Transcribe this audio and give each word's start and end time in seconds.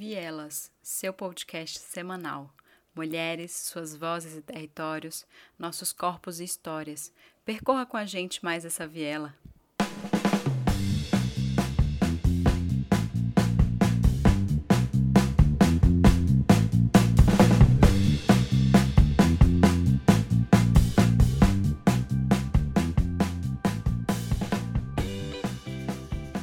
Vielas, 0.00 0.70
seu 0.80 1.12
podcast 1.12 1.76
semanal. 1.80 2.54
Mulheres, 2.94 3.50
suas 3.50 3.96
vozes 3.96 4.36
e 4.36 4.40
territórios, 4.40 5.26
nossos 5.58 5.92
corpos 5.92 6.38
e 6.38 6.44
histórias. 6.44 7.12
Percorra 7.44 7.84
com 7.84 7.96
a 7.96 8.04
gente 8.04 8.44
mais 8.44 8.64
essa 8.64 8.86
viela. 8.86 9.34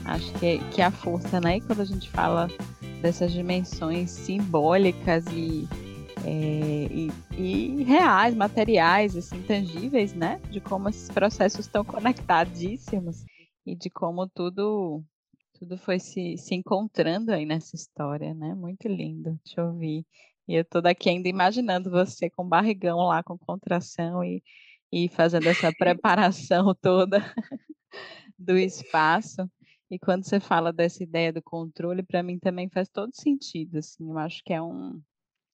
Acho 0.03 0.33
que, 0.39 0.59
que 0.73 0.81
a 0.81 0.91
força, 0.91 1.39
né? 1.39 1.61
Quando 1.61 1.81
a 1.81 1.85
gente 1.85 2.11
fala 2.11 2.49
dessas 3.05 3.31
dimensões 3.31 4.09
simbólicas 4.09 5.27
e, 5.27 5.67
é, 6.25 6.87
e, 6.91 7.11
e, 7.37 7.83
reais, 7.83 8.33
materiais, 8.33 9.15
assim, 9.15 9.39
tangíveis, 9.43 10.11
né? 10.15 10.41
De 10.49 10.59
como 10.59 10.89
esses 10.89 11.07
processos 11.11 11.67
estão 11.67 11.85
conectadíssimos 11.85 13.23
e 13.63 13.75
de 13.75 13.91
como 13.91 14.27
tudo 14.27 15.03
tudo 15.59 15.77
foi 15.77 15.99
se, 15.99 16.35
se 16.35 16.55
encontrando 16.55 17.31
aí 17.31 17.45
nessa 17.45 17.75
história, 17.75 18.33
né? 18.33 18.55
Muito 18.55 18.87
lindo 18.87 19.39
te 19.43 19.61
ouvir. 19.61 20.03
E 20.47 20.55
eu 20.55 20.65
tô 20.65 20.81
daqui 20.81 21.07
ainda 21.07 21.29
imaginando 21.29 21.91
você 21.91 22.27
com 22.27 22.47
barrigão 22.47 22.97
lá, 22.97 23.21
com 23.21 23.37
contração 23.37 24.23
e, 24.23 24.41
e 24.91 25.07
fazendo 25.09 25.47
essa 25.47 25.71
preparação 25.77 26.73
toda 26.73 27.19
do 28.37 28.57
espaço. 28.57 29.47
E 29.89 29.99
quando 29.99 30.23
você 30.23 30.39
fala 30.39 30.73
dessa 30.73 31.03
ideia 31.03 31.31
do 31.31 31.41
controle, 31.41 32.01
para 32.01 32.23
mim 32.23 32.39
também 32.39 32.69
faz 32.69 32.89
todo 32.89 33.13
sentido, 33.13 33.77
assim, 33.77 34.09
eu 34.09 34.17
acho 34.17 34.43
que 34.43 34.51
é 34.51 34.61
um, 34.61 34.99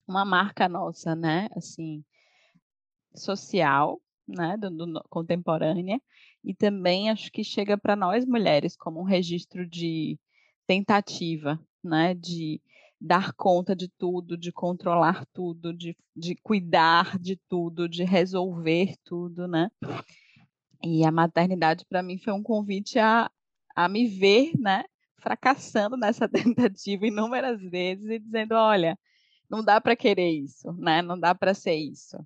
uma 0.07 0.23
marca 0.23 0.69
nossa, 0.69 1.15
né, 1.15 1.49
assim, 1.55 2.03
social, 3.13 4.01
né, 4.27 4.55
do, 4.57 4.69
do 4.69 5.03
contemporânea, 5.09 6.01
e 6.43 6.53
também 6.53 7.09
acho 7.09 7.31
que 7.31 7.43
chega 7.43 7.77
para 7.77 7.95
nós 7.95 8.25
mulheres 8.25 8.75
como 8.77 9.01
um 9.01 9.05
registro 9.05 9.67
de 9.67 10.17
tentativa, 10.65 11.59
né, 11.83 12.13
de 12.13 12.61
dar 12.99 13.33
conta 13.33 13.75
de 13.75 13.89
tudo, 13.89 14.37
de 14.37 14.51
controlar 14.51 15.25
tudo, 15.33 15.73
de, 15.73 15.97
de 16.15 16.35
cuidar 16.35 17.17
de 17.19 17.35
tudo, 17.49 17.89
de 17.89 18.03
resolver 18.03 18.95
tudo, 19.03 19.47
né? 19.47 19.69
E 20.83 21.03
a 21.03 21.11
maternidade 21.11 21.83
para 21.85 22.03
mim 22.03 22.19
foi 22.19 22.31
um 22.31 22.43
convite 22.43 22.99
a, 22.99 23.29
a 23.75 23.87
me 23.87 24.07
ver, 24.07 24.53
né, 24.57 24.83
fracassando 25.21 25.95
nessa 25.97 26.27
tentativa 26.29 27.07
inúmeras 27.07 27.61
vezes 27.61 28.09
e 28.09 28.19
dizendo, 28.19 28.55
olha, 28.55 28.97
não 29.49 29.63
dá 29.63 29.81
para 29.81 29.95
querer 29.95 30.31
isso, 30.31 30.71
né? 30.73 31.01
Não 31.01 31.19
dá 31.19 31.35
para 31.35 31.53
ser 31.53 31.75
isso. 31.75 32.17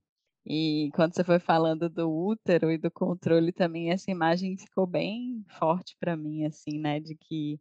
E 0.45 0.91
quando 0.93 1.15
você 1.15 1.23
foi 1.23 1.39
falando 1.39 1.89
do 1.89 2.07
útero 2.07 2.71
e 2.71 2.77
do 2.77 2.91
controle 2.91 3.51
também, 3.51 3.91
essa 3.91 4.11
imagem 4.11 4.55
ficou 4.57 4.85
bem 4.85 5.43
forte 5.57 5.97
para 5.99 6.15
mim, 6.15 6.45
assim, 6.45 6.79
né? 6.79 6.99
De 6.99 7.15
que, 7.15 7.59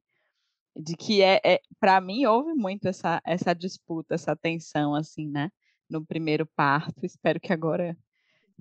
de 0.77 0.96
que 0.96 1.22
é, 1.22 1.40
é 1.44 1.60
para 1.80 2.00
mim 2.00 2.27
houve 2.27 2.52
muito 2.55 2.86
essa, 2.88 3.22
essa 3.24 3.55
disputa, 3.55 4.14
essa 4.14 4.36
tensão, 4.36 4.94
assim, 4.94 5.28
né? 5.30 5.50
No 5.88 6.05
primeiro 6.05 6.46
parto. 6.55 7.06
Espero 7.06 7.40
que 7.40 7.52
agora 7.52 7.96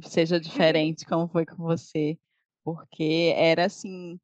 seja 0.03 0.39
diferente, 0.39 1.05
como 1.05 1.27
foi 1.27 1.45
com 1.45 1.57
você, 1.57 2.17
porque 2.63 3.33
era 3.35 3.65
assim 3.65 4.19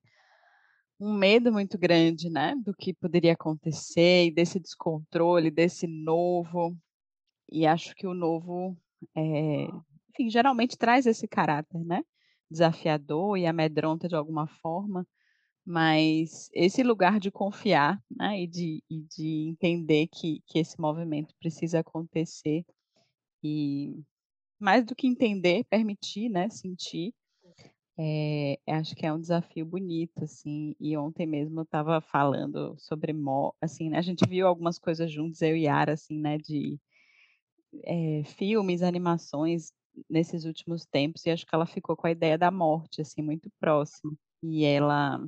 um 0.99 1.13
medo 1.13 1.51
muito 1.51 1.77
grande, 1.77 2.29
né, 2.29 2.55
do 2.63 2.73
que 2.73 2.93
poderia 2.93 3.33
acontecer 3.33 4.25
e 4.25 4.31
desse 4.31 4.59
descontrole, 4.59 5.49
desse 5.49 5.87
novo. 5.87 6.77
E 7.51 7.65
acho 7.65 7.95
que 7.95 8.07
o 8.07 8.13
novo, 8.13 8.77
é, 9.15 9.65
enfim, 10.09 10.29
geralmente 10.29 10.77
traz 10.77 11.05
esse 11.05 11.27
caráter, 11.27 11.79
né, 11.85 12.03
desafiador 12.51 13.37
e 13.37 13.45
amedronta 13.45 14.07
de 14.07 14.15
alguma 14.15 14.47
forma. 14.47 15.07
Mas 15.65 16.49
esse 16.53 16.83
lugar 16.83 17.19
de 17.19 17.31
confiar, 17.31 18.01
né, 18.09 18.41
e 18.41 18.47
de, 18.47 18.83
e 18.89 19.01
de 19.03 19.49
entender 19.49 20.07
que, 20.07 20.41
que 20.47 20.59
esse 20.59 20.79
movimento 20.79 21.33
precisa 21.39 21.79
acontecer 21.79 22.65
e 23.43 24.03
mais 24.59 24.85
do 24.85 24.95
que 24.95 25.07
entender, 25.07 25.63
permitir, 25.69 26.29
né, 26.29 26.49
sentir, 26.49 27.13
é, 28.01 28.57
acho 28.65 28.95
que 28.95 29.05
é 29.05 29.11
um 29.11 29.19
desafio 29.19 29.65
bonito, 29.65 30.23
assim, 30.23 30.73
e 30.79 30.95
ontem 30.95 31.27
mesmo 31.27 31.59
eu 31.59 31.63
estava 31.63 31.99
falando 31.99 32.73
sobre, 32.77 33.13
assim, 33.61 33.89
né, 33.89 33.97
a 33.97 34.01
gente 34.01 34.25
viu 34.25 34.47
algumas 34.47 34.79
coisas 34.79 35.11
juntos, 35.11 35.41
eu 35.41 35.57
e 35.57 35.63
Yara, 35.63 35.93
assim, 35.93 36.17
né, 36.17 36.37
de 36.37 36.79
é, 37.83 38.23
filmes, 38.23 38.83
animações 38.83 39.73
nesses 40.09 40.45
últimos 40.45 40.85
tempos, 40.85 41.25
e 41.25 41.29
acho 41.29 41.45
que 41.45 41.53
ela 41.53 41.65
ficou 41.65 41.97
com 41.97 42.07
a 42.07 42.11
ideia 42.11 42.37
da 42.37 42.49
morte, 42.49 43.01
assim, 43.01 43.21
muito 43.21 43.51
próxima, 43.59 44.13
e 44.41 44.63
ela, 44.63 45.19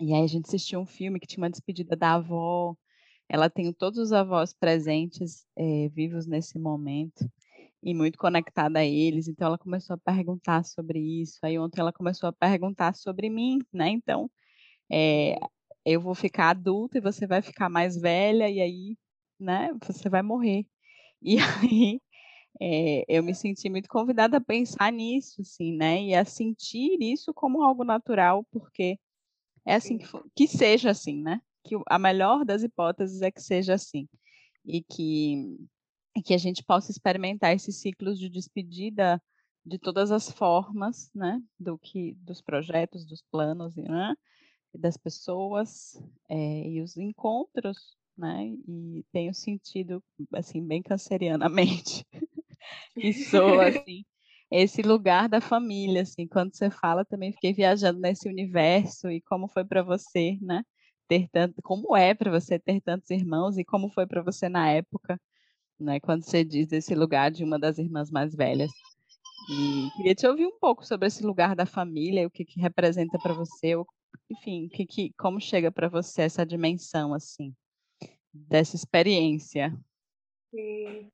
e 0.00 0.14
aí 0.14 0.24
a 0.24 0.26
gente 0.26 0.46
assistiu 0.46 0.80
um 0.80 0.86
filme 0.86 1.20
que 1.20 1.26
tinha 1.26 1.42
uma 1.42 1.50
despedida 1.50 1.94
da 1.94 2.14
avó, 2.14 2.74
ela 3.28 3.50
tem 3.50 3.70
todos 3.70 3.98
os 3.98 4.12
avós 4.14 4.54
presentes, 4.54 5.46
é, 5.54 5.90
vivos 5.90 6.26
nesse 6.26 6.58
momento, 6.58 7.30
e 7.82 7.94
muito 7.94 8.18
conectada 8.18 8.80
a 8.80 8.84
eles, 8.84 9.28
então 9.28 9.46
ela 9.48 9.58
começou 9.58 9.94
a 9.94 9.98
perguntar 9.98 10.64
sobre 10.64 10.98
isso. 11.00 11.38
Aí 11.42 11.58
ontem 11.58 11.80
ela 11.80 11.92
começou 11.92 12.28
a 12.28 12.32
perguntar 12.32 12.94
sobre 12.94 13.30
mim, 13.30 13.58
né? 13.72 13.88
Então, 13.90 14.30
é, 14.90 15.38
eu 15.84 16.00
vou 16.00 16.14
ficar 16.14 16.50
adulta 16.50 16.98
e 16.98 17.00
você 17.00 17.26
vai 17.26 17.42
ficar 17.42 17.68
mais 17.70 17.96
velha, 18.00 18.48
e 18.50 18.60
aí, 18.60 18.98
né, 19.38 19.70
você 19.86 20.08
vai 20.08 20.22
morrer. 20.22 20.66
E 21.22 21.36
aí 21.38 22.00
é, 22.60 23.04
eu 23.08 23.22
me 23.22 23.34
senti 23.34 23.68
muito 23.70 23.88
convidada 23.88 24.38
a 24.38 24.40
pensar 24.40 24.92
nisso, 24.92 25.42
assim, 25.42 25.76
né? 25.76 26.02
E 26.02 26.14
a 26.14 26.24
sentir 26.24 26.98
isso 27.00 27.32
como 27.34 27.62
algo 27.62 27.84
natural, 27.84 28.44
porque 28.50 28.98
é 29.66 29.74
assim 29.74 29.98
que, 29.98 30.06
que 30.36 30.48
seja 30.48 30.90
assim, 30.90 31.22
né? 31.22 31.40
Que 31.64 31.76
a 31.88 31.98
melhor 31.98 32.44
das 32.44 32.62
hipóteses 32.62 33.22
é 33.22 33.30
que 33.30 33.42
seja 33.42 33.74
assim. 33.74 34.08
E 34.64 34.82
que 34.82 35.58
e 36.16 36.22
que 36.22 36.34
a 36.34 36.38
gente 36.38 36.64
possa 36.64 36.90
experimentar 36.90 37.54
esses 37.54 37.76
ciclos 37.76 38.18
de 38.18 38.28
despedida 38.28 39.22
de 39.64 39.78
todas 39.78 40.10
as 40.10 40.30
formas, 40.30 41.10
né, 41.14 41.40
do 41.58 41.78
que 41.78 42.14
dos 42.14 42.40
projetos, 42.40 43.04
dos 43.04 43.22
planos, 43.30 43.76
né, 43.76 44.14
das 44.74 44.96
pessoas 44.96 46.00
é, 46.28 46.68
e 46.68 46.80
os 46.80 46.96
encontros, 46.96 47.96
né, 48.16 48.46
e 48.66 49.04
tenho 49.12 49.34
sentido 49.34 50.02
assim 50.32 50.66
bem 50.66 50.82
cancerianamente 50.82 52.04
e 52.96 53.12
sou 53.12 53.60
assim 53.60 54.04
esse 54.50 54.82
lugar 54.82 55.28
da 55.28 55.40
família, 55.40 56.02
assim, 56.02 56.26
quando 56.26 56.52
você 56.54 56.70
fala 56.70 57.04
também 57.04 57.32
fiquei 57.32 57.52
viajando 57.52 58.00
nesse 58.00 58.28
universo 58.28 59.08
e 59.08 59.20
como 59.20 59.46
foi 59.46 59.64
para 59.64 59.80
você, 59.82 60.36
né, 60.42 60.64
ter 61.06 61.28
tanto, 61.28 61.62
como 61.62 61.96
é 61.96 62.14
para 62.14 62.30
você 62.30 62.58
ter 62.58 62.80
tantos 62.80 63.10
irmãos 63.10 63.56
e 63.58 63.64
como 63.64 63.90
foi 63.90 64.06
para 64.06 64.22
você 64.22 64.48
na 64.48 64.68
época 64.70 65.20
né, 65.80 65.98
quando 66.00 66.22
você 66.24 66.44
diz 66.44 66.70
esse 66.72 66.94
lugar 66.94 67.30
de 67.30 67.44
uma 67.44 67.58
das 67.58 67.78
irmãs 67.78 68.10
mais 68.10 68.34
velhas. 68.34 68.70
E 69.50 69.90
queria 69.96 70.14
te 70.14 70.26
ouvir 70.26 70.46
um 70.46 70.58
pouco 70.58 70.84
sobre 70.84 71.08
esse 71.08 71.24
lugar 71.24 71.56
da 71.56 71.66
família, 71.66 72.26
o 72.26 72.30
que, 72.30 72.44
que 72.44 72.60
representa 72.60 73.18
para 73.18 73.32
você, 73.32 73.74
enfim, 74.30 74.68
que, 74.68 74.86
que, 74.86 75.12
como 75.18 75.40
chega 75.40 75.72
para 75.72 75.88
você 75.88 76.22
essa 76.22 76.44
dimensão 76.44 77.14
assim 77.14 77.54
dessa 78.32 78.76
experiência. 78.76 79.72
Sim. 80.50 81.10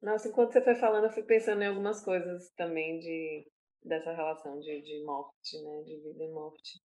Nossa, 0.00 0.28
enquanto 0.28 0.52
você 0.52 0.62
foi 0.62 0.74
falando, 0.76 1.04
eu 1.04 1.12
fui 1.12 1.22
pensando 1.22 1.62
em 1.62 1.66
algumas 1.66 2.02
coisas 2.02 2.50
também 2.56 2.98
de 2.98 3.46
dessa 3.84 4.12
relação 4.12 4.58
de, 4.58 4.82
de 4.82 5.04
morte, 5.04 5.62
né, 5.62 5.82
de 5.84 5.96
vida 6.00 6.24
e 6.24 6.32
morte. 6.32 6.80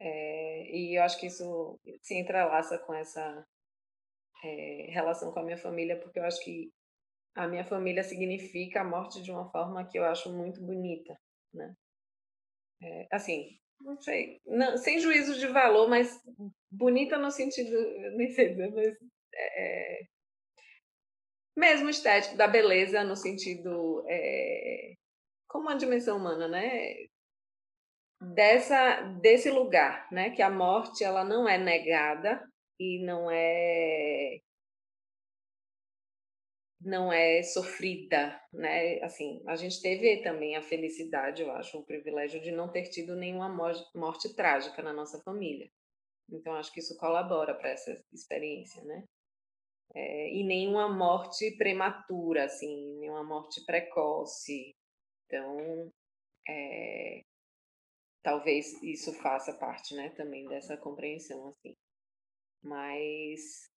É, 0.00 0.76
e 0.76 0.98
eu 0.98 1.02
acho 1.02 1.18
que 1.18 1.26
isso 1.26 1.78
se 2.02 2.14
entrelaça 2.14 2.78
com 2.78 2.94
essa 2.94 3.46
é, 4.44 4.86
relação 4.90 5.32
com 5.32 5.40
a 5.40 5.44
minha 5.44 5.58
família, 5.58 5.98
porque 5.98 6.18
eu 6.18 6.24
acho 6.24 6.42
que 6.42 6.70
a 7.34 7.46
minha 7.46 7.64
família 7.64 8.02
significa 8.02 8.80
a 8.80 8.84
morte 8.84 9.22
de 9.22 9.30
uma 9.30 9.48
forma 9.50 9.86
que 9.86 9.98
eu 9.98 10.04
acho 10.04 10.32
muito 10.32 10.60
bonita, 10.60 11.16
né? 11.52 11.74
É, 12.82 13.06
assim, 13.12 13.58
não 13.80 14.00
sei, 14.00 14.40
não, 14.46 14.76
sem 14.76 14.98
juízo 15.00 15.38
de 15.38 15.46
valor, 15.46 15.88
mas 15.88 16.20
bonita 16.70 17.18
no 17.18 17.30
sentido, 17.30 17.70
nem 18.16 18.30
sei 18.30 18.50
dizer, 18.50 18.72
mas 18.72 18.96
é, 19.34 20.00
mesmo 21.56 21.88
estético 21.88 22.36
da 22.36 22.46
beleza 22.46 23.02
no 23.04 23.16
sentido 23.16 24.04
é, 24.08 24.94
como 25.48 25.68
uma 25.68 25.76
dimensão 25.76 26.16
humana, 26.18 26.46
né? 26.48 27.06
Dessa 28.20 29.02
desse 29.20 29.50
lugar, 29.50 30.08
né? 30.10 30.30
Que 30.30 30.42
a 30.42 30.50
morte 30.50 31.04
ela 31.04 31.24
não 31.24 31.48
é 31.48 31.56
negada, 31.56 32.42
e 32.78 32.98
não 33.04 33.30
é 33.30 34.40
não 36.80 37.12
é 37.12 37.42
sofrida, 37.42 38.40
né? 38.52 39.00
Assim, 39.02 39.42
a 39.46 39.56
gente 39.56 39.80
teve 39.82 40.22
também 40.22 40.56
a 40.56 40.62
felicidade, 40.62 41.42
eu 41.42 41.50
acho, 41.52 41.78
o 41.78 41.84
privilégio 41.84 42.40
de 42.40 42.52
não 42.52 42.70
ter 42.70 42.84
tido 42.84 43.16
nenhuma 43.16 43.48
morte, 43.94 44.34
trágica 44.34 44.82
na 44.82 44.92
nossa 44.92 45.20
família. 45.22 45.68
Então 46.30 46.54
acho 46.54 46.72
que 46.72 46.80
isso 46.80 46.96
colabora 46.96 47.54
para 47.54 47.70
essa 47.70 48.00
experiência, 48.12 48.82
né? 48.84 49.04
É, 49.94 50.30
e 50.34 50.44
nenhuma 50.44 50.88
morte 50.88 51.50
prematura, 51.56 52.44
assim, 52.44 52.98
nenhuma 52.98 53.24
morte 53.24 53.64
precoce. 53.64 54.74
Então, 55.26 55.90
é, 56.48 57.22
talvez 58.22 58.80
isso 58.82 59.12
faça 59.14 59.52
parte, 59.54 59.94
né, 59.94 60.10
também 60.10 60.46
dessa 60.46 60.76
compreensão, 60.76 61.48
assim. 61.48 61.74
Mas, 62.62 63.70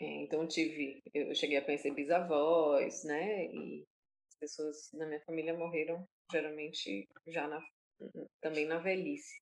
é, 0.00 0.22
então 0.22 0.46
tive, 0.46 1.02
eu 1.12 1.34
cheguei 1.34 1.56
a 1.56 1.64
conhecer 1.64 1.92
bisavós, 1.92 3.04
né, 3.04 3.46
e 3.46 3.84
as 4.28 4.38
pessoas 4.38 4.92
na 4.92 5.06
minha 5.06 5.20
família 5.22 5.54
morreram 5.54 6.06
geralmente 6.30 7.08
já 7.26 7.46
na, 7.48 7.60
também 8.40 8.66
na 8.66 8.78
velhice. 8.78 9.40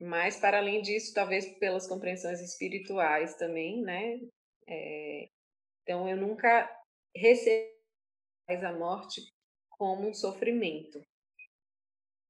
Mas, 0.00 0.38
para 0.38 0.58
além 0.58 0.82
disso, 0.82 1.14
talvez 1.14 1.46
pelas 1.58 1.86
compreensões 1.86 2.40
espirituais 2.40 3.34
também, 3.36 3.82
né, 3.82 4.20
é, 4.68 5.28
então 5.82 6.08
eu 6.08 6.16
nunca 6.16 6.68
recebi 7.14 7.72
a 8.48 8.72
morte 8.72 9.22
como 9.70 10.08
um 10.08 10.14
sofrimento. 10.14 11.00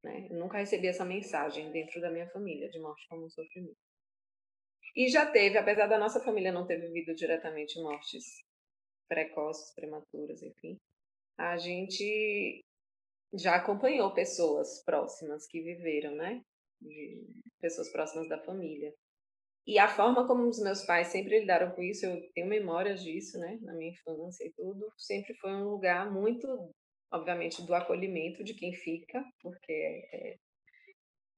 Né? 0.02 0.28
Eu 0.30 0.38
nunca 0.38 0.58
recebi 0.58 0.86
essa 0.86 1.04
mensagem 1.04 1.72
dentro 1.72 2.00
da 2.00 2.10
minha 2.10 2.28
família 2.30 2.68
de 2.68 2.78
morte 2.78 3.06
como 3.08 3.26
um 3.26 3.30
sofrimento. 3.30 3.85
E 4.96 5.08
já 5.08 5.26
teve, 5.26 5.58
apesar 5.58 5.86
da 5.86 5.98
nossa 5.98 6.20
família 6.20 6.50
não 6.50 6.66
ter 6.66 6.80
vivido 6.80 7.14
diretamente 7.14 7.78
mortes 7.80 8.24
precoces, 9.08 9.74
prematuras, 9.74 10.42
enfim, 10.42 10.76
a 11.38 11.56
gente 11.58 12.64
já 13.34 13.56
acompanhou 13.56 14.14
pessoas 14.14 14.82
próximas 14.82 15.46
que 15.46 15.60
viveram, 15.60 16.14
né? 16.16 16.42
De 16.80 17.26
pessoas 17.60 17.90
próximas 17.90 18.28
da 18.28 18.38
família. 18.38 18.92
E 19.66 19.78
a 19.78 19.88
forma 19.88 20.26
como 20.26 20.48
os 20.48 20.60
meus 20.60 20.82
pais 20.84 21.08
sempre 21.08 21.40
lidaram 21.40 21.72
com 21.72 21.82
isso, 21.82 22.06
eu 22.06 22.32
tenho 22.32 22.46
memórias 22.46 23.02
disso, 23.02 23.38
né? 23.38 23.58
Na 23.62 23.74
minha 23.74 23.90
infância 23.90 24.44
e 24.44 24.52
tudo, 24.52 24.90
sempre 24.96 25.34
foi 25.34 25.52
um 25.52 25.68
lugar 25.68 26.10
muito 26.10 26.46
obviamente, 27.10 27.62
do 27.62 27.74
acolhimento 27.74 28.42
de 28.42 28.54
quem 28.54 28.72
fica, 28.72 29.24
porque 29.40 29.72
é, 30.12 30.36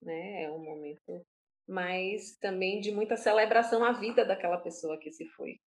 né, 0.03 0.43
é 0.45 0.51
um 0.51 0.63
momento, 0.63 1.27
mas 1.69 2.37
também 2.38 2.81
de 2.81 2.91
muita 2.91 3.17
celebração 3.17 3.85
à 3.85 3.93
vida 3.93 4.25
daquela 4.25 4.59
pessoa 4.59 4.99
que 4.99 5.12
se 5.12 5.26
foi. 5.31 5.61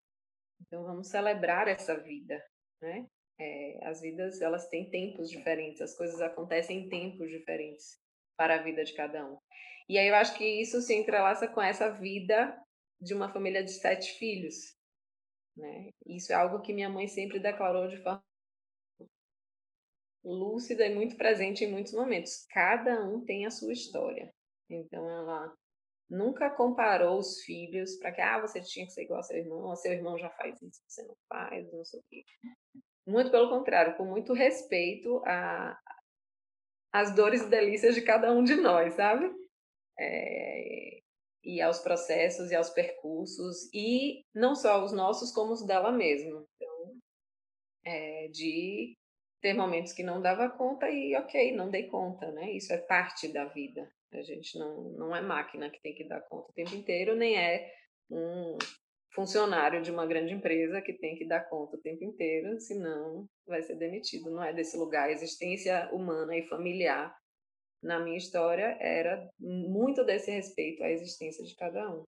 Então, 0.63 0.83
vamos 0.85 1.09
celebrar 1.09 1.69
essa 1.69 1.97
vida, 2.01 2.43
né? 2.81 3.07
É, 3.39 3.89
as 3.89 4.01
vidas, 4.01 4.41
elas 4.41 4.69
têm 4.69 4.91
tempos 4.91 5.31
diferentes, 5.31 5.81
as 5.81 5.97
coisas 5.97 6.21
acontecem 6.21 6.79
em 6.79 6.89
tempos 6.89 7.29
diferentes 7.31 7.99
para 8.37 8.57
a 8.57 8.63
vida 8.63 8.85
de 8.85 8.95
cada 8.95 9.27
um. 9.27 9.39
E 9.89 9.99
aí 9.99 10.09
eu 10.09 10.15
acho 10.15 10.37
que 10.37 10.45
isso 10.45 10.81
se 10.81 10.95
entrelaça 10.95 11.49
com 11.49 11.61
essa 11.61 11.91
vida 11.91 12.57
de 13.01 13.15
uma 13.15 13.33
família 13.33 13.65
de 13.65 13.73
sete 13.73 14.13
filhos, 14.19 14.77
né? 15.57 15.91
Isso 16.07 16.33
é 16.33 16.35
algo 16.35 16.61
que 16.61 16.73
minha 16.73 16.89
mãe 16.89 17.09
sempre 17.09 17.39
declarou 17.39 17.89
de 17.89 17.97
forma 18.03 18.23
lúcida 20.23 20.87
e 20.87 20.95
muito 20.95 21.17
presente 21.17 21.65
em 21.65 21.71
muitos 21.71 21.93
momentos. 21.93 22.47
Cada 22.51 23.05
um 23.05 23.25
tem 23.25 23.47
a 23.47 23.51
sua 23.51 23.73
história. 23.73 24.31
Então 24.69 25.09
ela 25.09 25.55
nunca 26.11 26.51
comparou 26.51 27.19
os 27.19 27.41
filhos 27.43 27.97
para 27.97 28.13
que 28.13 28.21
ah, 28.21 28.41
você 28.41 28.61
tinha 28.61 28.85
que 28.85 28.93
ser 28.93 29.05
igual 29.05 29.19
ao 29.19 29.25
seu 29.25 29.37
irmão, 29.39 29.77
seu 29.77 29.93
irmão 29.93 30.19
já 30.19 30.29
faz 30.31 30.61
isso, 30.61 30.83
você 30.87 31.03
não 31.05 31.17
faz, 31.29 31.73
não 31.73 31.85
sei 31.85 32.01
o 32.01 32.05
quê. 32.11 32.25
Muito 33.07 33.31
pelo 33.31 33.49
contrário, 33.49 33.97
com 33.97 34.05
muito 34.05 34.33
respeito 34.33 35.23
as 36.93 37.15
dores 37.15 37.43
e 37.43 37.49
delícias 37.49 37.95
de 37.95 38.03
cada 38.03 38.33
um 38.33 38.43
de 38.43 38.57
nós, 38.57 38.95
sabe? 38.95 39.31
É, 39.99 41.01
e 41.45 41.61
aos 41.61 41.79
processos 41.79 42.51
e 42.51 42.55
aos 42.55 42.71
percursos, 42.71 43.73
e 43.73 44.25
não 44.35 44.55
só 44.55 44.85
os 44.85 44.93
nossos, 44.93 45.33
como 45.33 45.53
os 45.53 45.65
dela 45.65 45.93
mesma. 45.93 46.45
Então, 46.57 46.99
é, 47.85 48.29
de 48.29 48.97
ter 49.41 49.55
momentos 49.55 49.93
que 49.93 50.03
não 50.03 50.21
dava 50.21 50.49
conta 50.51 50.89
e 50.91 51.17
ok, 51.17 51.53
não 51.53 51.71
dei 51.71 51.85
conta, 51.85 52.31
né? 52.33 52.53
Isso 52.53 52.73
é 52.73 52.79
parte 52.79 53.29
da 53.29 53.47
vida. 53.47 53.91
A 54.13 54.23
gente 54.23 54.59
não, 54.59 54.83
não 54.93 55.17
é 55.17 55.21
máquina 55.21 55.71
que 55.71 55.81
tem 55.81 55.95
que 55.95 56.05
dar 56.05 56.21
conta 56.23 56.51
o 56.51 56.55
tempo 56.55 56.75
inteiro, 56.75 57.15
nem 57.15 57.39
é 57.39 57.73
um 58.11 58.59
funcionário 59.13 59.83
de 59.83 59.91
uma 59.91 60.07
grande 60.07 60.33
empresa 60.33 60.81
que 60.81 60.93
tem 60.93 61.17
que 61.17 61.25
dar 61.25 61.49
conta 61.49 61.77
o 61.77 61.81
tempo 61.81 62.05
inteiro, 62.05 62.61
senão 62.61 63.29
vai 63.47 63.63
ser 63.63 63.77
demitido. 63.77 64.31
Não 64.31 64.43
é 64.43 64.53
desse 64.53 64.77
lugar. 64.77 65.09
A 65.09 65.13
existência 65.13 65.89
humana 65.93 66.37
e 66.37 66.47
familiar, 66.47 67.17
na 67.83 67.99
minha 67.99 68.19
história, 68.19 68.77
era 68.81 69.29
muito 69.39 70.05
desse 70.05 70.31
respeito 70.31 70.83
à 70.83 70.91
existência 70.91 71.45
de 71.45 71.55
cada 71.57 71.91
um. 71.91 72.05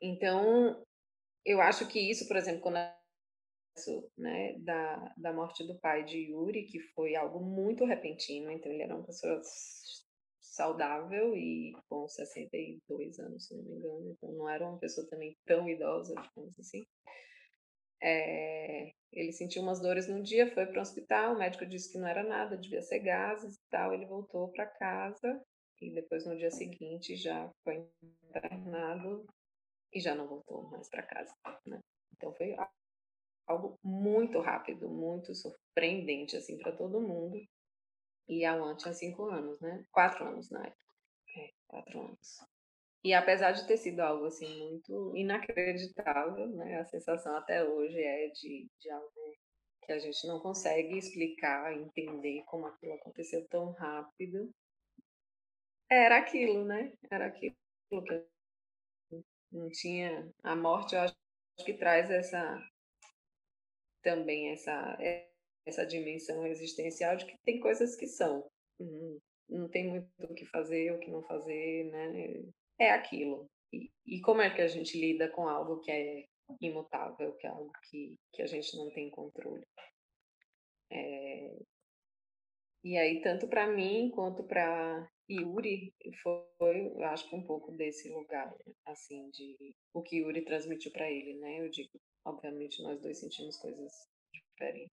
Então, 0.00 0.82
eu 1.44 1.60
acho 1.60 1.86
que 1.88 1.98
isso, 1.98 2.26
por 2.26 2.36
exemplo, 2.36 2.60
quando 2.60 2.76
né, 4.16 4.54
da, 4.58 5.14
da 5.16 5.32
morte 5.32 5.66
do 5.66 5.78
pai 5.78 6.04
de 6.04 6.30
Yuri, 6.30 6.64
que 6.64 6.80
foi 6.80 7.14
algo 7.14 7.40
muito 7.40 7.84
repentino, 7.84 8.50
então 8.50 8.72
ele 8.72 8.82
era 8.82 8.94
uma 8.94 9.04
pessoa 9.04 9.40
saudável 10.40 11.36
e 11.36 11.72
com 11.88 12.08
62 12.08 13.18
anos, 13.20 13.46
se 13.46 13.54
não 13.54 13.62
me 13.62 13.76
engano, 13.76 14.10
então 14.10 14.32
não 14.32 14.48
era 14.48 14.68
uma 14.68 14.78
pessoa 14.78 15.06
também 15.08 15.36
tão 15.46 15.68
idosa, 15.68 16.14
digamos 16.14 16.58
assim. 16.58 16.84
É, 18.00 18.92
ele 19.12 19.32
sentiu 19.32 19.62
umas 19.62 19.80
dores 19.80 20.08
no 20.08 20.22
dia, 20.22 20.52
foi 20.52 20.66
para 20.66 20.78
o 20.78 20.82
hospital, 20.82 21.34
o 21.34 21.38
médico 21.38 21.66
disse 21.66 21.90
que 21.90 21.98
não 21.98 22.06
era 22.08 22.22
nada, 22.22 22.56
devia 22.56 22.82
ser 22.82 23.00
gases 23.00 23.56
e 23.56 23.68
tal, 23.70 23.92
ele 23.92 24.06
voltou 24.06 24.50
para 24.52 24.66
casa 24.66 25.42
e 25.80 25.92
depois 25.92 26.26
no 26.26 26.36
dia 26.36 26.50
seguinte 26.50 27.16
já 27.16 27.50
foi 27.64 27.88
internado 28.24 29.26
e 29.92 30.00
já 30.00 30.14
não 30.14 30.28
voltou 30.28 30.68
mais 30.70 30.88
para 30.88 31.02
casa, 31.02 31.32
né? 31.66 31.80
Então 32.16 32.32
foi 32.34 32.54
algo 33.48 33.78
muito 33.82 34.40
rápido, 34.40 34.88
muito 34.88 35.34
surpreendente 35.34 36.36
assim 36.36 36.58
para 36.58 36.76
todo 36.76 37.00
mundo. 37.00 37.38
E 38.28 38.44
a 38.44 38.54
Wan 38.54 38.76
tinha 38.76 38.92
cinco 38.92 39.24
anos, 39.26 39.58
né? 39.60 39.84
Quatro 39.90 40.24
anos 40.26 40.50
na 40.50 40.66
época. 40.66 40.84
É, 41.36 41.50
quatro 41.66 42.00
anos. 42.00 42.38
E 43.02 43.14
apesar 43.14 43.52
de 43.52 43.66
ter 43.66 43.78
sido 43.78 44.00
algo 44.00 44.26
assim 44.26 44.68
muito 44.68 45.16
inacreditável, 45.16 46.46
né? 46.48 46.78
A 46.80 46.84
sensação 46.84 47.34
até 47.36 47.64
hoje 47.64 47.98
é 47.98 48.28
de, 48.28 48.68
de 48.78 48.90
algo 48.90 49.36
que 49.82 49.92
a 49.92 49.98
gente 49.98 50.26
não 50.26 50.40
consegue 50.40 50.98
explicar, 50.98 51.72
entender 51.72 52.42
como 52.44 52.66
aquilo 52.66 52.92
aconteceu 52.94 53.46
tão 53.48 53.72
rápido. 53.72 54.50
Era 55.90 56.18
aquilo, 56.18 56.64
né? 56.64 56.92
Era 57.10 57.26
aquilo 57.26 57.56
que 57.90 58.26
não 59.50 59.70
tinha. 59.70 60.30
A 60.42 60.54
morte, 60.54 60.94
eu 60.94 61.00
acho 61.00 61.16
que 61.64 61.72
traz 61.72 62.10
essa 62.10 62.60
também 64.02 64.50
essa, 64.50 64.98
essa 65.66 65.84
dimensão 65.84 66.46
existencial 66.46 67.16
de 67.16 67.26
que 67.26 67.36
tem 67.44 67.60
coisas 67.60 67.96
que 67.96 68.06
são. 68.06 68.48
Não, 68.78 69.18
não 69.48 69.68
tem 69.68 69.88
muito 69.88 70.08
o 70.20 70.34
que 70.34 70.46
fazer, 70.46 70.92
o 70.92 70.98
que 70.98 71.10
não 71.10 71.22
fazer, 71.22 71.84
né? 71.90 72.44
É 72.78 72.90
aquilo. 72.90 73.46
E, 73.72 73.90
e 74.06 74.20
como 74.20 74.40
é 74.40 74.54
que 74.54 74.62
a 74.62 74.68
gente 74.68 74.98
lida 74.98 75.28
com 75.30 75.48
algo 75.48 75.80
que 75.80 75.90
é 75.90 76.24
imutável, 76.60 77.34
que 77.36 77.46
é 77.46 77.50
algo 77.50 77.70
que, 77.88 78.16
que 78.32 78.42
a 78.42 78.46
gente 78.46 78.76
não 78.76 78.90
tem 78.92 79.10
controle? 79.10 79.66
É... 80.90 81.58
E 82.84 82.96
aí, 82.96 83.20
tanto 83.20 83.48
para 83.48 83.66
mim 83.66 84.10
quanto 84.14 84.44
para 84.44 85.06
Yuri, 85.28 85.92
foi, 86.22 86.86
eu 86.86 87.04
acho 87.04 87.28
que 87.28 87.36
um 87.36 87.44
pouco 87.44 87.72
desse 87.72 88.08
lugar, 88.08 88.54
assim, 88.86 89.28
de 89.30 89.74
o 89.92 90.02
que 90.02 90.18
Yuri 90.18 90.44
transmitiu 90.44 90.90
para 90.92 91.10
ele, 91.10 91.34
né? 91.38 91.60
Eu 91.60 91.70
digo, 91.70 91.90
Obviamente, 92.28 92.82
nós 92.82 93.00
dois 93.00 93.18
sentimos 93.18 93.56
coisas 93.56 93.92
diferentes. 94.32 94.92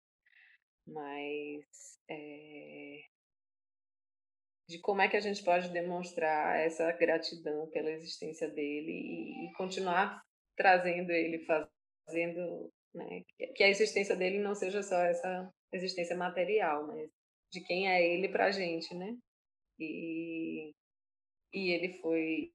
Mas. 0.85 1.99
É, 2.09 3.03
de 4.67 4.79
como 4.79 5.01
é 5.01 5.07
que 5.07 5.17
a 5.17 5.21
gente 5.21 5.43
pode 5.43 5.69
demonstrar 5.69 6.59
essa 6.59 6.91
gratidão 6.93 7.69
pela 7.69 7.91
existência 7.91 8.49
dele 8.49 8.91
e, 8.91 9.45
e 9.45 9.53
continuar 9.53 10.23
trazendo 10.55 11.11
ele, 11.11 11.45
fazendo. 11.45 12.71
Né, 12.93 13.23
que 13.55 13.63
a 13.63 13.69
existência 13.69 14.15
dele 14.15 14.37
não 14.37 14.53
seja 14.53 14.83
só 14.83 14.97
essa 15.01 15.51
existência 15.71 16.15
material, 16.15 16.85
mas 16.85 17.09
de 17.51 17.61
quem 17.61 17.89
é 17.89 18.07
ele 18.07 18.29
para 18.29 18.45
a 18.45 18.51
gente, 18.51 18.93
né? 18.93 19.17
E, 19.79 20.71
e 21.53 21.71
ele 21.71 21.99
foi. 21.99 22.51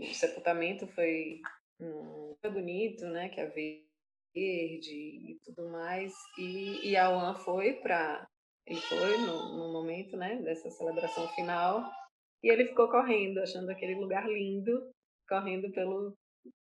O 0.00 0.14
sepultamento 0.14 0.86
foi 0.88 1.40
um, 1.80 2.36
bonito, 2.52 3.06
né? 3.06 3.28
Que 3.28 3.40
havia 3.40 3.89
verde 4.34 4.92
e 4.94 5.38
tudo 5.44 5.68
mais. 5.70 6.12
E, 6.38 6.90
e 6.90 6.96
Awan 6.96 7.34
foi 7.34 7.74
para. 7.74 8.26
Ele 8.66 8.80
foi 8.80 9.16
no, 9.18 9.56
no 9.56 9.72
momento 9.72 10.16
né, 10.16 10.36
dessa 10.42 10.70
celebração 10.70 11.26
final 11.28 11.90
e 12.42 12.50
ele 12.50 12.68
ficou 12.68 12.88
correndo, 12.88 13.38
achando 13.38 13.70
aquele 13.70 13.94
lugar 13.94 14.28
lindo, 14.28 14.90
correndo 15.28 15.70
pelo, 15.72 16.16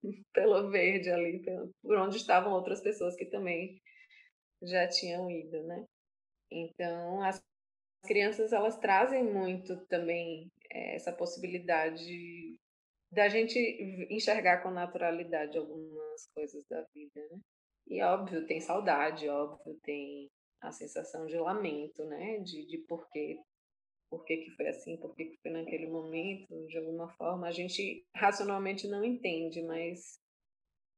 pelo 0.33 0.69
verde 0.69 1.09
ali, 1.09 1.39
pelo, 1.39 1.71
por 1.81 1.97
onde 1.97 2.17
estavam 2.17 2.53
outras 2.53 2.81
pessoas 2.81 3.15
que 3.15 3.25
também 3.25 3.81
já 4.63 4.87
tinham 4.87 5.29
ido, 5.29 5.61
né? 5.63 5.85
Então, 6.51 7.21
as 7.23 7.41
crianças, 8.05 8.51
elas 8.51 8.77
trazem 8.77 9.23
muito 9.23 9.77
também 9.87 10.51
é, 10.71 10.95
essa 10.95 11.11
possibilidade 11.11 12.57
da 13.11 13.27
gente 13.27 13.57
enxergar 14.09 14.61
com 14.61 14.69
naturalidade 14.69 15.57
algumas 15.57 16.27
coisas 16.33 16.63
da 16.67 16.81
vida, 16.93 17.19
né? 17.31 17.39
E 17.87 18.01
óbvio, 18.03 18.45
tem 18.45 18.61
saudade, 18.61 19.27
óbvio, 19.27 19.79
tem 19.81 20.29
a 20.61 20.71
sensação 20.71 21.25
de 21.25 21.37
lamento, 21.37 22.03
né? 22.05 22.37
De, 22.39 22.65
de 22.67 22.77
por 22.87 23.09
quê, 23.09 23.39
por 24.09 24.23
que, 24.25 24.37
que 24.37 24.51
foi 24.51 24.67
assim, 24.67 24.97
por 24.97 25.15
que, 25.15 25.25
que 25.25 25.37
foi 25.41 25.51
naquele 25.51 25.87
momento, 25.87 26.67
de 26.67 26.77
alguma 26.77 27.09
forma. 27.15 27.47
A 27.47 27.51
gente 27.51 28.05
racionalmente 28.15 28.87
não 28.87 29.03
entende, 29.03 29.61
mas 29.63 30.19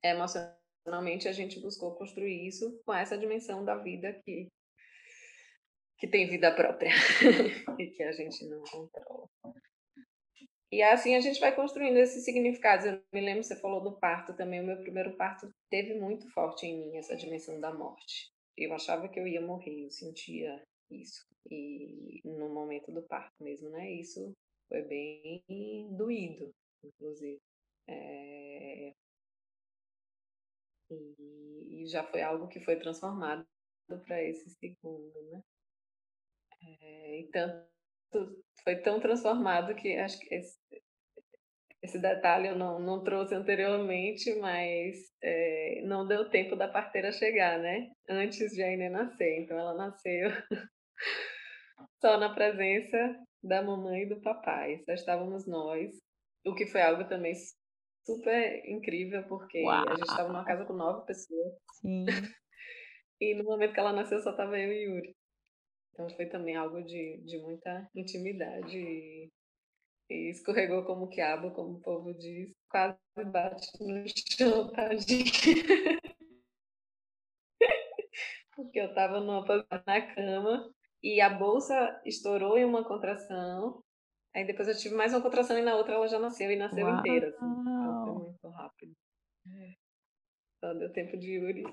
emocionalmente 0.03 1.27
a 1.27 1.31
gente 1.31 1.61
buscou 1.61 1.95
construir 1.95 2.47
isso 2.47 2.81
com 2.85 2.93
essa 2.93 3.17
dimensão 3.17 3.63
da 3.63 3.77
vida 3.77 4.19
que, 4.25 4.47
que 5.97 6.07
tem 6.07 6.27
vida 6.27 6.53
própria 6.53 6.89
e 7.79 7.87
que 7.87 8.03
a 8.03 8.11
gente 8.11 8.45
não 8.47 8.61
controla. 8.63 9.10
E 10.71 10.81
assim 10.81 11.15
a 11.15 11.19
gente 11.19 11.39
vai 11.39 11.53
construindo 11.53 11.97
esses 11.97 12.23
significados. 12.23 12.85
Eu 12.85 13.01
me 13.13 13.19
lembro, 13.21 13.43
você 13.43 13.55
falou 13.57 13.81
do 13.81 13.91
parto 13.99 14.33
também. 14.33 14.61
O 14.61 14.65
meu 14.65 14.77
primeiro 14.77 15.15
parto 15.17 15.53
teve 15.69 15.95
muito 15.95 16.29
forte 16.31 16.65
em 16.65 16.77
mim 16.77 16.97
essa 16.97 17.15
dimensão 17.15 17.59
da 17.59 17.73
morte. 17.73 18.31
Eu 18.57 18.73
achava 18.73 19.09
que 19.09 19.19
eu 19.19 19.27
ia 19.27 19.41
morrer, 19.41 19.83
eu 19.85 19.91
sentia 19.91 20.63
isso. 20.89 21.25
E 21.49 22.21
no 22.23 22.49
momento 22.49 22.91
do 22.91 23.01
parto 23.03 23.33
mesmo, 23.43 23.69
né? 23.69 23.91
Isso 23.91 24.33
foi 24.69 24.81
bem 24.83 25.43
doído, 25.97 26.53
inclusive. 26.83 27.39
É... 27.87 28.93
E, 30.89 31.85
já 31.87 32.03
foi 32.03 32.21
algo 32.21 32.47
que 32.47 32.59
foi 32.63 32.77
transformado 32.77 33.45
para 34.05 34.23
esse 34.23 34.49
segundo, 34.51 35.21
né? 35.31 35.41
É, 36.81 37.19
e 37.19 37.27
tanto 37.31 37.67
foi 38.63 38.75
tão 38.77 38.99
transformado 38.99 39.75
que 39.75 39.95
acho 39.97 40.19
que 40.19 40.33
esse, 40.33 40.57
esse 41.83 41.99
detalhe 41.99 42.47
eu 42.47 42.55
não, 42.55 42.79
não 42.79 43.03
trouxe 43.03 43.33
anteriormente, 43.33 44.33
mas 44.39 44.95
é, 45.21 45.81
não 45.83 46.07
deu 46.07 46.29
tempo 46.29 46.55
da 46.55 46.67
parteira 46.67 47.11
chegar, 47.11 47.59
né? 47.59 47.89
Antes 48.07 48.51
de 48.51 48.61
a 48.61 48.71
Inê 48.71 48.89
nascer. 48.89 49.41
Então 49.41 49.57
ela 49.57 49.73
nasceu 49.73 50.29
só 51.99 52.17
na 52.17 52.33
presença 52.33 53.19
da 53.43 53.63
mamãe 53.63 54.03
e 54.03 54.09
do 54.09 54.21
papai. 54.21 54.81
Só 54.85 54.93
estávamos 54.93 55.47
nós. 55.47 55.91
O 56.45 56.53
que 56.53 56.67
foi 56.67 56.81
algo 56.81 57.07
também 57.07 57.33
super 58.05 58.63
incrível, 58.65 59.23
porque 59.27 59.63
Uau. 59.63 59.87
a 59.87 59.95
gente 59.95 60.09
estava 60.09 60.27
numa 60.27 60.45
casa 60.45 60.65
com 60.65 60.73
nove 60.73 61.05
pessoas. 61.05 61.53
Sim. 61.79 62.05
e 63.19 63.35
no 63.35 63.43
momento 63.43 63.73
que 63.73 63.79
ela 63.79 63.93
nasceu 63.93 64.19
só 64.21 64.31
estava 64.31 64.59
eu 64.59 64.71
e 64.71 64.83
Yuri. 64.83 65.15
Então 65.93 66.09
foi 66.09 66.25
também 66.25 66.55
algo 66.55 66.81
de, 66.83 67.17
de 67.25 67.37
muita 67.39 67.89
intimidade 67.95 68.77
e, 68.77 69.31
e 70.09 70.29
escorregou 70.29 70.83
como 70.85 71.09
quiabo, 71.09 71.51
como 71.51 71.77
o 71.77 71.81
povo 71.81 72.13
diz, 72.13 72.51
quase 72.69 72.97
bate 73.25 73.67
no 73.81 74.03
chão, 74.07 74.71
tadinho. 74.73 75.25
Porque 78.55 78.79
eu 78.79 78.87
estava 78.87 79.19
numa 79.19 79.45
posição 79.45 79.83
na 79.85 80.15
cama 80.15 80.73
e 81.03 81.19
a 81.19 81.29
bolsa 81.29 82.01
estourou 82.05 82.57
em 82.57 82.65
uma 82.65 82.87
contração. 82.87 83.83
Aí 84.33 84.45
depois 84.45 84.67
eu 84.67 84.77
tive 84.77 84.95
mais 84.95 85.13
uma 85.13 85.21
contração 85.21 85.57
e 85.57 85.61
na 85.61 85.75
outra 85.75 85.95
ela 85.95 86.07
já 86.07 86.19
nasceu 86.19 86.49
e 86.51 86.55
nasceu 86.55 86.85
Uau. 86.85 86.99
inteira. 86.99 87.29
Assim. 87.29 87.63
Foi 87.63 88.13
muito 88.13 88.47
rápido. 88.49 88.93
Só 90.59 90.73
deu 90.73 90.91
tempo 90.93 91.17
de 91.17 91.33
Yuri 91.33 91.63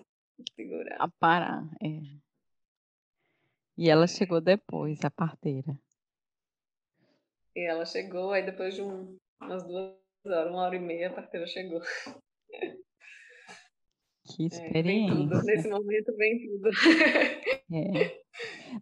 segurar. 0.54 0.96
A 0.98 1.08
parar, 1.20 1.68
é. 1.82 2.27
E 3.78 3.88
ela 3.88 4.08
chegou 4.08 4.40
depois, 4.40 5.04
a 5.04 5.10
parteira. 5.10 5.78
E 7.54 7.60
ela 7.64 7.86
chegou, 7.86 8.32
aí 8.32 8.44
depois 8.44 8.74
de 8.74 8.82
um, 8.82 9.16
umas 9.40 9.62
duas 9.62 9.94
horas, 10.26 10.50
uma 10.50 10.62
hora 10.62 10.74
e 10.74 10.80
meia, 10.80 11.10
a 11.10 11.12
parteira 11.12 11.46
chegou. 11.46 11.80
Que 14.26 14.46
experiência. 14.46 15.36
É, 15.36 15.42
Nesse 15.44 15.68
momento 15.68 16.14
vem 16.16 16.44
tudo. 16.44 16.70
É. 17.70 18.20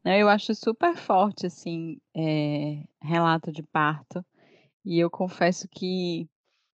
Não, 0.05 0.13
eu 0.15 0.29
acho 0.29 0.55
super 0.55 0.97
forte, 0.97 1.45
assim, 1.45 2.01
é, 2.17 2.83
relato 3.03 3.53
de 3.53 3.63
parto. 3.63 4.25
E 4.85 4.99
eu 4.99 5.11
confesso 5.11 5.69
que 5.69 6.27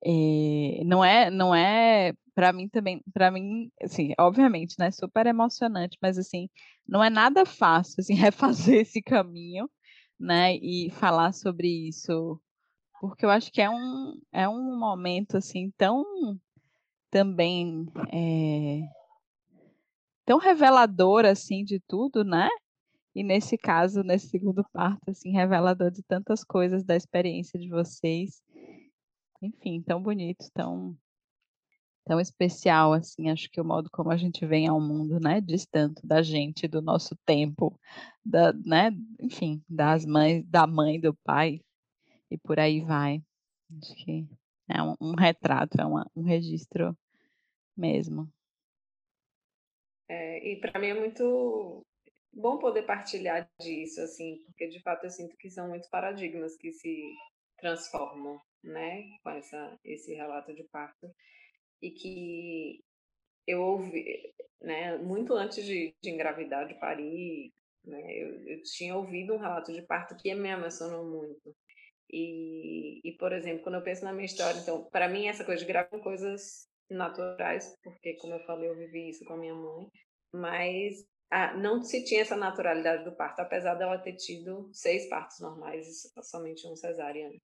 é, 0.04 0.84
não 0.84 1.04
é, 1.04 1.30
não 1.30 1.54
é 1.54 2.12
para 2.34 2.52
mim 2.52 2.68
também, 2.68 3.02
para 3.12 3.30
mim, 3.30 3.70
assim, 3.82 4.12
obviamente, 4.18 4.74
né, 4.78 4.90
super 4.90 5.26
emocionante, 5.26 5.98
mas 6.00 6.18
assim, 6.18 6.48
não 6.86 7.02
é 7.02 7.10
nada 7.10 7.44
fácil 7.44 7.96
assim 8.00 8.14
refazer 8.74 8.80
esse 8.80 9.02
caminho, 9.02 9.70
né, 10.18 10.56
e 10.56 10.90
falar 10.92 11.32
sobre 11.32 11.68
isso, 11.88 12.40
porque 13.00 13.24
eu 13.24 13.30
acho 13.30 13.52
que 13.52 13.60
é 13.60 13.68
um 13.70 14.20
é 14.32 14.48
um 14.48 14.78
momento 14.78 15.36
assim 15.36 15.72
tão 15.76 16.04
também 17.10 17.86
é, 18.12 18.82
tão 20.24 20.38
revelador 20.38 21.24
assim 21.24 21.64
de 21.64 21.80
tudo, 21.80 22.24
né? 22.24 22.48
E 23.14 23.22
nesse 23.22 23.58
caso, 23.58 24.02
nesse 24.02 24.28
segundo 24.28 24.64
parto, 24.72 25.10
assim, 25.10 25.32
revelador 25.32 25.90
de 25.90 26.02
tantas 26.02 26.42
coisas 26.42 26.82
da 26.82 26.96
experiência 26.96 27.58
de 27.58 27.68
vocês. 27.68 28.42
Enfim, 29.42 29.82
tão 29.82 30.02
bonito, 30.02 30.48
tão 30.54 30.96
tão 32.04 32.20
especial, 32.20 32.92
assim, 32.92 33.30
acho 33.30 33.50
que 33.50 33.60
o 33.60 33.64
modo 33.64 33.88
como 33.90 34.10
a 34.10 34.16
gente 34.16 34.44
vem 34.44 34.66
ao 34.68 34.80
mundo, 34.80 35.20
né, 35.20 35.40
diz 35.40 35.66
tanto 35.66 36.06
da 36.06 36.22
gente, 36.22 36.66
do 36.66 36.82
nosso 36.82 37.16
tempo, 37.24 37.78
da, 38.24 38.52
né, 38.52 38.90
enfim, 39.20 39.62
das 39.68 40.04
mães, 40.04 40.44
da 40.46 40.66
mãe, 40.66 41.00
do 41.00 41.14
pai, 41.14 41.60
e 42.30 42.38
por 42.38 42.58
aí 42.58 42.80
vai. 42.80 43.22
Acho 43.78 43.94
que 43.94 44.26
é 44.68 44.82
um, 44.82 44.94
um 45.00 45.14
retrato, 45.14 45.80
é 45.80 45.84
uma, 45.84 46.10
um 46.14 46.22
registro 46.22 46.96
mesmo. 47.76 48.28
É, 50.08 50.52
e 50.52 50.60
para 50.60 50.80
mim 50.80 50.88
é 50.88 50.94
muito 50.94 51.86
bom 52.32 52.58
poder 52.58 52.82
partilhar 52.82 53.48
disso, 53.60 54.00
assim, 54.00 54.42
porque 54.46 54.68
de 54.68 54.80
fato 54.80 55.04
eu 55.04 55.10
sinto 55.10 55.36
que 55.36 55.50
são 55.50 55.68
muitos 55.68 55.88
paradigmas 55.88 56.56
que 56.56 56.72
se 56.72 57.14
transformam, 57.58 58.40
né, 58.62 59.04
com 59.22 59.30
essa, 59.30 59.78
esse 59.84 60.14
relato 60.14 60.54
de 60.54 60.64
parto 60.64 61.08
e 61.82 61.90
que 61.90 62.80
eu 63.46 63.60
ouvi, 63.60 64.32
né, 64.60 64.96
muito 64.98 65.34
antes 65.34 65.64
de, 65.66 65.94
de 66.00 66.10
engravidar, 66.10 66.66
de 66.66 66.74
parir, 66.78 67.52
né, 67.84 68.00
eu, 68.16 68.48
eu, 68.48 68.62
tinha 68.62 68.96
ouvido 68.96 69.34
um 69.34 69.38
relato 69.38 69.72
de 69.72 69.82
parto 69.82 70.16
que 70.16 70.32
me 70.34 70.48
emocionou 70.48 71.04
muito. 71.04 71.54
E, 72.08 73.00
e, 73.04 73.12
por 73.16 73.32
exemplo, 73.32 73.62
quando 73.62 73.76
eu 73.76 73.82
penso 73.82 74.04
na 74.04 74.12
minha 74.12 74.26
história, 74.26 74.60
então, 74.60 74.84
para 74.90 75.08
mim, 75.08 75.26
essa 75.26 75.44
coisa 75.44 75.60
de 75.60 75.66
gravar 75.66 75.98
coisas 76.00 76.68
naturais, 76.88 77.76
porque, 77.82 78.14
como 78.14 78.34
eu 78.34 78.44
falei, 78.44 78.68
eu 78.68 78.76
vivi 78.76 79.08
isso 79.08 79.24
com 79.24 79.32
a 79.32 79.38
minha 79.38 79.54
mãe, 79.54 79.88
mas 80.32 81.04
ah, 81.30 81.54
não 81.56 81.82
se 81.82 82.04
tinha 82.04 82.20
essa 82.20 82.36
naturalidade 82.36 83.04
do 83.04 83.16
parto, 83.16 83.40
apesar 83.40 83.74
dela 83.74 83.98
ter 83.98 84.14
tido 84.16 84.68
seis 84.72 85.08
partos 85.08 85.40
normais 85.40 85.86
e 85.88 86.22
somente 86.22 86.68
um 86.68 86.76
cesariano 86.76 87.40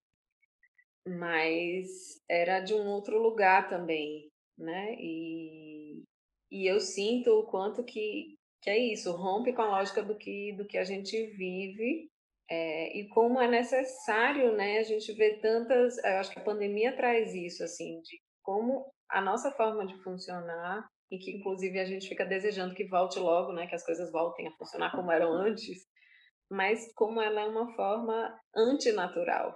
mas 1.08 1.88
era 2.28 2.60
de 2.60 2.74
um 2.74 2.88
outro 2.88 3.20
lugar 3.20 3.68
também, 3.68 4.28
né? 4.56 4.94
E, 4.98 6.02
e 6.50 6.66
eu 6.66 6.80
sinto 6.80 7.30
o 7.30 7.46
quanto 7.46 7.84
que, 7.84 8.36
que 8.62 8.70
é 8.70 8.78
isso, 8.78 9.12
rompe 9.12 9.52
com 9.52 9.62
a 9.62 9.78
lógica 9.78 10.02
do 10.02 10.16
que, 10.16 10.52
do 10.56 10.66
que 10.66 10.78
a 10.78 10.84
gente 10.84 11.26
vive 11.36 12.08
é, 12.50 12.98
e 12.98 13.08
como 13.08 13.40
é 13.40 13.46
necessário, 13.46 14.56
né? 14.56 14.78
A 14.78 14.82
gente 14.82 15.12
vê 15.12 15.38
tantas, 15.38 15.98
eu 15.98 16.16
acho 16.18 16.32
que 16.32 16.38
a 16.38 16.44
pandemia 16.44 16.96
traz 16.96 17.34
isso, 17.34 17.62
assim, 17.62 18.00
de 18.00 18.18
como 18.42 18.90
a 19.10 19.20
nossa 19.20 19.50
forma 19.52 19.86
de 19.86 19.96
funcionar 20.02 20.88
e 21.10 21.18
que 21.18 21.30
inclusive 21.30 21.78
a 21.78 21.84
gente 21.84 22.08
fica 22.08 22.24
desejando 22.24 22.74
que 22.74 22.86
volte 22.86 23.18
logo, 23.18 23.52
né? 23.52 23.66
Que 23.66 23.74
as 23.74 23.84
coisas 23.84 24.10
voltem 24.10 24.48
a 24.48 24.52
funcionar 24.52 24.90
como 24.92 25.12
eram 25.12 25.32
antes, 25.32 25.86
mas 26.50 26.90
como 26.94 27.20
ela 27.20 27.42
é 27.42 27.46
uma 27.46 27.74
forma 27.74 28.34
antinatural, 28.56 29.54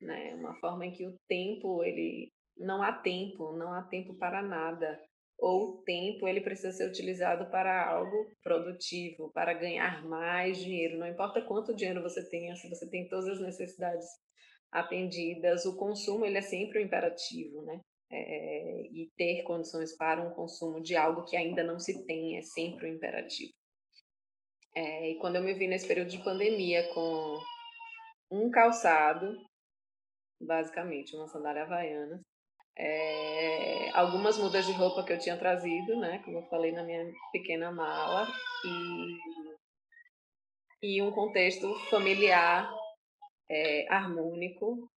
né? 0.00 0.34
Uma 0.34 0.54
forma 0.56 0.86
em 0.86 0.92
que 0.92 1.06
o 1.06 1.16
tempo, 1.28 1.84
ele 1.84 2.32
não 2.56 2.82
há 2.82 2.92
tempo, 2.92 3.52
não 3.52 3.72
há 3.72 3.82
tempo 3.82 4.14
para 4.14 4.42
nada. 4.42 5.00
Ou 5.38 5.70
o 5.70 5.82
tempo, 5.82 6.28
ele 6.28 6.42
precisa 6.42 6.70
ser 6.70 6.88
utilizado 6.88 7.50
para 7.50 7.88
algo 7.88 8.30
produtivo, 8.42 9.32
para 9.32 9.54
ganhar 9.54 10.04
mais 10.06 10.58
dinheiro. 10.58 10.98
Não 10.98 11.08
importa 11.08 11.40
quanto 11.40 11.74
dinheiro 11.74 12.02
você 12.02 12.28
tenha, 12.28 12.54
se 12.56 12.68
você 12.68 12.88
tem 12.88 13.08
todas 13.08 13.28
as 13.28 13.40
necessidades 13.40 14.06
atendidas, 14.70 15.64
o 15.64 15.76
consumo, 15.76 16.24
ele 16.26 16.38
é 16.38 16.42
sempre 16.42 16.78
o 16.78 16.82
um 16.82 16.84
imperativo, 16.84 17.62
né? 17.62 17.80
É, 18.12 18.82
e 18.92 19.08
ter 19.16 19.42
condições 19.44 19.96
para 19.96 20.20
um 20.20 20.34
consumo 20.34 20.82
de 20.82 20.96
algo 20.96 21.24
que 21.24 21.36
ainda 21.36 21.62
não 21.62 21.78
se 21.78 22.04
tem 22.06 22.36
é 22.36 22.42
sempre 22.42 22.90
um 22.90 22.94
imperativo. 22.94 23.52
É, 24.74 25.12
e 25.12 25.18
quando 25.18 25.36
eu 25.36 25.42
me 25.42 25.54
vi 25.54 25.66
nesse 25.66 25.86
período 25.86 26.10
de 26.10 26.22
pandemia 26.22 26.92
com 26.92 27.38
um 28.30 28.50
calçado 28.50 29.36
basicamente, 30.40 31.14
uma 31.14 31.28
sandália 31.28 31.62
havaiana. 31.62 32.20
É, 32.76 33.90
algumas 33.92 34.38
mudas 34.38 34.64
de 34.64 34.72
roupa 34.72 35.04
que 35.04 35.12
eu 35.12 35.18
tinha 35.18 35.36
trazido, 35.36 35.96
né, 35.96 36.20
como 36.24 36.38
eu 36.38 36.48
falei 36.48 36.72
na 36.72 36.82
minha 36.82 37.12
pequena 37.30 37.70
mala, 37.70 38.26
e, 40.82 40.96
e 40.96 41.02
um 41.02 41.10
contexto 41.10 41.74
familiar 41.90 42.72
é, 43.50 43.86
harmônico, 43.92 44.88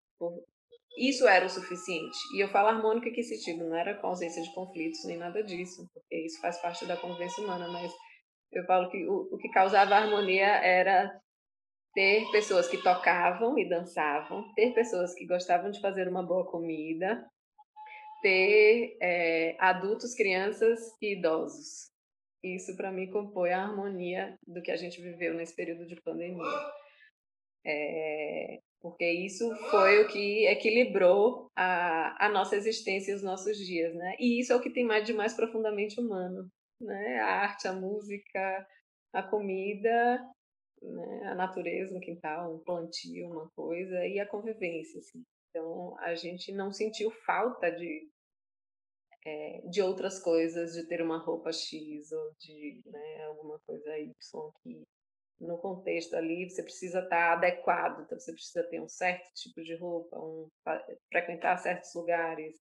isso 0.96 1.26
era 1.26 1.44
o 1.44 1.50
suficiente. 1.50 2.16
E 2.34 2.40
eu 2.40 2.48
falo 2.48 2.68
harmônica 2.68 3.10
que 3.10 3.22
sentido, 3.22 3.64
não 3.68 3.76
era 3.76 3.94
com 3.94 4.06
ausência 4.06 4.42
de 4.42 4.54
conflitos 4.54 5.04
nem 5.04 5.18
nada 5.18 5.42
disso, 5.42 5.86
porque 5.92 6.24
isso 6.24 6.40
faz 6.40 6.60
parte 6.62 6.86
da 6.86 6.96
convivência 6.96 7.42
humana, 7.42 7.68
mas 7.68 7.92
eu 8.52 8.64
falo 8.64 8.88
que 8.88 9.04
o, 9.06 9.28
o 9.32 9.36
que 9.36 9.50
causava 9.50 9.96
harmonia 9.96 10.46
era 10.46 11.20
ter 11.94 12.30
pessoas 12.32 12.68
que 12.68 12.82
tocavam 12.82 13.56
e 13.56 13.68
dançavam, 13.68 14.52
ter 14.54 14.74
pessoas 14.74 15.14
que 15.14 15.26
gostavam 15.26 15.70
de 15.70 15.80
fazer 15.80 16.08
uma 16.08 16.22
boa 16.22 16.44
comida, 16.44 17.24
ter 18.20 18.96
é, 19.00 19.56
adultos, 19.58 20.14
crianças 20.14 20.80
e 21.00 21.12
idosos. 21.12 21.92
Isso, 22.42 22.76
para 22.76 22.92
mim, 22.92 23.10
compõe 23.10 23.52
a 23.52 23.62
harmonia 23.62 24.36
do 24.46 24.60
que 24.60 24.70
a 24.70 24.76
gente 24.76 25.00
viveu 25.00 25.34
nesse 25.34 25.54
período 25.54 25.86
de 25.86 26.00
pandemia. 26.02 26.44
É, 27.64 28.60
porque 28.80 29.10
isso 29.10 29.54
foi 29.70 30.02
o 30.02 30.08
que 30.08 30.46
equilibrou 30.46 31.50
a, 31.56 32.26
a 32.26 32.28
nossa 32.28 32.54
existência 32.54 33.12
e 33.12 33.14
os 33.14 33.22
nossos 33.22 33.56
dias, 33.56 33.94
né? 33.94 34.14
E 34.18 34.40
isso 34.40 34.52
é 34.52 34.56
o 34.56 34.60
que 34.60 34.68
tem 34.68 34.84
mais 34.84 35.06
de 35.06 35.14
mais 35.14 35.32
profundamente 35.32 35.98
humano, 35.98 36.50
né? 36.78 37.20
A 37.20 37.42
arte, 37.42 37.66
a 37.66 37.72
música, 37.72 38.66
a 39.10 39.22
comida, 39.22 40.20
né? 40.92 41.28
a 41.28 41.34
natureza, 41.34 41.96
um 41.96 42.00
quintal, 42.00 42.54
um 42.54 42.58
plantio, 42.60 43.28
uma 43.28 43.48
coisa, 43.50 44.06
e 44.06 44.18
a 44.20 44.26
convivência, 44.26 44.98
assim. 44.98 45.22
Então, 45.50 45.96
a 46.00 46.14
gente 46.14 46.52
não 46.52 46.72
sentiu 46.72 47.10
falta 47.10 47.70
de, 47.70 48.08
é, 49.26 49.62
de 49.68 49.82
outras 49.82 50.18
coisas, 50.20 50.72
de 50.72 50.86
ter 50.86 51.02
uma 51.02 51.18
roupa 51.18 51.52
X 51.52 52.12
ou 52.12 52.32
de 52.38 52.82
né, 52.86 53.24
alguma 53.24 53.58
coisa 53.60 53.98
Y 53.98 54.12
que 54.62 54.84
no 55.40 55.58
contexto 55.58 56.14
ali, 56.14 56.48
você 56.48 56.62
precisa 56.62 57.00
estar 57.00 57.32
adequado, 57.32 58.02
então 58.02 58.18
você 58.18 58.32
precisa 58.32 58.62
ter 58.64 58.80
um 58.80 58.88
certo 58.88 59.28
tipo 59.34 59.62
de 59.62 59.74
roupa, 59.76 60.18
um, 60.18 60.48
frequentar 61.10 61.56
certos 61.58 61.92
lugares, 61.94 62.56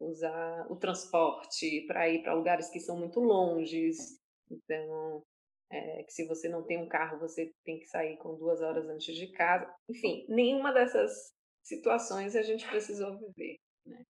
usar 0.00 0.66
o 0.70 0.76
transporte 0.76 1.84
para 1.86 2.08
ir 2.08 2.22
para 2.22 2.34
lugares 2.34 2.70
que 2.70 2.80
são 2.80 2.96
muito 2.96 3.20
longes. 3.20 4.18
Então, 4.50 5.22
é, 5.70 6.02
que 6.02 6.12
se 6.12 6.26
você 6.26 6.48
não 6.48 6.64
tem 6.64 6.78
um 6.78 6.88
carro, 6.88 7.18
você 7.18 7.52
tem 7.64 7.78
que 7.78 7.86
sair 7.86 8.16
com 8.18 8.36
duas 8.36 8.60
horas 8.60 8.88
antes 8.88 9.14
de 9.14 9.30
casa. 9.32 9.72
Enfim, 9.88 10.24
nenhuma 10.28 10.72
dessas 10.72 11.30
situações 11.62 12.34
a 12.34 12.42
gente 12.42 12.66
precisou 12.68 13.18
viver. 13.18 13.58
Né? 13.86 14.02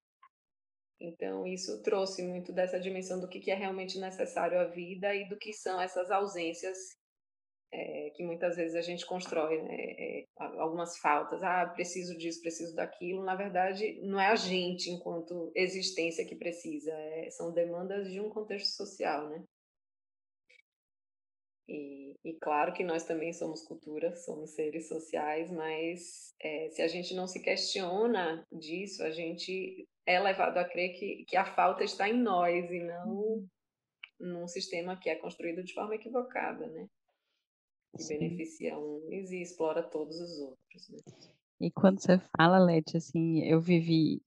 Então, 1.00 1.46
isso 1.46 1.82
trouxe 1.82 2.22
muito 2.22 2.52
dessa 2.52 2.78
dimensão 2.78 3.20
do 3.20 3.28
que 3.28 3.50
é 3.50 3.54
realmente 3.54 3.98
necessário 3.98 4.58
à 4.58 4.64
vida 4.64 5.14
e 5.14 5.28
do 5.28 5.36
que 5.36 5.52
são 5.52 5.80
essas 5.80 6.10
ausências 6.10 6.76
é, 7.72 8.10
que 8.14 8.24
muitas 8.24 8.56
vezes 8.56 8.74
a 8.74 8.80
gente 8.80 9.04
constrói 9.04 9.62
né, 9.62 9.76
é, 9.76 10.24
algumas 10.38 10.96
faltas, 10.98 11.42
ah, 11.42 11.66
preciso 11.66 12.16
disso, 12.16 12.40
preciso 12.40 12.74
daquilo. 12.74 13.24
Na 13.24 13.34
verdade, 13.34 14.00
não 14.02 14.18
é 14.18 14.28
a 14.28 14.36
gente, 14.36 14.90
enquanto 14.90 15.52
existência, 15.54 16.26
que 16.26 16.36
precisa, 16.36 16.92
é, 16.92 17.30
são 17.30 17.52
demandas 17.52 18.10
de 18.10 18.20
um 18.20 18.30
contexto 18.30 18.74
social, 18.74 19.28
né? 19.28 19.44
E, 21.68 22.14
e, 22.24 22.32
claro 22.40 22.72
que 22.72 22.82
nós 22.82 23.04
também 23.04 23.32
somos 23.32 23.62
cultura, 23.62 24.16
somos 24.16 24.54
seres 24.54 24.88
sociais, 24.88 25.50
mas 25.50 26.32
é, 26.40 26.70
se 26.70 26.80
a 26.80 26.88
gente 26.88 27.14
não 27.14 27.26
se 27.26 27.40
questiona 27.42 28.46
disso, 28.50 29.02
a 29.02 29.10
gente 29.10 29.86
é 30.06 30.18
levado 30.18 30.56
a 30.56 30.64
crer 30.64 30.98
que, 30.98 31.24
que 31.26 31.36
a 31.36 31.44
falta 31.44 31.84
está 31.84 32.08
em 32.08 32.14
nós 32.14 32.70
e 32.70 32.80
não 32.80 33.08
uhum. 33.08 33.48
num 34.18 34.48
sistema 34.48 34.98
que 34.98 35.10
é 35.10 35.16
construído 35.16 35.62
de 35.62 35.74
forma 35.74 35.94
equivocada, 35.94 36.66
né? 36.68 36.88
que 37.96 38.02
Sim. 38.02 38.18
beneficia 38.18 38.78
uns 38.78 39.30
e 39.30 39.42
explora 39.42 39.82
todos 39.82 40.18
os 40.20 40.38
outros. 40.38 40.88
Né? 40.88 40.98
E 41.60 41.70
quando 41.70 42.00
você 42.00 42.18
fala, 42.36 42.58
Leti, 42.58 42.96
assim, 42.96 43.42
eu 43.44 43.60
vivi, 43.60 44.22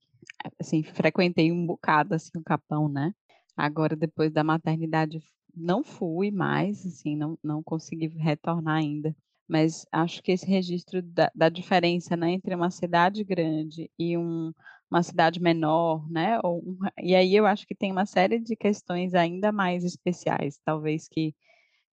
assim, 0.60 0.84
frequentei 0.84 1.52
um 1.52 1.66
bocado, 1.66 2.16
assim, 2.16 2.32
o 2.36 2.44
Capão, 2.44 2.90
né? 2.90 3.14
Agora, 3.56 3.96
depois 3.96 4.32
da 4.32 4.44
maternidade, 4.44 5.22
não 5.56 5.84
fui 5.84 6.32
mais, 6.32 6.86
assim, 6.86 7.16
não, 7.16 7.38
não 7.44 7.64
consegui 7.64 8.08
retornar 8.08 8.78
ainda. 8.78 9.16
Mas 9.48 9.86
acho 9.92 10.24
que 10.24 10.32
esse 10.32 10.46
registro 10.46 11.02
da, 11.02 11.32
da 11.36 11.50
diferença 11.50 12.16
né, 12.16 12.32
entre 12.32 12.56
uma 12.56 12.72
cidade 12.72 13.24
grande 13.24 13.90
e 14.00 14.18
um, 14.18 14.54
uma 14.90 15.04
cidade 15.04 15.42
menor, 15.42 16.10
né? 16.10 16.40
Ou, 16.44 16.64
e 17.02 17.16
aí 17.16 17.36
eu 17.36 17.46
acho 17.46 17.68
que 17.68 17.76
tem 17.76 17.92
uma 17.92 18.06
série 18.06 18.40
de 18.40 18.56
questões 18.56 19.14
ainda 19.14 19.52
mais 19.52 19.84
especiais, 19.84 20.60
talvez 20.66 21.08
que 21.08 21.34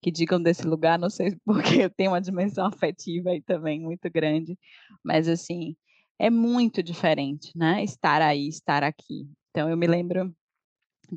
que 0.01 0.11
digam 0.11 0.41
desse 0.41 0.67
lugar, 0.67 0.99
não 0.99 1.11
sei 1.11 1.37
porque 1.45 1.83
eu 1.83 1.91
tenho 1.91 2.13
uma 2.13 2.21
dimensão 2.21 2.67
afetiva 2.67 3.31
aí 3.31 3.43
também 3.43 3.81
muito 3.81 4.09
grande, 4.11 4.57
mas 5.03 5.29
assim, 5.29 5.77
é 6.19 6.31
muito 6.31 6.83
diferente, 6.83 7.53
né? 7.57 7.83
Estar 7.85 8.23
aí, 8.23 8.49
estar 8.49 8.83
aqui. 8.83 9.29
Então 9.51 9.69
eu 9.69 9.77
me 9.77 9.87
lembro 9.87 10.35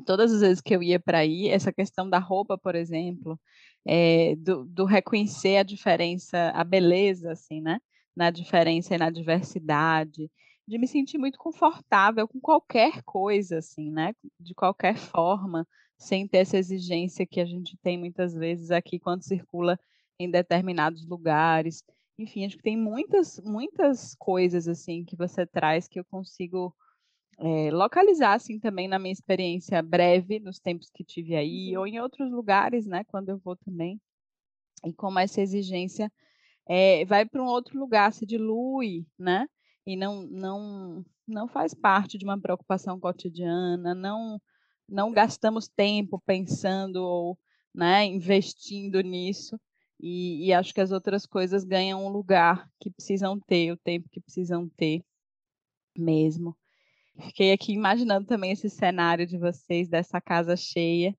todas 0.00 0.32
as 0.32 0.40
vezes 0.40 0.60
que 0.60 0.74
eu 0.74 0.82
ia 0.82 0.98
para 0.98 1.18
aí, 1.18 1.48
essa 1.48 1.72
questão 1.72 2.08
da 2.08 2.18
roupa, 2.18 2.56
por 2.56 2.74
exemplo, 2.74 3.38
é, 3.86 4.34
do, 4.36 4.64
do, 4.64 4.84
reconhecer 4.84 5.56
a 5.56 5.62
diferença, 5.62 6.50
a 6.54 6.64
beleza, 6.64 7.32
assim, 7.32 7.60
né? 7.60 7.80
Na 8.16 8.30
diferença 8.30 8.94
e 8.94 8.98
na 8.98 9.10
diversidade, 9.10 10.30
de 10.66 10.78
me 10.78 10.86
sentir 10.86 11.18
muito 11.18 11.38
confortável 11.38 12.26
com 12.28 12.40
qualquer 12.40 13.02
coisa, 13.02 13.58
assim, 13.58 13.90
né? 13.90 14.14
De 14.40 14.54
qualquer 14.54 14.96
forma, 14.96 15.66
sem 15.98 16.26
ter 16.26 16.38
essa 16.38 16.58
exigência 16.58 17.26
que 17.26 17.40
a 17.40 17.44
gente 17.44 17.76
tem 17.82 17.98
muitas 17.98 18.34
vezes 18.34 18.70
aqui 18.70 18.98
quando 18.98 19.22
circula 19.22 19.78
em 20.18 20.30
determinados 20.30 21.06
lugares. 21.06 21.82
Enfim, 22.18 22.44
acho 22.44 22.56
que 22.56 22.62
tem 22.62 22.76
muitas, 22.76 23.40
muitas 23.44 24.14
coisas 24.16 24.68
assim 24.68 25.04
que 25.04 25.16
você 25.16 25.46
traz 25.46 25.88
que 25.88 25.98
eu 25.98 26.04
consigo 26.04 26.74
é, 27.38 27.70
localizar 27.70 28.34
assim 28.34 28.58
também 28.58 28.88
na 28.88 28.98
minha 28.98 29.12
experiência 29.12 29.82
breve 29.82 30.38
nos 30.38 30.58
tempos 30.58 30.90
que 30.90 31.04
tive 31.04 31.34
aí 31.34 31.74
uhum. 31.74 31.80
ou 31.80 31.86
em 31.86 32.00
outros 32.00 32.30
lugares, 32.30 32.86
né, 32.86 33.04
quando 33.04 33.30
eu 33.30 33.38
vou 33.38 33.56
também. 33.56 34.00
E 34.84 34.92
como 34.92 35.18
essa 35.18 35.40
exigência 35.40 36.10
é, 36.68 37.04
vai 37.04 37.26
para 37.26 37.42
um 37.42 37.46
outro 37.46 37.78
lugar, 37.78 38.12
se 38.12 38.26
dilui, 38.26 39.06
né? 39.18 39.46
E 39.86 39.96
não, 39.96 40.22
não, 40.22 41.04
não 41.26 41.48
faz 41.48 41.74
parte 41.74 42.18
de 42.18 42.24
uma 42.24 42.40
preocupação 42.40 42.98
cotidiana, 43.00 43.94
não 43.94 44.40
não 44.88 45.10
gastamos 45.10 45.68
tempo 45.68 46.22
pensando 46.26 46.96
ou 46.96 47.38
né, 47.74 48.04
investindo 48.04 49.00
nisso. 49.00 49.58
E, 49.98 50.46
e, 50.46 50.52
acho 50.52 50.74
que 50.74 50.80
as 50.80 50.90
outras 50.90 51.24
coisas 51.26 51.64
ganham 51.64 52.04
um 52.04 52.08
lugar 52.08 52.68
que 52.80 52.90
precisam 52.90 53.38
ter, 53.40 53.72
o 53.72 53.76
tempo 53.76 54.08
que 54.10 54.20
precisam 54.20 54.68
ter 54.68 55.02
mesmo. 55.96 56.56
Fiquei 57.20 57.52
aqui 57.52 57.72
imaginando 57.72 58.26
também 58.26 58.52
esse 58.52 58.70
cenário 58.70 59.26
de 59.26 59.38
vocês, 59.38 59.88
dessa 59.88 60.20
casa 60.20 60.56
cheia, 60.56 61.16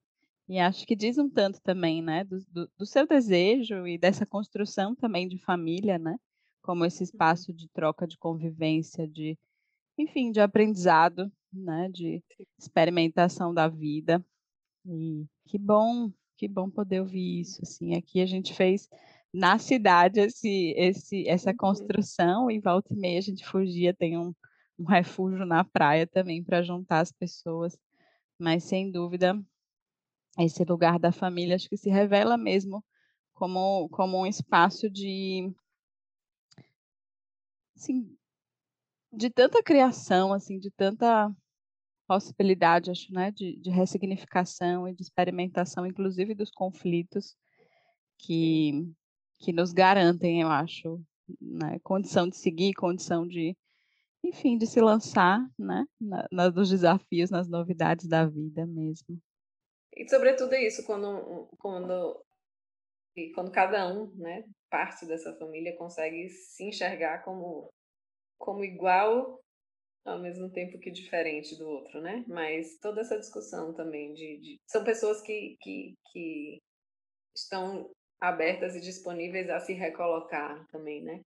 e 0.49 0.59
acho 0.59 0.85
que 0.85 0.95
diz 0.95 1.17
um 1.17 1.29
tanto 1.29 1.61
também, 1.61 2.01
né, 2.01 2.23
do, 2.23 2.39
do, 2.49 2.69
do 2.77 2.85
seu 2.85 3.07
desejo 3.07 3.87
e 3.87 3.97
dessa 3.97 4.25
construção 4.25 4.95
também 4.95 5.27
de 5.27 5.37
família, 5.37 5.97
né, 5.97 6.17
como 6.61 6.83
esse 6.83 6.99
uhum. 6.99 7.05
espaço 7.05 7.53
de 7.53 7.69
troca, 7.69 8.07
de 8.07 8.17
convivência, 8.17 9.07
de, 9.07 9.37
enfim, 9.97 10.31
de 10.31 10.41
aprendizado 10.41 11.31
né, 11.53 11.89
de 11.89 12.23
experimentação 12.57 13.53
da 13.53 13.67
vida. 13.67 14.23
E 14.85 15.25
que 15.45 15.57
bom, 15.57 16.11
que 16.37 16.47
bom 16.47 16.69
poder 16.69 17.01
ouvir 17.01 17.41
isso. 17.41 17.61
Assim, 17.61 17.95
aqui 17.95 18.21
a 18.21 18.25
gente 18.25 18.53
fez 18.53 18.89
na 19.33 19.57
cidade 19.57 20.19
esse, 20.19 20.73
esse, 20.77 21.27
essa 21.27 21.51
uhum. 21.51 21.57
construção 21.57 22.51
e 22.51 22.59
volta 22.59 22.93
e 22.93 22.97
meia 22.97 23.19
a 23.19 23.21
gente 23.21 23.45
fugia, 23.45 23.93
tem 23.93 24.17
um, 24.17 24.33
um 24.77 24.85
refúgio 24.85 25.45
na 25.45 25.63
praia 25.63 26.07
também 26.07 26.43
para 26.43 26.61
juntar 26.61 26.99
as 26.99 27.11
pessoas. 27.11 27.77
Mas 28.37 28.63
sem 28.63 28.91
dúvida, 28.91 29.39
esse 30.39 30.63
lugar 30.63 30.99
da 30.99 31.11
família 31.11 31.55
acho 31.55 31.69
que 31.69 31.77
se 31.77 31.89
revela 31.89 32.37
mesmo 32.37 32.83
como, 33.33 33.89
como 33.89 34.19
um 34.19 34.25
espaço 34.25 34.89
de 34.89 35.53
assim, 37.75 38.15
de 39.11 39.29
tanta 39.29 39.61
criação, 39.61 40.33
assim, 40.33 40.59
de 40.59 40.71
tanta 40.71 41.31
possibilidade, 42.07 42.91
acho, 42.91 43.11
né, 43.13 43.31
de, 43.31 43.57
de 43.57 43.69
ressignificação 43.69 44.87
e 44.87 44.93
de 44.93 45.01
experimentação, 45.01 45.85
inclusive 45.85 46.33
dos 46.33 46.51
conflitos 46.51 47.35
que, 48.17 48.91
que 49.39 49.53
nos 49.53 49.71
garantem, 49.71 50.41
eu 50.41 50.49
acho, 50.49 51.01
né, 51.39 51.79
condição 51.83 52.27
de 52.27 52.35
seguir, 52.37 52.73
condição 52.73 53.27
de, 53.27 53.55
enfim, 54.23 54.57
de 54.57 54.65
se 54.65 54.79
lançar, 54.79 55.39
né, 55.59 55.85
na, 55.99 56.27
na, 56.31 56.51
nos 56.51 56.69
desafios, 56.69 57.29
nas 57.29 57.47
novidades 57.47 58.07
da 58.07 58.25
vida 58.25 58.65
mesmo. 58.65 59.19
E 59.95 60.07
sobretudo 60.09 60.55
isso, 60.55 60.85
quando, 60.85 61.47
quando, 61.59 62.25
quando 63.35 63.51
cada 63.51 63.87
um, 63.93 64.11
né, 64.15 64.43
parte 64.69 65.05
dessa 65.05 65.35
família 65.37 65.77
consegue 65.77 66.29
se 66.29 66.63
enxergar 66.63 67.23
como, 67.23 67.69
como 68.39 68.63
igual 68.63 69.39
ao 70.05 70.19
mesmo 70.19 70.49
tempo 70.51 70.79
que 70.79 70.91
diferente 70.91 71.55
do 71.57 71.67
outro, 71.67 72.01
né? 72.01 72.25
Mas 72.27 72.77
toda 72.79 73.01
essa 73.01 73.17
discussão 73.17 73.73
também 73.73 74.13
de, 74.13 74.37
de... 74.37 74.57
são 74.67 74.83
pessoas 74.83 75.21
que, 75.21 75.55
que, 75.61 75.93
que 76.11 76.61
estão 77.35 77.89
abertas 78.19 78.75
e 78.75 78.81
disponíveis 78.81 79.49
a 79.49 79.59
se 79.59 79.73
recolocar 79.73 80.65
também, 80.71 81.03
né? 81.03 81.21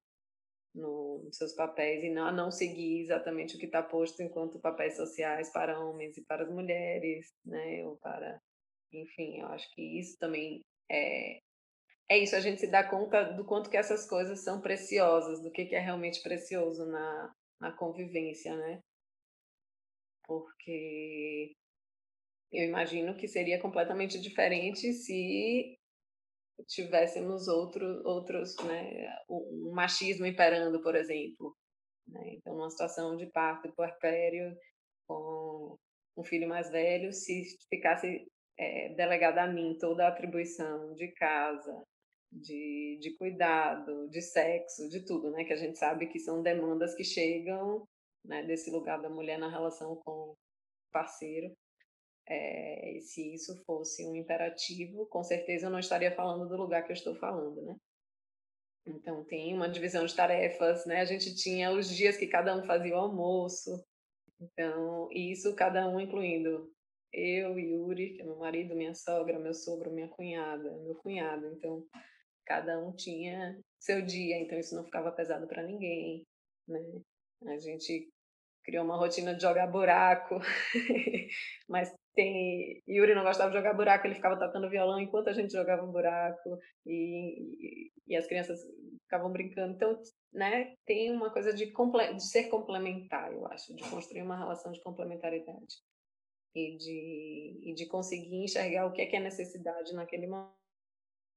No, 0.78 1.24
nos 1.24 1.38
seus 1.38 1.54
papéis 1.54 2.04
e 2.04 2.10
não, 2.10 2.32
não 2.32 2.52
seguir 2.52 3.02
exatamente 3.02 3.56
o 3.56 3.60
que 3.60 3.66
está 3.66 3.82
posto 3.84 4.22
enquanto 4.22 4.60
papéis 4.60 4.96
sociais 4.96 5.52
para 5.52 5.80
homens 5.80 6.18
e 6.18 6.24
para 6.26 6.44
as 6.44 6.50
mulheres, 6.50 7.34
né? 7.46 7.86
Ou 7.86 7.98
para, 7.98 8.40
enfim, 8.94 9.40
eu 9.40 9.48
acho 9.48 9.70
que 9.74 10.00
isso 10.00 10.18
também 10.20 10.64
é 10.90 11.40
é 12.10 12.18
isso, 12.18 12.36
a 12.36 12.40
gente 12.40 12.62
se 12.62 12.68
dá 12.68 12.84
conta 12.88 13.34
do 13.34 13.44
quanto 13.44 13.70
que 13.70 13.76
essas 13.76 14.08
coisas 14.08 14.40
são 14.40 14.62
preciosas, 14.62 15.42
do 15.42 15.52
que, 15.52 15.66
que 15.66 15.76
é 15.76 15.80
realmente 15.80 16.24
precioso 16.24 16.86
na, 16.86 17.36
na 17.60 17.72
convivência, 17.74 18.56
né? 18.56 18.82
Porque 20.26 21.54
eu 22.52 22.64
imagino 22.64 23.16
que 23.18 23.28
seria 23.28 23.60
completamente 23.60 24.20
diferente 24.22 24.94
se 24.94 25.77
tivéssemos 26.68 27.48
outro, 27.48 27.86
outros, 28.06 28.56
né, 28.64 29.08
um 29.30 29.72
machismo 29.74 30.26
imperando, 30.26 30.82
por 30.82 30.96
exemplo. 30.96 31.56
Né? 32.08 32.36
Então, 32.36 32.56
numa 32.56 32.70
situação 32.70 33.16
de 33.16 33.28
parto 33.28 33.68
e 33.68 33.76
puerpério, 33.76 34.56
com 35.08 35.78
um 36.18 36.24
filho 36.24 36.48
mais 36.48 36.70
velho, 36.70 37.14
se 37.14 37.44
ficasse 37.70 38.28
é, 38.58 38.94
delegada 38.96 39.44
a 39.44 39.48
mim 39.48 39.78
toda 39.80 40.06
a 40.06 40.10
atribuição 40.10 40.94
de 40.96 41.12
casa, 41.14 41.84
de, 42.32 42.98
de 43.02 43.16
cuidado, 43.18 44.10
de 44.10 44.22
sexo, 44.22 44.90
de 44.90 45.06
tudo, 45.06 45.32
né? 45.32 45.44
Que 45.44 45.54
a 45.54 45.58
gente 45.58 45.78
sabe 45.78 46.08
que 46.08 46.20
são 46.20 46.42
demandas 46.42 46.96
que 46.96 47.04
chegam 47.04 47.88
né, 48.26 48.44
desse 48.44 48.70
lugar 48.70 49.02
da 49.02 49.10
mulher 49.10 49.38
na 49.38 49.50
relação 49.50 49.96
com 50.04 50.32
o 50.32 50.38
parceiro. 50.92 51.54
É, 52.30 53.00
se 53.02 53.34
isso 53.34 53.56
fosse 53.64 54.06
um 54.06 54.16
imperativo, 54.16 55.06
com 55.08 55.24
certeza 55.24 55.68
eu 55.68 55.70
não 55.70 55.80
estaria 55.80 56.12
falando 56.12 56.48
do 56.48 56.58
lugar 56.58 56.84
que 56.84 56.92
eu 56.92 56.96
estou 56.96 57.16
falando, 57.16 57.62
né? 57.62 57.76
Então 58.86 59.24
tem 59.26 59.54
uma 59.54 59.70
divisão 59.70 60.06
de 60.06 60.16
tarefas, 60.16 60.86
né? 60.86 61.02
A 61.02 61.06
gente 61.06 61.36
tinha 61.36 61.72
os 61.72 61.90
dias 61.90 62.18
que 62.18 62.28
cada 62.28 62.56
um 62.56 62.66
fazia 62.66 62.96
o 62.96 63.00
almoço, 63.00 63.84
então 64.42 65.10
isso 65.12 65.56
cada 65.56 65.88
um 65.88 66.00
incluindo 66.00 66.70
eu, 67.14 67.58
Yuri, 67.58 68.14
que 68.16 68.22
é 68.22 68.26
meu 68.26 68.38
marido, 68.38 68.76
minha 68.76 68.94
sogra, 68.94 69.40
meu 69.40 69.54
sogro, 69.54 69.92
minha 69.92 70.08
cunhada, 70.10 70.70
meu 70.78 70.96
cunhado. 70.96 71.48
Então 71.54 71.86
cada 72.46 72.80
um 72.80 72.94
tinha 72.94 73.60
seu 73.80 74.02
dia, 74.02 74.38
então 74.40 74.58
isso 74.60 74.76
não 74.76 74.84
ficava 74.84 75.12
pesado 75.12 75.48
para 75.48 75.64
ninguém, 75.64 76.26
né? 76.68 76.80
A 77.48 77.58
gente 77.58 78.10
criou 78.64 78.84
uma 78.84 78.98
rotina 78.98 79.34
de 79.34 79.42
jogar 79.42 79.68
buraco, 79.68 80.40
mas 81.68 81.94
tem 82.18 82.82
Yuri 82.90 83.14
não 83.14 83.24
gostava 83.24 83.52
de 83.52 83.58
jogar 83.58 83.76
buraco, 83.76 84.08
ele 84.08 84.16
ficava 84.16 84.40
tocando 84.40 84.70
violão 84.70 85.00
enquanto 85.00 85.28
a 85.28 85.34
gente 85.34 85.54
jogava 85.54 85.86
buraco 85.86 86.58
e, 86.84 87.92
e, 88.08 88.18
as 88.18 88.26
crianças 88.26 88.60
ficavam 89.04 89.32
brincando. 89.32 89.76
Então, 89.76 90.02
né, 90.34 90.74
tem 90.84 91.12
uma 91.12 91.32
coisa 91.32 91.54
de, 91.54 91.72
de 91.72 92.28
ser 92.28 92.50
complementar, 92.50 93.32
eu 93.32 93.46
acho, 93.48 93.76
de 93.76 93.88
construir 93.88 94.24
uma 94.24 94.36
relação 94.36 94.72
de 94.72 94.82
complementaridade 94.82 95.76
e 96.56 96.76
de, 96.76 97.60
e 97.62 97.74
de 97.76 97.86
conseguir 97.86 98.44
enxergar 98.44 98.88
o 98.88 98.92
que 98.92 99.04
é, 99.04 99.06
que 99.06 99.16
é 99.16 99.20
necessidade 99.20 99.94
naquele 99.94 100.26
momento 100.26 100.58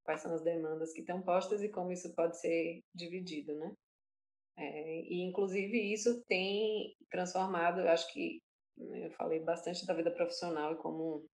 quais 0.03 0.23
são 0.23 0.35
as 0.35 0.43
demandas 0.43 0.95
que 0.95 1.01
estão 1.01 1.21
postas 1.21 1.63
e 1.63 1.69
como 1.69 1.93
isso 1.93 2.13
pode 2.15 2.41
ser 2.41 2.83
dividido, 2.95 3.55
né? 3.55 3.73
É, 4.57 5.01
e, 5.03 5.23
inclusive, 5.23 5.93
isso 5.93 6.23
tem 6.27 6.97
transformado, 7.11 7.81
eu 7.81 7.89
acho 7.89 8.11
que 8.13 8.41
eu 8.81 9.11
falei 9.13 9.41
bastante 9.41 9.87
da 9.87 9.95
vida 9.95 10.11
profissional 10.11 10.73
e 10.73 10.79
como 10.79 11.27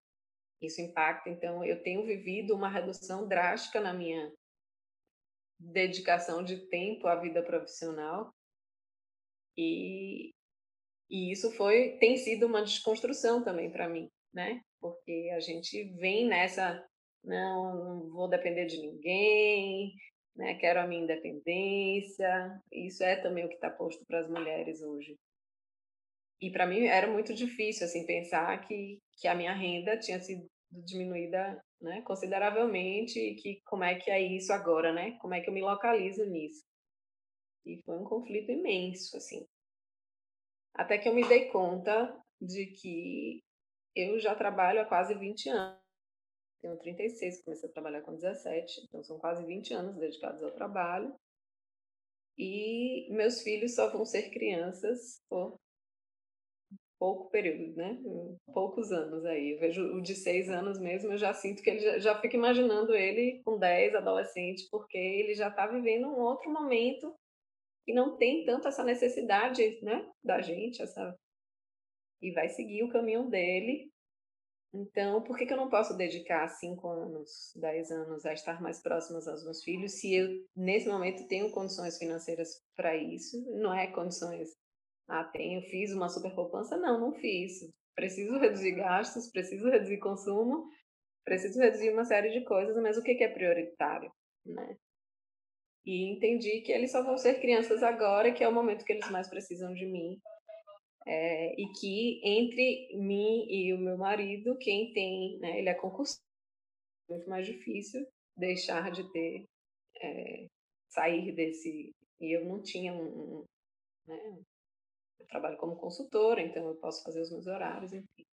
isso 0.61 0.80
impacta. 0.80 1.28
Então, 1.28 1.64
eu 1.64 1.82
tenho 1.82 2.04
vivido 2.04 2.54
uma 2.54 2.68
redução 2.68 3.26
drástica 3.26 3.80
na 3.80 3.92
minha 3.92 4.32
dedicação 5.59 6.42
de 6.44 6.66
tempo 6.68 7.06
à 7.06 7.16
vida 7.16 7.42
profissional. 7.42 8.32
E, 9.56 10.32
e 11.09 11.32
isso 11.32 11.50
foi 11.52 11.96
tem 11.98 12.16
sido 12.16 12.46
uma 12.46 12.62
desconstrução 12.62 13.42
também 13.42 13.70
para 13.70 13.88
mim, 13.88 14.11
né? 14.32 14.61
Porque 14.80 15.30
a 15.35 15.40
gente 15.40 15.85
vem 15.94 16.26
nessa 16.26 16.87
não, 17.24 17.74
não 17.74 18.11
vou 18.11 18.28
depender 18.28 18.66
de 18.66 18.78
ninguém, 18.78 19.94
né? 20.37 20.54
quero 20.54 20.80
a 20.80 20.87
minha 20.87 21.02
independência. 21.02 22.62
Isso 22.70 23.02
é 23.02 23.16
também 23.16 23.44
o 23.44 23.48
que 23.48 23.54
está 23.54 23.70
posto 23.70 24.04
para 24.06 24.20
as 24.20 24.28
mulheres 24.28 24.80
hoje. 24.82 25.16
E 26.40 26.51
para 26.51 26.66
mim 26.66 26.85
era 26.85 27.11
muito 27.11 27.35
difícil 27.35 27.87
assim 27.87 28.05
pensar 28.05 28.59
que, 28.66 28.99
que 29.18 29.27
a 29.27 29.35
minha 29.35 29.55
renda 29.55 29.99
tinha 29.99 30.20
sido 30.20 30.46
diminuída 30.70 31.61
né, 31.81 32.03
consideravelmente 32.03 33.18
e 33.18 33.35
que 33.37 33.61
como 33.64 33.85
é 33.85 33.94
que 33.94 34.11
é 34.11 34.20
isso 34.20 34.53
agora, 34.53 34.92
né? 34.92 35.16
Como 35.20 35.35
é 35.35 35.40
que 35.40 35.49
eu 35.49 35.55
me 35.55 35.62
localizo 35.62 36.25
nisso? 36.27 36.62
E 37.64 37.81
foi 37.85 37.99
um 37.99 38.05
conflito 38.05 38.51
imenso, 38.53 39.16
assim. 39.16 39.46
Até 40.75 40.99
que 40.99 41.09
eu 41.09 41.14
me 41.14 41.27
dei 41.27 41.46
conta 41.46 42.16
de 42.40 42.66
que 42.66 43.42
eu 43.94 44.20
já 44.20 44.35
trabalho 44.35 44.81
há 44.81 44.85
quase 44.85 45.14
20 45.14 45.49
anos 45.49 45.87
tenho 46.61 46.77
36, 46.79 47.42
comecei 47.42 47.68
a 47.68 47.72
trabalhar 47.72 48.03
com 48.03 48.14
17, 48.14 48.83
então 48.85 49.03
são 49.05 49.18
quase 49.18 49.44
20 49.44 49.75
anos 49.75 49.96
dedicados 49.96 50.42
ao 50.42 50.51
trabalho. 50.53 51.14
E 52.38 53.09
meus 53.11 53.42
filhos 53.42 53.75
só 53.75 53.90
vão 53.90 54.05
ser 54.05 54.31
crianças 54.31 55.20
por 55.29 55.59
pouco 56.98 57.30
período, 57.30 57.74
né? 57.76 57.98
Poucos 58.52 58.92
anos 58.92 59.24
aí. 59.24 59.52
Eu 59.52 59.61
vejo 59.61 59.82
o 59.96 60.00
de 60.00 60.14
seis 60.14 60.48
anos 60.48 60.78
mesmo, 60.78 61.12
eu 61.12 61.18
já 61.18 61.32
sinto 61.35 61.62
que 61.62 61.70
ele 61.70 61.80
já, 61.80 61.98
já 61.98 62.20
fico 62.20 62.37
imaginando 62.37 62.94
ele 62.94 63.42
com 63.44 63.59
10, 63.59 63.94
adolescente, 63.94 64.68
porque 64.70 64.96
ele 64.96 65.35
já 65.35 65.48
está 65.48 65.66
vivendo 65.66 66.06
um 66.09 66.20
outro 66.20 66.50
momento 66.50 67.14
e 67.87 67.94
não 67.94 68.16
tem 68.16 68.44
tanto 68.44 68.68
essa 68.68 68.82
necessidade, 68.82 69.80
né, 69.82 70.11
da 70.22 70.40
gente, 70.40 70.82
essa 70.82 71.16
e 72.20 72.32
vai 72.32 72.48
seguir 72.48 72.82
o 72.82 72.88
caminho 72.88 73.28
dele 73.28 73.90
então, 74.74 75.22
por 75.22 75.38
que, 75.38 75.46
que 75.46 75.52
eu 75.52 75.56
não 75.56 75.70
posso 75.70 75.96
dedicar 75.96 76.46
cinco 76.48 76.88
anos, 76.88 77.52
dez 77.56 77.90
anos 77.90 78.26
a 78.26 78.32
estar 78.32 78.61
mais 78.61 78.82
próximas 78.82 79.26
aos 79.26 79.42
meus 79.42 79.62
filhos 79.62 79.92
se 79.92 80.14
eu, 80.14 80.28
nesse 80.54 80.88
momento, 80.88 81.26
tenho 81.28 81.50
condições 81.50 81.96
financeiras 81.96 82.62
para 82.74 82.96
isso? 82.96 83.42
Não 83.59 83.72
é 83.72 83.87
condições, 83.87 84.50
ah, 85.09 85.25
tenho, 85.25 85.62
fiz 85.62 85.92
uma 85.92 86.09
super 86.09 86.35
poupança? 86.35 86.77
Não, 86.77 87.01
não 87.01 87.12
fiz. 87.12 87.69
Preciso 87.95 88.38
reduzir 88.38 88.73
gastos, 88.73 89.31
preciso 89.31 89.69
reduzir 89.69 89.99
consumo, 89.99 90.69
preciso 91.25 91.59
reduzir 91.61 91.90
uma 91.90 92.05
série 92.05 92.31
de 92.31 92.45
coisas, 92.45 92.77
mas 92.83 92.97
o 92.97 93.03
que, 93.03 93.14
que 93.14 93.25
é 93.25 93.29
prioritário, 93.29 94.12
né? 94.45 94.77
E 95.85 96.11
entendi 96.11 96.62
que 96.62 96.73
eles 96.73 96.90
só 96.90 97.03
vão 97.03 97.16
ser 97.16 97.40
crianças 97.40 97.83
agora, 97.83 98.33
que 98.33 98.42
é 98.42 98.49
o 98.49 98.53
momento 98.53 98.85
que 98.85 98.92
eles 98.92 99.09
mais 99.11 99.29
precisam 99.29 99.73
de 99.73 99.87
mim, 99.87 100.21
é, 101.07 101.55
e 101.61 101.73
que 101.79 102.21
entre 102.25 102.97
mim 102.97 103.47
e 103.49 103.73
o 103.73 103.79
meu 103.79 103.97
marido, 103.97 104.59
quem 104.59 104.92
tem, 104.92 105.38
né, 105.38 105.59
ele 105.59 105.69
é 105.69 105.75
concurso, 105.75 106.19
é 107.09 107.12
muito 107.12 107.31
mais 107.31 107.47
difícil 107.47 108.05
deixar 108.37 108.90
de 108.90 109.11
ter, 109.12 109.47
é, 110.03 110.47
sair 110.88 111.33
desse. 111.33 111.95
E 112.21 112.37
eu 112.37 112.45
não 112.45 112.61
tinha 112.61 112.92
um. 112.92 113.38
um 113.38 113.45
né, 114.09 114.38
eu 115.18 115.26
trabalho 115.26 115.57
como 115.59 115.76
consultora, 115.76 116.40
então 116.40 116.66
eu 116.68 116.76
posso 116.76 117.02
fazer 117.02 117.20
os 117.22 117.31
meus 117.31 117.46
horários, 117.46 117.92
enfim. 117.92 118.26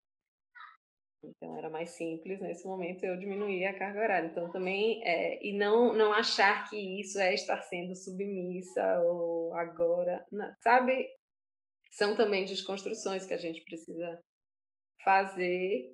Então 1.24 1.56
era 1.58 1.70
mais 1.70 1.92
simples 1.92 2.42
nesse 2.42 2.66
momento 2.66 3.04
eu 3.04 3.18
diminuir 3.18 3.66
a 3.66 3.78
carga 3.78 4.02
horária. 4.02 4.28
Então 4.28 4.52
também 4.52 5.04
é, 5.06 5.46
e 5.46 5.56
não 5.58 5.94
não 5.94 6.12
achar 6.12 6.70
que 6.70 7.00
isso 7.00 7.20
é 7.20 7.34
estar 7.34 7.62
sendo 7.62 7.96
submissa 7.96 9.00
ou 9.02 9.54
agora, 9.54 10.26
não, 10.32 10.52
sabe? 10.62 11.08
são 11.92 12.16
também 12.16 12.46
desconstruções 12.46 13.26
que 13.26 13.34
a 13.34 13.38
gente 13.38 13.64
precisa 13.64 14.24
fazer, 15.04 15.94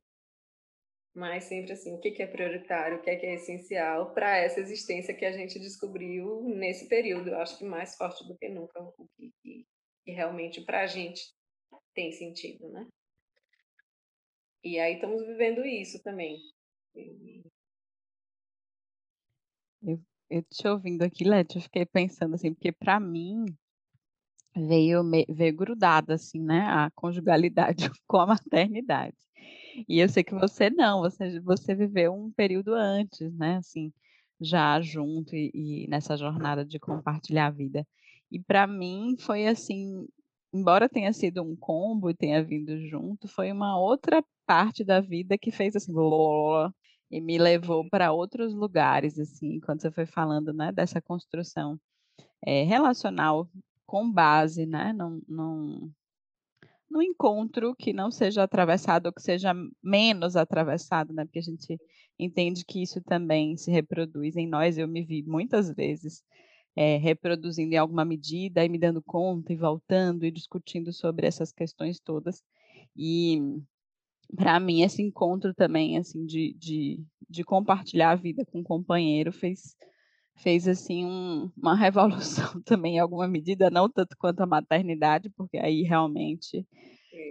mas 1.13 1.45
sempre 1.45 1.73
assim, 1.73 1.93
o 1.95 2.00
que 2.00 2.21
é 2.21 2.28
prioritário, 2.28 2.97
o 2.97 3.02
que 3.02 3.10
é, 3.10 3.15
que 3.15 3.26
é 3.26 3.34
essencial 3.34 4.13
para 4.13 4.38
essa 4.38 4.60
existência 4.60 5.15
que 5.15 5.26
a 5.26 5.32
gente 5.32 5.60
descobriu 5.60 6.43
nesse 6.43 6.88
período. 6.88 7.30
Eu 7.30 7.39
acho 7.39 7.58
que 7.58 7.65
mais 7.65 7.95
forte 7.95 8.26
do 8.28 8.38
que 8.38 8.47
nunca, 8.50 8.80
o 8.80 9.08
que, 9.17 9.65
que, 10.08 10.12
realmente 10.13 10.62
para 10.62 10.84
a 10.84 10.88
gente 10.88 11.22
tem 11.93 12.13
sentido, 12.13 12.70
né? 12.70 12.88
E 14.63 14.80
aí 14.80 14.96
estamos 14.96 15.26
vivendo 15.26 15.65
isso 15.65 16.02
também. 16.02 16.39
Eu, 19.84 20.02
eu 20.30 20.43
te 20.43 20.67
ouvindo 20.67 21.04
aqui, 21.04 21.26
Leti, 21.26 21.58
eu 21.58 21.62
fiquei 21.62 21.86
pensando 21.86 22.36
assim, 22.36 22.54
porque 22.54 22.72
para 22.72 23.00
mim 23.00 23.46
veio, 24.56 25.04
veio 25.30 25.56
grudada, 25.56 26.15
assim, 26.15 26.41
né, 26.41 26.62
a 26.62 26.89
conjugalidade 26.96 27.89
com 28.08 28.17
a 28.17 28.28
maternidade. 28.28 29.17
E 29.88 30.00
eu 30.00 30.10
sei 30.10 30.24
que 30.24 30.34
você 30.34 30.70
não, 30.70 31.02
você, 31.02 31.39
você 31.41 31.76
viveu 31.76 32.13
um 32.13 32.32
período 32.32 32.74
antes, 32.74 33.32
né, 33.34 33.58
assim, 33.58 33.93
já 34.39 34.82
junto 34.82 35.36
e, 35.36 35.52
e 35.54 35.88
nessa 35.88 36.15
jornada 36.17 36.65
de 36.65 36.80
compartilhar 36.80 37.48
a 37.48 37.52
vida. 37.52 37.86
E 38.32 38.40
para 38.40 38.68
mim 38.68 39.16
foi 39.20 39.48
assim, 39.48 40.08
embora 40.54 40.90
tenha 40.90 41.13
sido 41.13 41.44
um 41.44 41.56
combo 41.56 42.10
e 42.10 42.16
tenha 42.16 42.44
vindo 42.44 42.78
junto, 42.88 43.28
foi 43.28 43.52
uma 43.52 43.80
outra 43.80 44.24
parte 44.46 44.84
da 44.84 45.00
vida 45.02 45.38
que 45.38 45.52
fez 45.52 45.76
assim, 45.76 45.94
blá, 45.94 46.74
e 47.12 47.22
me 47.22 47.38
levou 47.38 47.90
para 47.90 48.12
outros 48.12 48.54
lugares, 48.54 49.18
assim, 49.20 49.60
quando 49.62 49.82
você 49.82 49.92
foi 49.92 50.06
falando, 50.06 50.54
né, 50.54 50.72
dessa 50.72 51.02
construção 51.02 51.80
é, 52.46 52.63
relacional 52.63 53.50
com 53.86 54.12
base, 54.12 54.66
né, 54.66 54.94
num, 54.94 55.22
num, 55.28 55.92
num, 56.90 57.02
encontro 57.02 57.76
que 57.76 57.94
não 57.94 58.12
seja 58.12 58.44
atravessado 58.44 59.08
ou 59.08 59.13
que 59.13 59.22
seja 59.22 59.54
menos 59.82 60.36
atravessado, 60.36 61.13
né, 61.13 61.24
porque 61.26 61.40
a 61.40 61.44
gente 61.44 61.80
entende 62.20 62.66
que 62.66 62.82
isso 62.82 63.02
também 63.02 63.56
se 63.58 63.72
reproduz 63.72 64.36
em 64.36 64.48
nós. 64.48 64.78
Eu 64.78 64.88
me 64.88 65.04
vi 65.06 65.24
muitas 65.24 65.72
vezes 65.74 66.24
é, 66.78 66.98
reproduzindo 66.98 67.74
em 67.74 67.78
alguma 67.78 68.06
medida 68.06 68.63
e 68.63 68.70
me 68.70 68.78
dando 68.78 69.02
conta 69.02 69.52
e 69.52 69.56
voltando 69.56 70.24
e 70.24 70.32
discutindo 70.32 70.94
sobre 70.94 71.26
essas 71.26 71.52
questões 71.52 72.00
todas. 72.00 72.44
E 72.96 73.42
para 74.36 74.60
mim 74.60 74.84
esse 74.84 75.02
encontro 75.02 75.56
também 75.56 75.98
assim 75.98 76.24
de, 76.24 76.54
de, 76.60 77.04
de 77.28 77.44
compartilhar 77.44 78.12
a 78.12 78.16
vida 78.16 78.46
com 78.46 78.60
um 78.60 78.63
companheiro 78.63 79.32
fez 79.32 79.76
fez 80.36 80.68
assim 80.68 81.04
um, 81.04 81.50
uma 81.58 81.74
revolução 81.76 82.62
também 82.62 82.98
em 82.98 83.00
alguma 83.00 83.28
medida, 83.28 83.72
não 83.72 83.90
tanto 83.90 84.16
quanto 84.16 84.42
a 84.42 84.46
maternidade, 84.46 85.32
porque 85.32 85.58
aí 85.58 85.82
realmente 85.82 86.63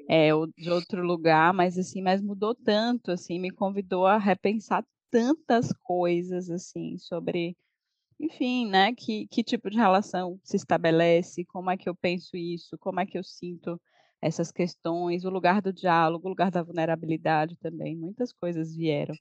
é 0.08 0.30
de 0.58 0.70
outro 0.70 1.06
lugar, 1.06 1.54
mas 1.54 1.78
assim, 1.78 2.02
mas 2.02 2.20
mudou 2.20 2.52
tanto, 2.52 3.12
assim, 3.12 3.38
me 3.38 3.52
convidou 3.52 4.06
a 4.06 4.18
repensar 4.18 4.84
tantas 5.08 5.72
coisas 5.84 6.50
assim 6.50 6.98
sobre, 6.98 7.56
enfim, 8.18 8.66
né, 8.68 8.94
que, 8.94 9.26
que 9.28 9.44
tipo 9.44 9.70
de 9.70 9.76
relação 9.76 10.40
se 10.42 10.56
estabelece, 10.56 11.44
como 11.44 11.70
é 11.70 11.76
que 11.76 11.88
eu 11.88 11.94
penso 11.94 12.36
isso, 12.36 12.76
como 12.78 13.00
é 13.00 13.06
que 13.06 13.18
eu 13.18 13.24
sinto 13.24 13.80
essas 14.20 14.50
questões, 14.50 15.24
o 15.24 15.30
lugar 15.30 15.60
do 15.60 15.72
diálogo, 15.72 16.26
o 16.26 16.30
lugar 16.30 16.50
da 16.50 16.62
vulnerabilidade 16.62 17.56
também, 17.56 17.94
muitas 17.96 18.32
coisas 18.32 18.74
vieram. 18.74 19.14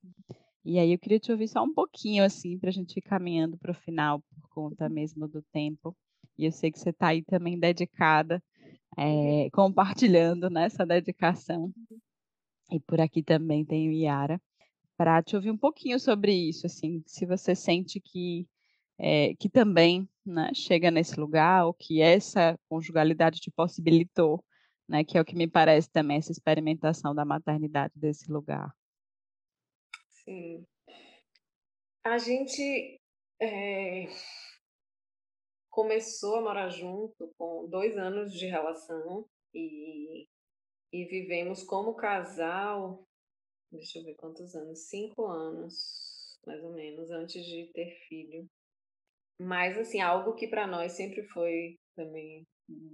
E 0.63 0.79
aí 0.79 0.93
eu 0.93 0.99
queria 0.99 1.19
te 1.19 1.31
ouvir 1.31 1.47
só 1.47 1.63
um 1.63 1.73
pouquinho, 1.73 2.23
assim, 2.23 2.57
para 2.57 2.69
a 2.69 2.73
gente 2.73 2.97
ir 2.97 3.01
caminhando 3.01 3.57
para 3.57 3.71
o 3.71 3.75
final, 3.75 4.21
por 4.21 4.49
conta 4.49 4.89
mesmo 4.89 5.27
do 5.27 5.43
tempo. 5.51 5.95
E 6.37 6.45
eu 6.45 6.51
sei 6.51 6.71
que 6.71 6.79
você 6.79 6.89
está 6.89 7.09
aí 7.09 7.23
também 7.23 7.59
dedicada, 7.59 8.43
é, 8.97 9.49
compartilhando 9.51 10.49
nessa 10.49 10.85
né, 10.85 10.95
dedicação. 10.95 11.71
E 12.71 12.79
por 12.79 12.99
aqui 12.99 13.21
também 13.21 13.63
tem 13.63 13.87
o 13.87 13.91
Iara, 13.91 14.41
para 14.97 15.21
te 15.21 15.35
ouvir 15.35 15.51
um 15.51 15.57
pouquinho 15.57 15.99
sobre 15.99 16.33
isso, 16.33 16.65
assim, 16.65 17.03
se 17.05 17.25
você 17.25 17.53
sente 17.53 17.99
que, 17.99 18.47
é, 18.97 19.35
que 19.35 19.49
também 19.49 20.07
né, 20.25 20.51
chega 20.53 20.89
nesse 20.89 21.19
lugar, 21.19 21.65
ou 21.65 21.73
que 21.73 22.01
essa 22.01 22.57
conjugalidade 22.69 23.39
te 23.39 23.51
possibilitou, 23.51 24.43
né, 24.87 25.03
que 25.03 25.17
é 25.17 25.21
o 25.21 25.25
que 25.25 25.35
me 25.35 25.47
parece 25.47 25.89
também, 25.91 26.17
essa 26.17 26.31
experimentação 26.31 27.13
da 27.13 27.25
maternidade 27.25 27.93
desse 27.95 28.31
lugar. 28.31 28.73
Sim. 30.09 30.65
A 32.03 32.17
gente 32.17 32.99
é, 33.41 34.07
começou 35.69 36.37
a 36.37 36.41
morar 36.41 36.69
junto 36.69 37.33
com 37.37 37.67
dois 37.67 37.97
anos 37.97 38.33
de 38.33 38.45
relação 38.45 39.27
e, 39.53 40.27
e 40.91 41.05
vivemos 41.05 41.63
como 41.63 41.95
casal, 41.95 43.05
deixa 43.71 43.99
eu 43.99 44.03
ver 44.03 44.15
quantos 44.15 44.55
anos, 44.55 44.87
cinco 44.87 45.25
anos, 45.25 46.39
mais 46.45 46.63
ou 46.63 46.73
menos, 46.73 47.11
antes 47.11 47.45
de 47.45 47.71
ter 47.73 47.91
filho. 48.07 48.49
Mas, 49.39 49.77
assim, 49.77 50.01
algo 50.01 50.35
que 50.35 50.47
para 50.47 50.65
nós 50.65 50.93
sempre 50.93 51.23
foi 51.27 51.77
também 51.95 52.45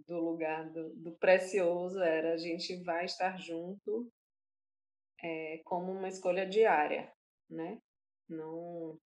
do 0.08 0.20
lugar 0.20 0.70
do, 0.72 0.94
do 0.96 1.12
precioso 1.18 2.00
era 2.02 2.34
a 2.34 2.38
gente 2.38 2.84
vai 2.84 3.06
estar 3.06 3.38
junto 3.38 4.12
é, 5.24 5.62
como 5.64 5.92
uma 5.92 6.10
escolha 6.10 6.46
diária 6.46 7.10
né? 7.52 7.80
Não 8.30 8.98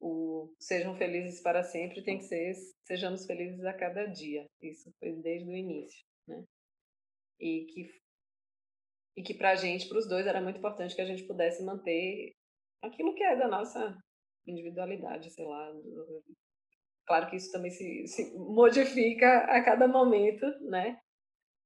o 0.00 0.52
sejam 0.58 0.96
felizes 0.96 1.40
para 1.40 1.62
sempre 1.62 2.02
tem 2.02 2.18
que 2.18 2.24
ser 2.24 2.54
sejamos 2.84 3.24
felizes 3.24 3.64
a 3.64 3.72
cada 3.72 4.06
dia. 4.06 4.46
Isso 4.60 4.90
foi 4.98 5.12
desde 5.12 5.48
o 5.48 5.54
início, 5.56 6.04
né? 6.26 6.42
E 7.38 7.66
que 7.66 8.02
e 9.14 9.22
que 9.22 9.34
para 9.34 9.50
a 9.50 9.54
gente, 9.54 9.86
para 9.88 9.98
os 9.98 10.08
dois, 10.08 10.26
era 10.26 10.40
muito 10.40 10.58
importante 10.58 10.94
que 10.94 11.02
a 11.02 11.04
gente 11.04 11.24
pudesse 11.24 11.62
manter 11.62 12.32
aquilo 12.80 13.14
que 13.14 13.22
é 13.22 13.36
da 13.36 13.46
nossa 13.46 13.94
individualidade, 14.46 15.30
sei 15.30 15.44
lá. 15.44 15.72
Claro 17.06 17.28
que 17.28 17.36
isso 17.36 17.50
também 17.52 17.70
se, 17.70 18.06
se 18.06 18.34
modifica 18.36 19.44
a 19.44 19.62
cada 19.62 19.88
momento, 19.88 20.46
né? 20.62 20.98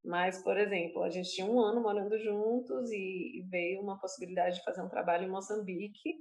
Mas, 0.05 0.43
por 0.43 0.57
exemplo, 0.57 1.03
a 1.03 1.11
gente 1.11 1.31
tinha 1.31 1.47
um 1.47 1.61
ano 1.61 1.83
morando 1.83 2.17
juntos 2.19 2.91
e 2.93 3.45
veio 3.51 3.81
uma 3.81 3.99
possibilidade 3.99 4.57
de 4.57 4.65
fazer 4.65 4.81
um 4.83 4.89
trabalho 4.89 5.25
em 5.25 5.31
Moçambique, 5.31 6.15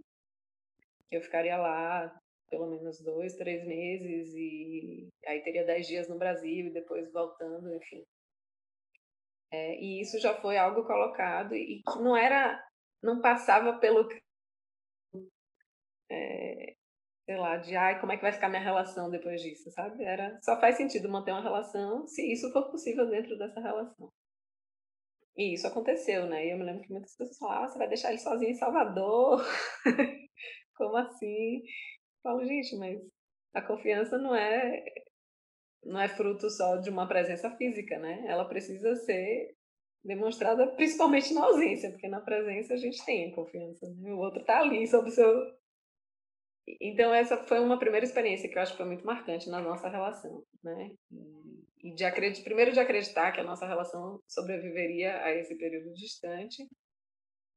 que 1.08 1.16
eu 1.16 1.22
ficaria 1.22 1.56
lá 1.58 2.12
pelo 2.50 2.68
menos 2.68 3.02
dois, 3.02 3.36
três 3.36 3.66
meses 3.66 4.34
e 4.34 5.10
aí 5.28 5.42
teria 5.44 5.66
dez 5.66 5.88
dias 5.88 6.08
no 6.08 6.18
Brasil 6.18 6.68
e 6.68 6.74
depois 6.74 7.12
voltando, 7.12 7.74
enfim. 7.76 8.04
É, 9.52 9.80
e 9.80 10.02
isso 10.02 10.20
já 10.20 10.34
foi 10.42 10.58
algo 10.58 10.86
colocado 10.86 11.56
e 11.56 11.82
que 11.84 12.00
não 12.00 12.16
era, 12.16 12.62
não 13.02 13.22
passava 13.22 13.78
pelo 13.80 14.08
é, 16.10 16.76
sei 17.26 17.38
lá, 17.38 17.58
de 17.58 17.76
ai, 17.76 18.00
como 18.00 18.12
é 18.12 18.18
que 18.18 18.22
vai 18.22 18.32
ficar 18.32 18.50
minha 18.50 18.62
relação 18.62 19.10
depois 19.10 19.42
disso, 19.42 19.70
sabe? 19.72 20.04
Era, 20.04 20.40
só 20.42 20.60
faz 20.60 20.78
sentido 20.78 21.10
manter 21.10 21.32
uma 21.32 21.42
relação 21.42 22.06
se 22.08 22.32
isso 22.32 22.52
for 22.52 22.70
possível 22.70 23.10
dentro 23.10 23.38
dessa 23.38 23.60
relação. 23.60 24.12
E 25.38 25.54
isso 25.54 25.68
aconteceu, 25.68 26.28
né? 26.28 26.46
E 26.46 26.52
eu 26.52 26.58
me 26.58 26.64
lembro 26.64 26.82
que 26.82 26.92
muitas 26.92 27.16
pessoas 27.18 27.38
falavam, 27.38 27.64
ah, 27.64 27.68
você 27.68 27.78
vai 27.78 27.88
deixar 27.90 28.10
ele 28.10 28.20
sozinho 28.20 28.52
em 28.52 28.56
Salvador? 28.56 29.44
como 30.76 30.96
assim? 30.98 31.58
Eu 31.58 32.22
falo, 32.24 32.46
gente, 32.46 32.78
mas 32.78 33.02
a 33.54 33.62
confiança 33.62 34.18
não 34.18 34.36
é 34.36 34.84
não 35.84 36.00
é 36.00 36.08
fruto 36.08 36.50
só 36.50 36.78
de 36.78 36.90
uma 36.90 37.08
presença 37.08 37.50
física, 37.58 38.00
né? 38.00 38.24
Ela 38.28 38.46
precisa 38.46 38.96
ser 38.96 39.56
demonstrada 40.04 40.68
principalmente 40.76 41.34
na 41.34 41.46
ausência, 41.46 41.92
porque 41.92 42.08
na 42.08 42.22
presença 42.22 42.74
a 42.74 42.78
gente 42.78 43.04
tem 43.06 43.32
confiança. 43.34 43.88
Né? 43.98 44.12
O 44.14 44.18
outro 44.18 44.44
tá 44.44 44.60
ali 44.60 44.88
sob 44.88 45.10
seu 45.12 45.28
então, 46.68 47.14
essa 47.14 47.38
foi 47.44 47.60
uma 47.60 47.78
primeira 47.78 48.06
experiência 48.06 48.50
que 48.50 48.58
eu 48.58 48.62
acho 48.62 48.72
que 48.72 48.78
foi 48.78 48.88
muito 48.88 49.06
marcante 49.06 49.50
na 49.50 49.62
nossa 49.62 49.88
relação, 49.88 50.44
né? 50.64 50.92
E 51.84 51.94
de 51.94 52.04
acreditar, 52.04 52.44
primeiro 52.44 52.72
de 52.72 52.80
acreditar 52.80 53.32
que 53.32 53.40
a 53.40 53.44
nossa 53.44 53.68
relação 53.68 54.20
sobreviveria 54.28 55.24
a 55.24 55.32
esse 55.32 55.56
período 55.56 55.94
distante, 55.94 56.68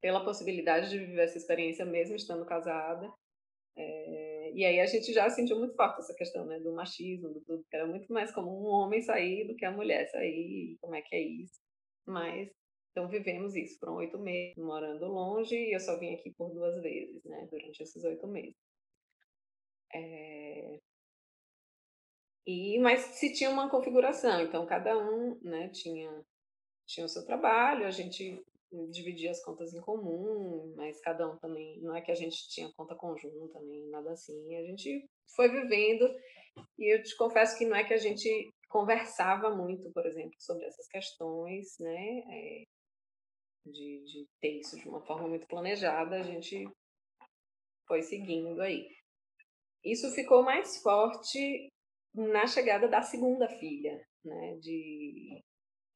pela 0.01 0.25
possibilidade 0.25 0.91
de 0.91 0.99
viver 0.99 1.23
essa 1.23 1.39
experiência 1.39 1.85
mesmo 1.85 2.17
estando 2.17 2.45
casada. 2.45 3.11
É, 3.77 4.53
e 4.55 4.65
aí 4.65 4.81
a 4.81 4.87
gente 4.87 5.13
já 5.13 5.31
sentiu 5.31 5.59
muito 5.59 5.75
forte 5.75 6.01
essa 6.01 6.15
questão, 6.15 6.45
né, 6.45 6.59
do 6.61 6.75
machismo, 6.75 7.33
do 7.33 7.41
tudo, 7.43 7.65
que 7.71 7.77
era 7.77 7.87
muito 7.87 8.13
mais 8.13 8.33
comum 8.33 8.65
um 8.65 8.67
homem 8.67 9.01
sair 9.01 9.47
do 9.47 9.55
que 9.57 9.65
a 9.65 9.71
mulher 9.71 10.07
sair, 10.09 10.77
como 10.81 10.95
é 10.97 11.03
que 11.03 11.15
é 11.15 11.21
isso. 11.21 11.61
Mas 12.07 12.51
então 12.91 13.09
vivemos 13.09 13.55
isso, 13.55 13.79
foram 13.79 13.95
oito 13.97 14.19
meses 14.19 14.57
morando 14.57 15.07
longe 15.07 15.55
e 15.55 15.75
eu 15.75 15.81
só 15.81 15.99
vim 15.99 16.15
aqui 16.15 16.33
por 16.33 16.53
duas 16.53 16.83
vezes, 16.83 17.23
né, 17.25 17.47
durante 17.51 17.83
esses 17.83 18.03
oito 18.05 18.27
meses. 18.27 18.68
É... 19.95 20.79
E, 22.47 22.79
mas 22.79 23.01
se 23.01 23.33
tinha 23.35 23.51
uma 23.51 23.69
configuração, 23.71 24.41
então 24.41 24.65
cada 24.67 24.97
um 24.97 25.39
né, 25.43 25.69
tinha, 25.69 26.25
tinha 26.87 27.05
o 27.05 27.09
seu 27.09 27.25
trabalho, 27.27 27.87
a 27.87 27.91
gente 27.91 28.43
dividia 28.91 29.31
as 29.31 29.43
contas 29.43 29.75
em 29.75 29.81
comum, 29.81 30.75
mas 30.77 31.01
cada 31.01 31.31
um 31.31 31.37
também, 31.39 31.81
não 31.81 31.95
é 31.95 32.01
que 32.01 32.11
a 32.11 32.15
gente 32.15 32.49
tinha 32.49 32.73
conta 32.75 32.95
conjunta, 32.95 33.61
nem 33.61 33.89
nada 33.89 34.13
assim, 34.13 34.57
a 34.57 34.63
gente 34.63 35.07
foi 35.35 35.49
vivendo, 35.49 36.09
e 36.79 36.95
eu 36.95 37.03
te 37.03 37.17
confesso 37.17 37.57
que 37.57 37.67
não 37.67 37.77
é 37.77 37.85
que 37.85 37.95
a 37.95 37.99
gente 37.99 38.51
conversava 38.69 39.55
muito, 39.55 39.91
por 39.93 40.07
exemplo, 40.07 40.35
sobre 40.39 40.67
essas 40.67 40.87
questões, 40.89 41.79
né, 41.79 42.19
é, 42.31 42.65
de, 43.67 44.05
de 44.05 44.27
ter 44.41 44.59
isso 44.61 44.77
de 44.77 44.89
uma 44.89 45.05
forma 45.05 45.29
muito 45.29 45.47
planejada, 45.47 46.17
a 46.17 46.23
gente 46.23 46.67
foi 47.87 48.03
seguindo 48.03 48.61
aí. 48.61 48.98
Isso 49.85 50.11
ficou 50.13 50.43
mais 50.43 50.83
forte 50.83 51.69
na 52.15 52.47
chegada 52.47 52.89
da 52.89 53.03
segunda 53.03 53.49
filha, 53.49 54.01
né? 54.25 54.57
De, 54.61 55.43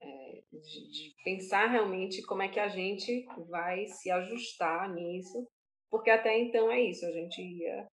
é, 0.01 0.43
de, 0.53 0.91
de, 0.91 1.15
pensar 1.25 1.67
realmente 1.67 2.23
como 2.23 2.43
é 2.43 2.49
que 2.49 2.61
a 2.61 2.69
gente 2.69 3.25
vai 3.49 3.87
se 3.87 4.11
ajustar 4.11 4.93
nisso, 4.93 5.47
porque 5.91 6.11
até 6.11 6.39
então 6.39 6.71
é 6.71 6.81
isso, 6.81 7.05
a 7.07 7.13
gente 7.13 7.41
ia, 7.41 7.87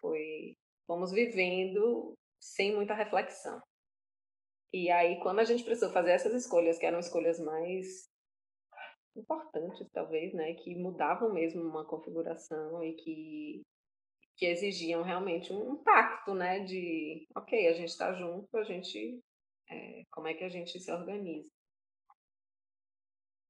foi, 0.00 0.56
fomos 0.86 1.12
vivendo 1.12 2.14
sem 2.40 2.74
muita 2.74 2.94
reflexão. 2.94 3.60
E 4.72 4.90
aí, 4.90 5.20
quando 5.20 5.38
a 5.38 5.44
gente 5.44 5.62
precisou 5.62 5.92
fazer 5.92 6.10
essas 6.10 6.34
escolhas, 6.34 6.78
que 6.78 6.86
eram 6.86 6.98
escolhas 6.98 7.38
mais 7.38 8.08
importantes, 9.16 9.88
talvez, 9.92 10.34
né, 10.34 10.54
que 10.54 10.74
mudavam 10.74 11.32
mesmo 11.32 11.62
uma 11.62 11.86
configuração 11.86 12.82
e 12.82 12.94
que 12.94 13.53
que 14.36 14.46
exigiam 14.46 15.02
realmente 15.02 15.52
um 15.52 15.76
pacto, 15.76 16.34
né? 16.34 16.60
De, 16.60 17.26
ok, 17.36 17.68
a 17.68 17.72
gente 17.72 17.88
está 17.88 18.12
junto, 18.14 18.56
a 18.56 18.64
gente, 18.64 19.20
é, 19.70 20.02
como 20.10 20.28
é 20.28 20.34
que 20.34 20.44
a 20.44 20.48
gente 20.48 20.78
se 20.80 20.90
organiza? 20.90 21.48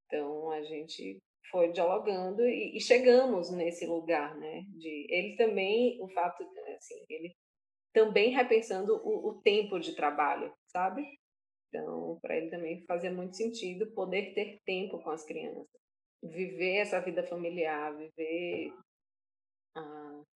Então 0.06 0.50
a 0.50 0.62
gente 0.62 1.18
foi 1.50 1.72
dialogando 1.72 2.42
e, 2.46 2.76
e, 2.76 2.80
chegamos 2.80 3.50
nesse 3.50 3.86
lugar, 3.86 4.36
né? 4.36 4.64
De 4.68 5.06
ele 5.08 5.36
também, 5.36 6.00
o 6.02 6.08
fato, 6.08 6.44
assim, 6.76 7.04
ele 7.08 7.34
também 7.92 8.30
repensando 8.30 8.96
o, 9.04 9.28
o 9.30 9.42
tempo 9.42 9.78
de 9.78 9.94
trabalho, 9.94 10.52
sabe? 10.66 11.04
Então, 11.68 12.18
para 12.20 12.36
ele 12.36 12.50
também 12.50 12.84
fazia 12.86 13.10
muito 13.10 13.36
sentido 13.36 13.92
poder 13.92 14.34
ter 14.34 14.60
tempo 14.64 15.00
com 15.02 15.10
as 15.10 15.24
crianças, 15.24 15.66
viver 16.22 16.76
essa 16.76 17.00
vida 17.00 17.22
familiar, 17.24 17.96
viver 17.96 18.72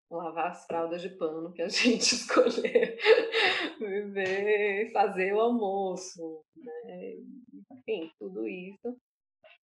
lavar 0.10 0.52
as 0.52 0.66
fraldas 0.66 1.02
de 1.02 1.10
pano 1.10 1.52
que 1.54 1.62
a 1.62 1.68
gente 1.70 2.16
escolher, 2.16 2.98
viver, 3.80 4.92
fazer 4.92 5.34
o 5.34 5.42
almoço, 5.42 6.44
né? 6.56 7.16
enfim, 7.72 8.12
tudo 8.20 8.48
isso. 8.48 8.98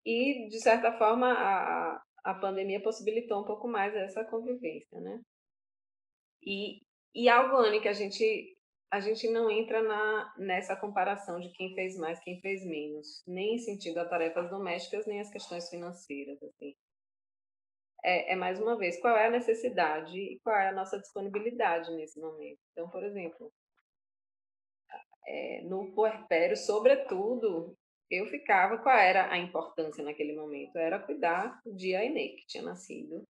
E, 0.05 0.47
de 0.47 0.59
certa 0.59 0.97
forma, 0.97 1.31
a, 1.33 2.01
a 2.23 2.33
pandemia 2.35 2.81
possibilitou 2.81 3.41
um 3.41 3.45
pouco 3.45 3.67
mais 3.67 3.93
essa 3.95 4.23
convivência, 4.23 4.99
né? 5.01 5.21
E, 6.41 6.81
e 7.13 7.27
algo, 7.27 7.57
Anne, 7.57 7.81
que 7.81 7.89
a 7.89 7.93
gente 7.93 8.55
a 8.89 9.01
gente 9.01 9.29
não 9.29 9.51
entra 9.51 9.83
na, 9.83 10.33
nessa 10.37 10.75
comparação 10.75 11.39
de 11.39 11.49
quem 11.49 11.75
fez 11.75 11.97
mais, 11.97 12.19
quem 12.21 12.39
fez 12.39 12.65
menos, 12.65 13.21
nem 13.27 13.55
em 13.55 13.59
sentido 13.59 13.97
a 13.97 14.05
tarefas 14.05 14.49
domésticas, 14.49 15.05
nem 15.05 15.19
as 15.19 15.29
questões 15.29 15.69
financeiras. 15.69 16.41
Assim. 16.41 16.73
É, 18.09 18.31
é, 18.31 18.35
mais 18.37 18.57
uma 18.57 18.77
vez, 18.77 18.97
qual 19.01 19.17
é 19.17 19.27
a 19.27 19.29
necessidade 19.29 20.17
e 20.17 20.39
qual 20.39 20.55
é 20.55 20.69
a 20.69 20.71
nossa 20.71 20.97
disponibilidade 20.97 21.93
nesse 21.93 22.17
momento. 22.21 22.57
Então, 22.71 22.89
por 22.89 23.03
exemplo, 23.03 23.51
é, 25.27 25.61
no 25.63 25.91
puerpério, 25.93 26.55
sobretudo, 26.55 27.77
eu 28.09 28.25
ficava, 28.27 28.77
qual 28.77 28.97
era 28.97 29.29
a 29.29 29.37
importância 29.37 30.01
naquele 30.05 30.33
momento? 30.37 30.77
Era 30.77 30.99
cuidar 30.99 31.59
de 31.65 31.97
Aine, 31.97 32.37
que 32.37 32.47
tinha 32.47 32.63
nascido. 32.63 33.27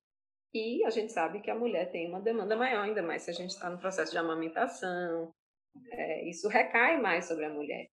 E 0.53 0.85
a 0.85 0.91
gente 0.91 1.11
sabe 1.11 1.41
que 1.41 1.49
a 1.49 1.55
mulher 1.55 1.91
tem 1.91 2.07
uma 2.07 2.21
demanda 2.21 2.55
maior, 2.55 2.83
ainda 2.83 3.01
mais 3.01 3.23
se 3.23 3.31
a 3.31 3.33
gente 3.33 3.49
está 3.49 3.71
no 3.71 3.79
processo 3.79 4.11
de 4.11 4.19
amamentação, 4.19 5.33
é, 5.89 6.29
isso 6.29 6.47
recai 6.47 7.01
mais 7.01 7.25
sobre 7.25 7.45
a 7.45 7.49
mulher. 7.49 7.87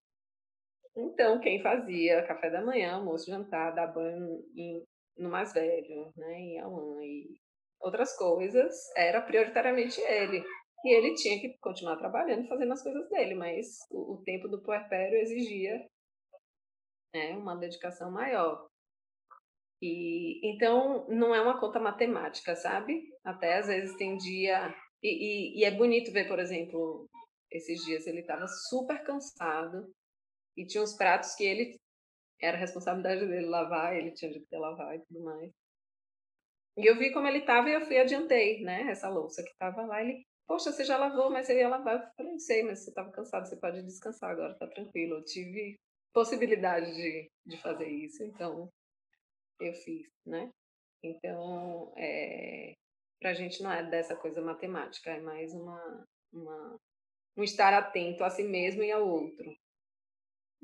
Então, 0.95 1.41
quem 1.41 1.63
fazia 1.63 2.27
café 2.27 2.51
da 2.51 2.61
manhã, 2.61 2.97
almoço, 2.97 3.31
jantar, 3.31 3.75
dar 3.75 3.87
banho 3.87 4.45
em, 4.55 4.85
no 5.17 5.31
mais 5.31 5.53
velho, 5.53 6.13
né, 6.17 6.39
em 6.39 6.61
Awan 6.61 7.03
e 7.03 7.39
outras 7.81 8.17
coisas, 8.17 8.75
era 8.97 9.21
prioritariamente 9.21 10.01
ele. 10.01 10.45
E 10.85 10.95
ele 10.95 11.15
tinha 11.15 11.41
que 11.41 11.57
continuar 11.59 11.97
trabalhando, 11.97 12.49
fazendo 12.49 12.73
as 12.73 12.83
coisas 12.83 13.09
dele, 13.09 13.35
mas 13.35 13.79
o, 13.91 14.15
o 14.15 14.23
tempo 14.23 14.49
do 14.49 14.63
puerpério 14.63 15.19
exigia 15.19 15.79
né, 17.15 17.37
uma 17.37 17.57
dedicação 17.57 18.11
maior. 18.11 18.69
E 19.81 20.41
então 20.47 21.07
não 21.09 21.35
é 21.35 21.41
uma 21.41 21.61
conta 21.61 21.79
matemática, 21.79 22.55
sabe? 22.57 23.03
Até 23.25 23.59
às 23.59 23.67
vezes 23.67 23.97
tem 23.97 24.17
dia 24.17 24.75
e, 25.03 25.09
e, 25.09 25.61
e 25.61 25.65
é 25.65 25.71
bonito 25.71 26.13
ver, 26.13 26.27
por 26.27 26.39
exemplo, 26.39 27.07
esses 27.51 27.85
dias 27.85 28.07
ele 28.07 28.21
estava 28.21 28.47
super 28.69 29.03
cansado 29.05 29.93
e 30.57 30.67
tinha 30.67 30.83
uns 30.83 30.97
pratos 30.97 31.35
que 31.35 31.45
ele 31.45 31.79
era 32.41 32.57
responsabilidade 32.57 33.27
dele 33.27 33.47
lavar, 33.47 33.97
ele 33.97 34.13
tinha 34.13 34.31
de 34.31 34.41
ter 34.47 34.59
lavar 34.59 34.95
e 34.97 35.01
tudo 35.07 35.23
mais. 35.25 35.53
E 36.77 36.87
eu 36.87 36.99
vi 36.99 37.13
como 37.13 37.27
ele 37.27 37.39
estava 37.39 37.69
e 37.69 37.75
eu 37.75 37.81
fui 37.83 37.99
adiantei, 37.99 38.63
né, 38.63 38.83
essa 38.91 39.09
louça 39.09 39.43
que 39.43 39.51
estava 39.51 39.83
lá. 39.87 40.03
Ele, 40.03 40.27
poxa, 40.47 40.73
você 40.73 40.85
já 40.85 40.99
lavou, 40.99 41.31
mas 41.31 41.47
você 41.47 41.59
ia 41.59 41.69
lavar. 41.69 41.95
Eu 41.95 42.11
falei, 42.17 42.39
sei, 42.39 42.63
mas 42.65 42.81
você 42.81 42.91
estava 42.91 43.13
cansado, 43.13 43.47
você 43.47 43.57
pode 43.57 43.83
descansar 43.83 44.31
agora, 44.31 44.59
tá 44.59 44.67
tranquilo. 44.67 45.17
Eu 45.17 45.25
tive 45.25 45.79
possibilidade 46.13 46.93
de, 46.95 47.31
de 47.47 47.57
fazer 47.61 47.89
isso, 47.89 48.23
então 48.25 48.69
eu 49.61 49.73
fiz, 49.73 50.07
né? 50.27 50.51
Então, 51.03 51.93
é, 51.97 52.75
para 53.21 53.31
a 53.31 53.35
gente 53.35 53.63
não 53.63 53.71
é 53.71 53.83
dessa 53.89 54.17
coisa 54.17 54.41
matemática, 54.41 55.11
é 55.11 55.21
mais 55.21 55.53
uma, 55.53 56.07
uma 56.33 56.77
um 57.37 57.43
estar 57.43 57.73
atento 57.75 58.23
a 58.25 58.31
si 58.31 58.43
mesmo 58.43 58.83
e 58.83 58.93
ao 58.93 59.07
outro. 59.07 59.55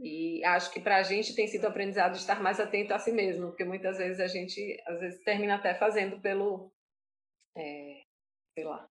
E 0.02 0.42
acho 0.44 0.72
que 0.72 0.80
para 0.80 0.96
a 0.96 1.02
gente 1.02 1.34
tem 1.34 1.46
sido 1.46 1.66
aprendizado 1.66 2.16
estar 2.16 2.42
mais 2.42 2.58
atento 2.58 2.94
a 2.94 2.98
si 2.98 3.12
mesmo, 3.12 3.48
porque 3.48 3.64
muitas 3.64 3.98
vezes 3.98 4.18
a 4.18 4.26
gente, 4.26 4.82
às 4.86 4.98
vezes, 4.98 5.22
termina 5.22 5.56
até 5.56 5.74
fazendo 5.74 6.18
pelo, 6.22 6.72
é, 7.54 8.00
sei 8.54 8.64
lá, 8.64 8.88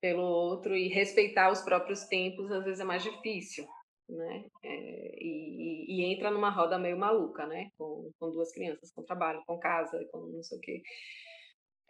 pelo 0.00 0.22
outro 0.22 0.74
e 0.74 0.88
respeitar 0.88 1.52
os 1.52 1.60
próprios 1.60 2.04
tempos, 2.04 2.50
às 2.50 2.64
vezes 2.64 2.80
é 2.80 2.84
mais 2.84 3.02
difícil, 3.02 3.66
né? 4.08 4.46
É, 4.62 5.16
e, 5.22 5.84
e, 5.88 6.04
entra 6.14 6.30
numa 6.30 6.48
roda 6.48 6.78
meio 6.78 6.98
maluca, 6.98 7.46
né? 7.46 7.70
Com, 7.76 8.10
com 8.18 8.30
duas 8.30 8.50
crianças, 8.52 8.90
com 8.92 9.02
trabalho, 9.02 9.42
com 9.46 9.58
casa, 9.58 10.02
com 10.10 10.18
não 10.28 10.42
sei 10.42 10.56
o 10.56 10.60
quê. 10.62 10.82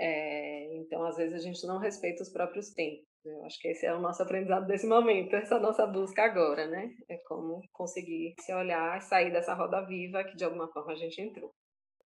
É, 0.01 0.75
então, 0.79 1.05
às 1.05 1.17
vezes, 1.17 1.35
a 1.35 1.39
gente 1.39 1.65
não 1.65 1.79
respeita 1.79 2.23
os 2.23 2.29
próprios 2.31 2.71
tempos. 2.71 3.07
Eu 3.27 3.45
acho 3.45 3.59
que 3.59 3.69
esse 3.69 3.85
é 3.85 3.93
o 3.93 4.01
nosso 4.01 4.23
aprendizado 4.23 4.67
desse 4.67 4.87
momento, 4.87 5.35
essa 5.35 5.59
nossa 5.59 5.85
busca 5.85 6.23
agora, 6.23 6.69
né? 6.69 6.95
É 7.09 7.17
como 7.27 7.61
conseguir 7.73 8.37
se 8.41 8.55
olhar 8.55 8.99
e 8.99 9.01
sair 9.01 9.33
dessa 9.33 9.53
roda 9.53 9.85
viva 9.85 10.23
que 10.23 10.37
de 10.37 10.45
alguma 10.45 10.69
forma 10.69 10.93
a 10.93 10.97
gente 10.97 11.21
entrou. 11.21 11.53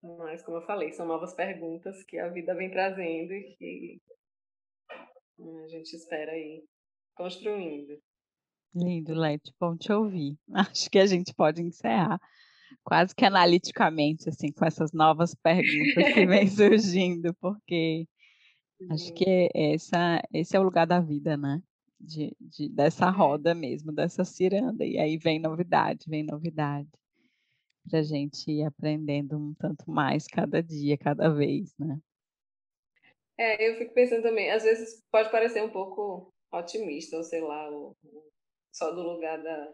Mas, 0.04 0.44
como 0.44 0.58
eu 0.58 0.62
falei, 0.62 0.92
são 0.92 1.08
novas 1.08 1.34
perguntas 1.34 2.04
que 2.04 2.20
a 2.20 2.28
vida 2.28 2.54
vem 2.54 2.70
trazendo 2.70 3.34
e 3.34 3.56
que 3.56 4.02
a 5.64 5.68
gente 5.70 5.94
espera 5.96 6.34
aí 6.34 6.64
construindo. 7.16 7.98
Lindo, 8.76 9.14
Lete, 9.14 9.54
bom 9.60 9.78
te 9.78 9.92
ouvir. 9.94 10.38
Acho 10.54 10.90
que 10.90 11.00
a 11.00 11.06
gente 11.06 11.34
pode 11.34 11.62
encerrar 11.62 12.20
quase 12.84 13.16
que 13.16 13.26
analiticamente, 13.26 14.30
assim, 14.30 14.52
com 14.52 14.66
essas 14.66 14.92
novas 14.92 15.34
perguntas 15.34 16.14
que 16.14 16.26
vêm 16.26 16.48
surgindo, 16.48 17.34
porque 17.36 18.06
Acho 18.90 19.14
que 19.14 19.26
é 19.28 19.74
essa, 19.74 20.22
esse 20.34 20.56
é 20.56 20.60
o 20.60 20.64
lugar 20.64 20.86
da 20.86 21.00
vida, 21.00 21.38
né? 21.38 21.62
De, 22.00 22.36
de, 22.40 22.70
dessa 22.70 23.06
é. 23.06 23.10
roda 23.10 23.56
mesmo, 23.56 23.92
dessa 23.92 24.24
ciranda. 24.24 24.86
E 24.86 24.98
aí 24.98 25.18
vem 25.18 25.40
novidade, 25.40 26.10
vem 26.10 26.24
novidade. 26.24 26.90
Para 27.90 28.00
a 28.00 28.04
gente 28.04 28.52
ir 28.52 28.64
aprendendo 28.64 29.38
um 29.38 29.54
tanto 29.54 29.90
mais 29.90 30.28
cada 30.28 30.62
dia, 30.62 30.98
cada 30.98 31.30
vez, 31.30 31.74
né? 31.78 32.00
É, 33.38 33.70
eu 33.70 33.78
fico 33.78 33.94
pensando 33.94 34.24
também, 34.24 34.50
às 34.50 34.64
vezes 34.64 35.02
pode 35.12 35.30
parecer 35.30 35.62
um 35.62 35.70
pouco 35.70 36.34
otimista, 36.54 37.18
ou 37.18 37.24
sei 37.24 37.42
lá, 37.42 37.70
ou, 37.70 37.96
só 38.74 38.92
do 38.92 39.02
lugar 39.02 39.42
da. 39.42 39.74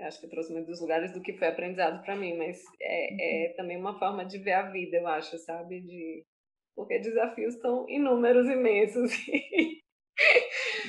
Acho 0.00 0.18
que 0.18 0.26
eu 0.26 0.30
trouxe 0.30 0.52
muito 0.52 0.66
dos 0.66 0.80
lugares 0.80 1.12
do 1.12 1.22
que 1.22 1.34
foi 1.34 1.48
aprendizado 1.48 2.02
para 2.02 2.16
mim, 2.16 2.36
mas 2.36 2.60
é, 2.80 3.46
é 3.46 3.48
uhum. 3.48 3.56
também 3.56 3.76
uma 3.76 3.98
forma 3.98 4.24
de 4.24 4.38
ver 4.38 4.52
a 4.52 4.70
vida, 4.70 4.96
eu 4.96 5.06
acho, 5.06 5.38
sabe? 5.38 5.80
De 5.82 6.24
porque 6.74 6.98
desafios 6.98 7.54
estão 7.54 7.88
inúmeros, 7.88 8.46
imensos. 8.48 9.10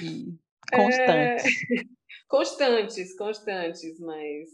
E 0.01 0.37
constantes. 0.75 1.45
É, 1.45 1.83
constantes, 2.27 3.17
constantes, 3.17 3.99
mas 3.99 4.49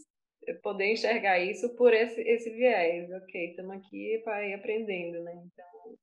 poder 0.62 0.92
enxergar 0.92 1.38
isso 1.40 1.74
por 1.76 1.92
esse, 1.92 2.20
esse 2.22 2.50
viés. 2.50 3.10
Ok, 3.10 3.50
estamos 3.50 3.76
aqui 3.76 4.20
para 4.24 4.46
ir 4.46 4.54
aprendendo, 4.54 5.22
né? 5.22 5.32
Então, 5.34 5.98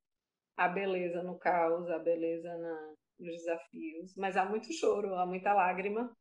a 0.56 0.68
beleza 0.68 1.22
no 1.22 1.38
caos, 1.38 1.88
a 1.90 1.98
beleza 1.98 2.56
na, 2.56 2.94
nos 3.18 3.36
desafios, 3.36 4.14
mas 4.16 4.36
há 4.36 4.44
muito 4.44 4.72
choro, 4.72 5.14
há 5.14 5.26
muita 5.26 5.52
lágrima, 5.52 6.14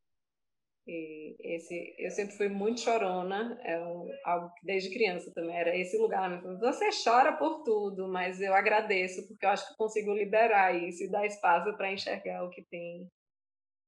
e 0.92 1.36
esse, 1.40 1.94
eu 2.00 2.10
sempre 2.10 2.36
fui 2.36 2.50
muito 2.50 2.82
chorona, 2.82 3.60
é 3.64 3.80
um, 3.80 4.10
algo 4.26 4.52
que 4.56 4.66
desde 4.66 4.90
criança 4.90 5.32
também 5.36 5.56
era 5.56 5.78
esse 5.78 5.96
lugar. 6.00 6.42
Você 6.60 6.90
chora 7.04 7.34
por 7.34 7.62
tudo, 7.62 8.08
mas 8.08 8.42
eu 8.42 8.56
agradeço 8.56 9.28
porque 9.28 9.46
eu 9.46 9.52
acho 9.52 9.70
que 9.70 9.78
consigo 9.78 10.12
liberar 10.12 10.74
isso 10.76 11.04
e 11.04 11.12
dar 11.12 11.28
espaço 11.28 11.78
para 11.78 11.94
enxergar 11.94 12.44
o 12.44 12.50
que 12.50 12.64
tem 12.64 13.08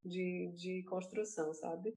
de, 0.05 0.51
de 0.55 0.83
construção, 0.83 1.51
sabe? 1.55 1.91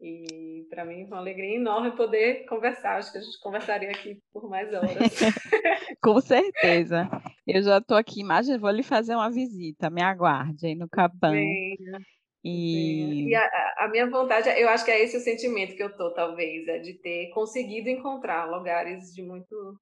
E 0.00 0.64
para 0.70 0.84
mim 0.84 1.02
é 1.02 1.06
uma 1.06 1.18
alegria 1.18 1.56
enorme 1.56 1.96
poder 1.96 2.46
conversar. 2.46 2.98
Acho 2.98 3.10
que 3.10 3.18
a 3.18 3.20
gente 3.20 3.40
conversaria 3.40 3.90
aqui 3.90 4.20
por 4.32 4.48
mais 4.48 4.72
horas. 4.72 4.92
Com 6.00 6.20
certeza. 6.20 7.08
Eu 7.44 7.62
já 7.62 7.78
estou 7.78 7.96
aqui, 7.96 8.20
imagina, 8.20 8.58
vou 8.58 8.70
lhe 8.70 8.82
fazer 8.84 9.16
uma 9.16 9.30
visita, 9.30 9.90
me 9.90 10.02
aguarde 10.02 10.66
aí 10.66 10.74
no 10.76 10.88
Capão. 10.88 11.32
Venha. 11.32 11.98
E, 12.44 13.30
e 13.30 13.34
a, 13.34 13.74
a, 13.78 13.88
minha 13.88 14.08
vontade, 14.10 14.50
eu 14.50 14.68
acho 14.68 14.84
que 14.84 14.90
é 14.90 15.02
esse 15.02 15.16
o 15.16 15.20
sentimento 15.20 15.74
que 15.74 15.82
eu 15.82 15.96
tô, 15.96 16.12
talvez, 16.12 16.68
é 16.68 16.78
de 16.78 16.92
ter 16.94 17.30
conseguido 17.30 17.88
encontrar 17.88 18.44
lugares 18.44 19.14
de 19.14 19.22
muito 19.22 19.80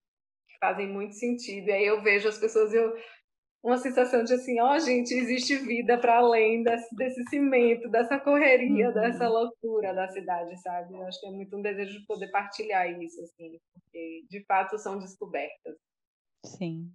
que 0.48 0.58
fazem 0.60 0.88
muito 0.88 1.14
sentido. 1.14 1.68
E 1.68 1.72
aí 1.72 1.84
eu 1.84 2.00
vejo 2.00 2.28
as 2.28 2.38
pessoas, 2.38 2.72
eu 2.72 2.94
uma 3.64 3.78
sensação 3.78 4.24
de 4.24 4.34
assim, 4.34 4.60
ó, 4.60 4.74
oh, 4.74 4.78
gente, 4.78 5.12
existe 5.12 5.56
vida 5.56 5.96
para 5.98 6.18
além 6.18 6.64
desse, 6.64 6.94
desse 6.96 7.22
cimento, 7.30 7.88
dessa 7.88 8.18
correria, 8.18 8.88
uhum. 8.88 8.94
dessa 8.94 9.28
loucura 9.28 9.94
da 9.94 10.08
cidade, 10.08 10.60
sabe? 10.60 10.94
Eu 10.94 11.06
acho 11.06 11.20
que 11.20 11.26
é 11.26 11.30
muito 11.30 11.56
um 11.56 11.62
desejo 11.62 11.98
de 11.98 12.06
poder 12.06 12.28
partilhar 12.30 12.90
isso, 13.00 13.20
assim, 13.22 13.58
porque 13.72 14.24
de 14.28 14.44
fato 14.46 14.78
são 14.78 14.98
descobertas. 14.98 15.76
Sim 16.44 16.92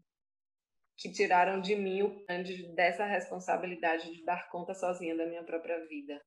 que 0.97 1.11
tiraram 1.11 1.61
de 1.61 1.75
mim 1.75 2.01
o 2.01 2.25
grande 2.25 2.67
dessa 2.73 3.05
responsabilidade 3.05 4.11
de 4.11 4.23
dar 4.25 4.49
conta 4.49 4.73
sozinha 4.73 5.15
da 5.15 5.27
minha 5.27 5.43
própria 5.43 5.85
vida. 5.87 6.19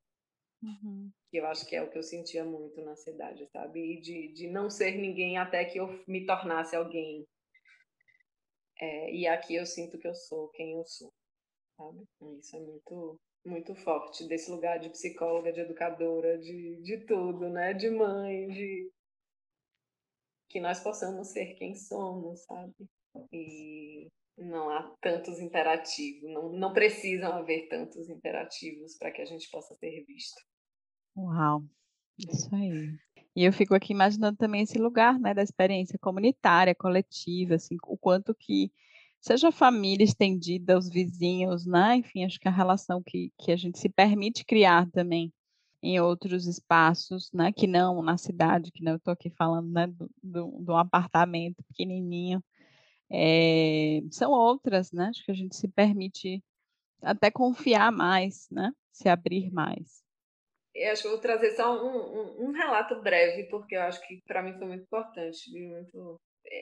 Uhum. 0.62 1.10
Eu 1.32 1.46
acho 1.46 1.66
que 1.66 1.74
é 1.74 1.82
o 1.82 1.90
que 1.90 1.98
eu 1.98 2.02
sentia 2.02 2.44
muito 2.44 2.80
na 2.82 2.94
cidade, 2.94 3.48
sabe? 3.50 3.80
E 3.80 4.00
de, 4.00 4.32
de 4.32 4.48
não 4.48 4.70
ser 4.70 4.92
ninguém 4.92 5.38
até 5.38 5.64
que 5.64 5.78
eu 5.78 6.02
me 6.06 6.24
tornasse 6.24 6.76
alguém. 6.76 7.26
É, 8.78 9.12
e 9.12 9.26
aqui 9.26 9.56
eu 9.56 9.66
sinto 9.66 9.98
que 9.98 10.06
eu 10.06 10.14
sou 10.14 10.48
quem 10.50 10.72
eu 10.72 10.84
sou, 10.86 11.12
sabe? 11.76 12.04
Isso 12.38 12.56
é 12.56 12.60
muito 12.60 13.20
muito 13.42 13.74
forte 13.74 14.28
desse 14.28 14.50
lugar 14.50 14.78
de 14.78 14.90
psicóloga, 14.90 15.50
de 15.50 15.60
educadora, 15.60 16.38
de, 16.38 16.76
de 16.82 16.98
tudo, 17.06 17.48
né? 17.48 17.72
De 17.72 17.88
mãe, 17.88 18.48
de 18.48 18.90
que 20.48 20.60
nós 20.60 20.80
possamos 20.80 21.28
ser 21.28 21.54
quem 21.54 21.74
somos, 21.74 22.42
sabe? 22.42 22.74
E 23.32 24.08
não 24.44 24.70
há 24.70 24.82
tantos 25.00 25.38
interativos, 25.38 26.30
não, 26.30 26.50
não 26.52 26.72
precisam 26.72 27.32
haver 27.32 27.68
tantos 27.68 28.08
interativos 28.08 28.96
para 28.96 29.10
que 29.10 29.22
a 29.22 29.26
gente 29.26 29.50
possa 29.50 29.74
ser 29.74 30.04
visto. 30.04 30.40
Uau, 31.16 31.62
isso 32.18 32.54
aí. 32.54 32.94
E 33.34 33.44
eu 33.44 33.52
fico 33.52 33.74
aqui 33.74 33.92
imaginando 33.92 34.36
também 34.36 34.62
esse 34.62 34.78
lugar, 34.78 35.18
né, 35.18 35.32
da 35.32 35.42
experiência 35.42 35.98
comunitária, 35.98 36.74
coletiva, 36.74 37.54
assim, 37.54 37.76
o 37.84 37.96
quanto 37.96 38.34
que 38.34 38.72
seja 39.20 39.48
a 39.48 39.52
família 39.52 40.04
estendida, 40.04 40.78
os 40.78 40.88
vizinhos, 40.88 41.66
né? 41.66 41.96
Enfim, 41.96 42.24
acho 42.24 42.40
que 42.40 42.48
a 42.48 42.52
relação 42.52 43.02
que, 43.02 43.32
que 43.38 43.52
a 43.52 43.56
gente 43.56 43.78
se 43.78 43.88
permite 43.88 44.44
criar 44.44 44.90
também 44.90 45.32
em 45.82 46.00
outros 46.00 46.46
espaços, 46.46 47.30
né? 47.32 47.52
Que 47.52 47.66
não 47.66 48.02
na 48.02 48.16
cidade, 48.16 48.72
que 48.72 48.82
não 48.82 48.92
eu 48.92 48.96
estou 48.96 49.12
aqui 49.12 49.30
falando, 49.30 49.70
né? 49.70 49.86
Do, 49.86 50.10
do, 50.22 50.46
do 50.62 50.74
apartamento 50.74 51.62
pequenininho, 51.68 52.42
é, 53.12 54.00
são 54.10 54.30
outras, 54.30 54.92
né? 54.92 55.06
Acho 55.10 55.24
que 55.24 55.30
a 55.30 55.34
gente 55.34 55.56
se 55.56 55.68
permite 55.68 56.42
até 57.02 57.30
confiar 57.30 57.90
mais, 57.90 58.48
né? 58.50 58.72
Se 58.92 59.08
abrir 59.08 59.50
mais. 59.52 60.02
Eu 60.74 60.92
acho 60.92 61.02
que 61.02 61.08
eu 61.08 61.12
vou 61.12 61.20
trazer 61.20 61.50
só 61.52 61.74
um, 61.82 61.96
um, 61.96 62.48
um 62.48 62.52
relato 62.52 63.00
breve, 63.02 63.44
porque 63.44 63.76
eu 63.76 63.82
acho 63.82 64.00
que 64.06 64.22
para 64.26 64.42
mim 64.42 64.56
foi 64.56 64.66
muito 64.68 64.84
importante, 64.84 65.50
muito 65.50 66.20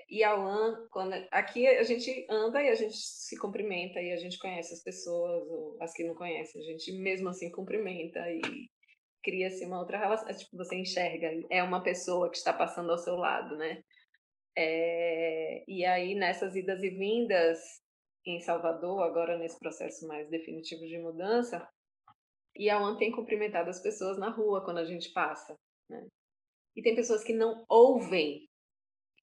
e 0.08 0.22
Alan, 0.22 0.86
quando 0.90 1.14
aqui 1.30 1.66
a 1.66 1.82
gente 1.82 2.26
anda 2.28 2.62
e 2.62 2.68
a 2.68 2.74
gente 2.74 2.96
se 2.96 3.38
cumprimenta 3.38 4.00
e 4.00 4.12
a 4.12 4.16
gente 4.16 4.38
conhece 4.38 4.74
as 4.74 4.82
pessoas, 4.82 5.48
ou 5.48 5.76
as 5.80 5.92
que 5.94 6.04
não 6.04 6.14
conhecem, 6.14 6.60
a 6.60 6.64
gente 6.64 6.92
mesmo 6.92 7.28
assim 7.28 7.50
cumprimenta 7.50 8.20
e 8.30 8.40
cria-se 9.22 9.64
uma 9.64 9.78
outra 9.78 9.98
relação. 9.98 10.28
Tipo, 10.36 10.56
você 10.56 10.76
enxerga, 10.76 11.30
é 11.50 11.62
uma 11.62 11.82
pessoa 11.82 12.30
que 12.30 12.36
está 12.36 12.52
passando 12.52 12.90
ao 12.90 12.98
seu 12.98 13.16
lado, 13.16 13.56
né? 13.56 13.82
É, 14.60 15.64
e 15.68 15.84
aí, 15.84 16.16
nessas 16.16 16.56
idas 16.56 16.82
e 16.82 16.90
vindas 16.90 17.60
em 18.26 18.40
Salvador, 18.40 19.02
agora 19.02 19.38
nesse 19.38 19.58
processo 19.58 20.06
mais 20.08 20.28
definitivo 20.28 20.84
de 20.84 20.98
mudança, 20.98 21.68
e 22.56 22.68
Alan 22.68 22.96
tem 22.96 23.12
cumprimentado 23.12 23.70
as 23.70 23.80
pessoas 23.80 24.18
na 24.18 24.30
rua 24.30 24.64
quando 24.64 24.78
a 24.78 24.84
gente 24.84 25.12
passa, 25.12 25.56
né? 25.88 26.04
E 26.74 26.82
tem 26.82 26.96
pessoas 26.96 27.22
que 27.22 27.32
não 27.32 27.64
ouvem 27.68 28.48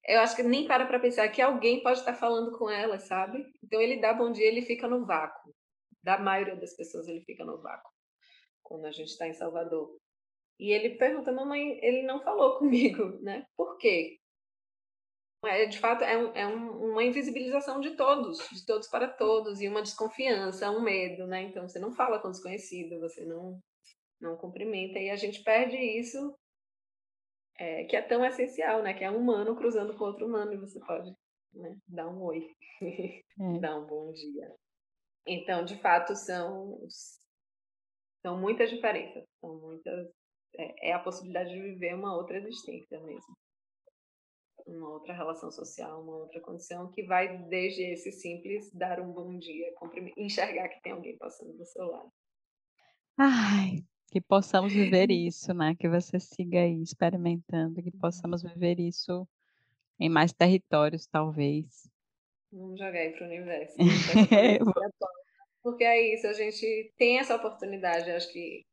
eu 0.06 0.20
acho 0.20 0.36
que 0.36 0.42
nem 0.42 0.66
para 0.68 0.86
para 0.86 1.00
pensar 1.00 1.28
que 1.28 1.42
alguém 1.42 1.82
pode 1.82 1.98
estar 1.98 2.14
falando 2.14 2.56
com 2.56 2.70
ela, 2.70 2.98
sabe? 2.98 3.44
Então 3.62 3.80
ele 3.80 4.00
dá 4.00 4.14
bom 4.14 4.30
dia, 4.30 4.46
ele 4.46 4.62
fica 4.62 4.86
no 4.86 5.04
vácuo. 5.04 5.52
Da 6.02 6.16
maioria 6.16 6.54
das 6.54 6.76
pessoas 6.76 7.08
ele 7.08 7.22
fica 7.22 7.44
no 7.44 7.60
vácuo 7.60 7.90
quando 8.62 8.84
a 8.84 8.92
gente 8.92 9.08
está 9.08 9.26
em 9.26 9.34
Salvador. 9.34 9.96
E 10.58 10.70
ele 10.70 10.96
pergunta, 10.96 11.32
mamãe, 11.32 11.78
ele 11.82 12.02
não 12.02 12.22
falou 12.22 12.56
comigo, 12.58 13.20
né? 13.20 13.44
Por 13.56 13.76
quê? 13.78 14.18
É, 15.44 15.66
de 15.66 15.78
fato, 15.78 16.02
é, 16.02 16.16
um, 16.16 16.34
é 16.34 16.46
um, 16.46 16.92
uma 16.92 17.04
invisibilização 17.04 17.80
de 17.80 17.94
todos, 17.94 18.38
de 18.50 18.64
todos 18.64 18.88
para 18.88 19.08
todos, 19.08 19.60
e 19.60 19.68
uma 19.68 19.82
desconfiança, 19.82 20.70
um 20.70 20.80
medo, 20.80 21.26
né? 21.26 21.42
Então 21.42 21.68
você 21.68 21.78
não 21.78 21.92
fala 21.92 22.18
com 22.18 22.30
desconhecido, 22.30 22.98
você 23.00 23.24
não, 23.24 23.60
não 24.20 24.36
cumprimenta, 24.36 24.98
e 24.98 25.10
a 25.10 25.16
gente 25.16 25.42
perde 25.42 25.76
isso 25.76 26.34
é, 27.58 27.84
que 27.84 27.96
é 27.96 28.02
tão 28.02 28.24
essencial, 28.24 28.82
né? 28.82 28.94
Que 28.94 29.04
é 29.04 29.10
um 29.10 29.18
humano 29.18 29.56
cruzando 29.56 29.96
com 29.96 30.04
outro 30.04 30.26
humano 30.26 30.52
e 30.52 30.58
você 30.58 30.80
pode 30.80 31.10
né, 31.54 31.76
dar 31.86 32.08
um 32.08 32.22
oi, 32.22 32.50
é. 32.82 33.60
dar 33.60 33.78
um 33.78 33.86
bom 33.86 34.12
dia. 34.12 34.54
Então, 35.26 35.64
de 35.64 35.76
fato, 35.80 36.14
são, 36.14 36.78
são 38.22 38.38
muitas 38.38 38.70
diferenças, 38.70 39.24
são 39.40 39.58
muitas. 39.58 40.08
É, 40.58 40.90
é 40.90 40.92
a 40.92 40.98
possibilidade 40.98 41.50
de 41.50 41.60
viver 41.60 41.94
uma 41.94 42.16
outra 42.16 42.38
existência 42.38 43.00
mesmo. 43.00 43.36
Uma 44.66 44.88
outra 44.90 45.14
relação 45.14 45.50
social, 45.50 46.02
uma 46.02 46.16
outra 46.16 46.40
condição 46.40 46.90
que 46.90 47.04
vai 47.04 47.38
desde 47.44 47.82
esse 47.82 48.10
simples 48.10 48.72
dar 48.72 49.00
um 49.00 49.12
bom 49.12 49.38
dia, 49.38 49.72
enxergar 50.16 50.68
que 50.68 50.82
tem 50.82 50.92
alguém 50.92 51.16
passando 51.16 51.56
do 51.56 51.64
seu 51.64 51.86
lado. 51.86 52.10
Ai, 53.16 53.84
que 54.10 54.20
possamos 54.20 54.72
viver 54.72 55.10
isso, 55.12 55.54
né? 55.54 55.76
Que 55.78 55.88
você 55.88 56.18
siga 56.18 56.60
aí 56.60 56.82
experimentando, 56.82 57.82
que 57.82 57.92
possamos 57.92 58.42
viver 58.42 58.80
isso 58.80 59.26
em 60.00 60.08
mais 60.08 60.32
territórios, 60.32 61.06
talvez. 61.06 61.88
Vamos 62.52 62.78
jogar 62.78 62.98
aí 62.98 63.12
para 63.12 63.24
o 63.26 63.28
universo. 63.28 63.76
Porque 65.62 65.84
é 65.84 66.14
isso, 66.14 66.26
a 66.26 66.32
gente 66.32 66.92
tem 66.96 67.18
essa 67.18 67.36
oportunidade. 67.36 68.10
Acho 68.10 68.32
que 68.32 68.64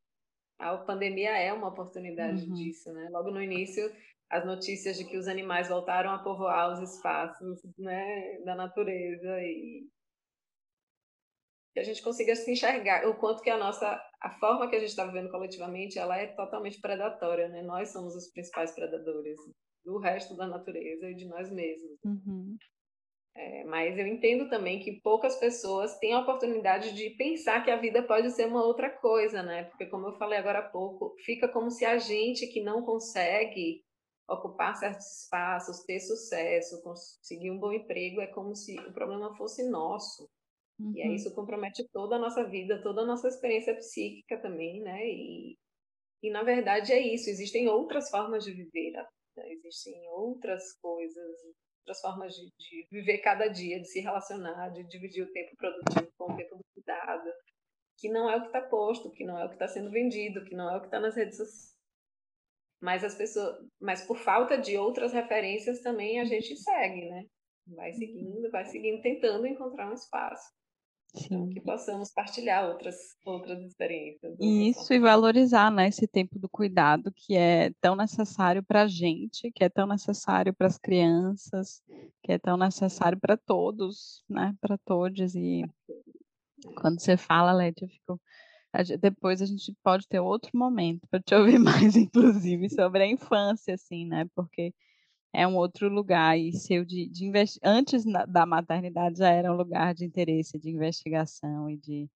a 0.58 0.76
pandemia 0.76 1.36
é 1.36 1.52
uma 1.52 1.68
oportunidade 1.68 2.44
uhum. 2.44 2.54
disso, 2.54 2.92
né? 2.92 3.08
Logo 3.10 3.30
no 3.30 3.42
início, 3.42 3.90
as 4.30 4.44
notícias 4.44 4.96
de 4.96 5.04
que 5.04 5.16
os 5.16 5.28
animais 5.28 5.68
voltaram 5.68 6.10
a 6.10 6.18
povoar 6.18 6.72
os 6.72 6.94
espaços, 6.94 7.60
né, 7.78 8.38
da 8.44 8.54
natureza 8.54 9.40
e 9.40 9.86
que 11.74 11.80
a 11.80 11.84
gente 11.84 12.02
consiga 12.02 12.36
se 12.36 12.50
enxergar. 12.50 13.06
O 13.08 13.16
quanto 13.16 13.42
que 13.42 13.50
a 13.50 13.58
nossa 13.58 14.00
a 14.20 14.30
forma 14.38 14.70
que 14.70 14.76
a 14.76 14.78
gente 14.78 14.90
está 14.90 15.04
vivendo 15.04 15.30
coletivamente 15.30 15.98
ela 15.98 16.16
é 16.16 16.28
totalmente 16.28 16.80
predatória 16.80 17.48
né? 17.48 17.62
Nós 17.62 17.90
somos 17.92 18.14
os 18.14 18.30
principais 18.30 18.72
predadores 18.72 19.38
do 19.84 19.98
resto 19.98 20.36
da 20.36 20.46
natureza 20.46 21.10
e 21.10 21.14
de 21.14 21.26
nós 21.26 21.50
mesmos. 21.50 21.98
Uhum. 22.04 22.56
é, 23.36 23.64
mas 23.64 23.98
eu 23.98 24.06
entendo 24.06 24.48
também 24.48 24.80
que 24.80 25.00
poucas 25.02 25.36
pessoas 25.36 25.98
têm 25.98 26.14
a 26.14 26.20
oportunidade 26.20 26.94
de 26.94 27.10
pensar 27.10 27.62
que 27.62 27.70
a 27.70 27.76
vida 27.76 28.02
pode 28.02 28.30
ser 28.30 28.46
uma 28.46 28.64
outra 28.64 28.88
coisa 28.88 29.42
né? 29.42 29.64
Porque 29.64 29.86
como 29.86 30.06
eu 30.06 30.16
falei 30.16 30.38
agora 30.38 30.60
há 30.60 30.68
pouco 30.70 31.14
fica 31.24 31.48
como 31.48 31.70
se 31.70 31.84
a 31.84 31.98
gente 31.98 32.46
que 32.46 32.62
não 32.62 32.82
consegue 32.82 33.83
ocupar 34.28 34.76
certos 34.76 35.22
espaços 35.22 35.84
ter 35.84 36.00
sucesso 36.00 36.82
conseguir 36.82 37.50
um 37.50 37.58
bom 37.58 37.72
emprego 37.72 38.20
é 38.20 38.26
como 38.26 38.54
se 38.54 38.78
o 38.80 38.92
problema 38.92 39.34
fosse 39.36 39.68
nosso 39.68 40.28
Uhum. 40.78 40.92
E 40.94 41.02
aí 41.02 41.14
isso 41.14 41.34
compromete 41.34 41.86
toda 41.92 42.16
a 42.16 42.18
nossa 42.18 42.44
vida, 42.44 42.82
toda 42.82 43.02
a 43.02 43.06
nossa 43.06 43.28
experiência 43.28 43.74
psíquica 43.76 44.38
também, 44.40 44.80
né? 44.80 45.06
E, 45.06 45.56
e 46.22 46.30
na 46.30 46.42
verdade 46.42 46.92
é 46.92 47.00
isso, 47.00 47.30
existem 47.30 47.68
outras 47.68 48.10
formas 48.10 48.44
de 48.44 48.52
viver, 48.52 48.92
né? 48.92 49.06
existem 49.52 49.94
outras 50.08 50.72
coisas, 50.80 51.36
outras 51.80 52.00
formas 52.00 52.34
de, 52.34 52.50
de, 52.58 52.88
viver 52.90 53.18
cada 53.18 53.48
dia, 53.48 53.80
de 53.80 53.88
se 53.88 54.00
relacionar, 54.00 54.70
de 54.70 54.84
dividir 54.84 55.22
o 55.22 55.32
tempo 55.32 55.56
produtivo 55.56 56.12
com 56.16 56.32
o 56.32 56.36
tempo 56.36 56.56
do 56.56 56.64
cuidado, 56.74 57.30
que 57.98 58.08
não 58.08 58.28
é 58.28 58.36
o 58.36 58.40
que 58.40 58.46
está 58.46 58.62
posto, 58.62 59.12
que 59.12 59.24
não 59.24 59.38
é 59.38 59.44
o 59.44 59.48
que 59.48 59.54
está 59.54 59.68
sendo 59.68 59.90
vendido, 59.90 60.44
que 60.44 60.56
não 60.56 60.70
é 60.70 60.76
o 60.76 60.80
que 60.80 60.86
está 60.86 60.98
nas 60.98 61.14
redes 61.14 61.36
sociais. 61.36 61.73
Mas 62.84 63.02
as 63.02 63.14
pessoas, 63.14 63.56
mas 63.80 64.06
por 64.06 64.18
falta 64.18 64.58
de 64.58 64.76
outras 64.76 65.10
referências 65.10 65.80
também 65.80 66.20
a 66.20 66.24
gente 66.24 66.54
segue, 66.54 67.08
né? 67.08 67.24
Vai 67.66 67.90
uhum. 67.92 67.96
seguindo, 67.96 68.50
vai 68.50 68.64
seguindo, 68.66 69.00
tentando 69.00 69.46
encontrar 69.46 69.90
um 69.90 69.94
espaço. 69.94 70.52
Sim. 71.16 71.48
que 71.50 71.60
possamos 71.60 72.12
partilhar 72.12 72.68
outras, 72.68 72.96
outras 73.24 73.62
experiências. 73.62 74.36
Isso, 74.40 74.92
e 74.92 74.98
valorizar 74.98 75.70
né, 75.70 75.86
esse 75.86 76.08
tempo 76.08 76.40
do 76.40 76.48
cuidado 76.48 77.12
que 77.14 77.36
é 77.36 77.70
tão 77.80 77.94
necessário 77.94 78.64
para 78.64 78.82
a 78.82 78.88
gente, 78.88 79.50
que 79.52 79.62
é 79.62 79.68
tão 79.68 79.86
necessário 79.86 80.52
para 80.52 80.66
as 80.66 80.76
crianças, 80.76 81.80
que 82.20 82.32
é 82.32 82.38
tão 82.38 82.56
necessário 82.56 83.16
para 83.18 83.36
todos, 83.36 84.24
né, 84.28 84.56
para 84.60 84.76
todos. 84.76 85.36
E 85.36 85.64
quando 86.80 87.00
você 87.00 87.16
fala, 87.16 87.52
Leti, 87.52 87.84
eu 87.84 87.88
fico. 87.88 88.20
Depois 89.00 89.40
a 89.40 89.46
gente 89.46 89.74
pode 89.82 90.06
ter 90.08 90.20
outro 90.20 90.50
momento 90.54 91.06
para 91.08 91.20
te 91.20 91.34
ouvir 91.34 91.58
mais, 91.92 91.96
inclusive, 91.96 92.68
sobre 92.70 93.02
a 93.02 93.06
infância, 93.06 93.74
assim, 93.74 94.06
né? 94.06 94.26
Porque 94.34 94.74
é 95.32 95.46
um 95.46 95.56
outro 95.56 95.88
lugar 95.88 96.38
e 96.38 96.52
seu 96.52 96.84
de, 96.84 97.08
de 97.08 97.30
antes 97.62 98.04
da 98.28 98.46
maternidade 98.46 99.18
já 99.18 99.30
era 99.30 99.52
um 99.52 99.56
lugar 99.56 99.94
de 99.94 100.04
interesse, 100.04 100.58
de 100.58 100.70
investigação 100.70 101.68
e 101.70 101.76
de 101.76 102.10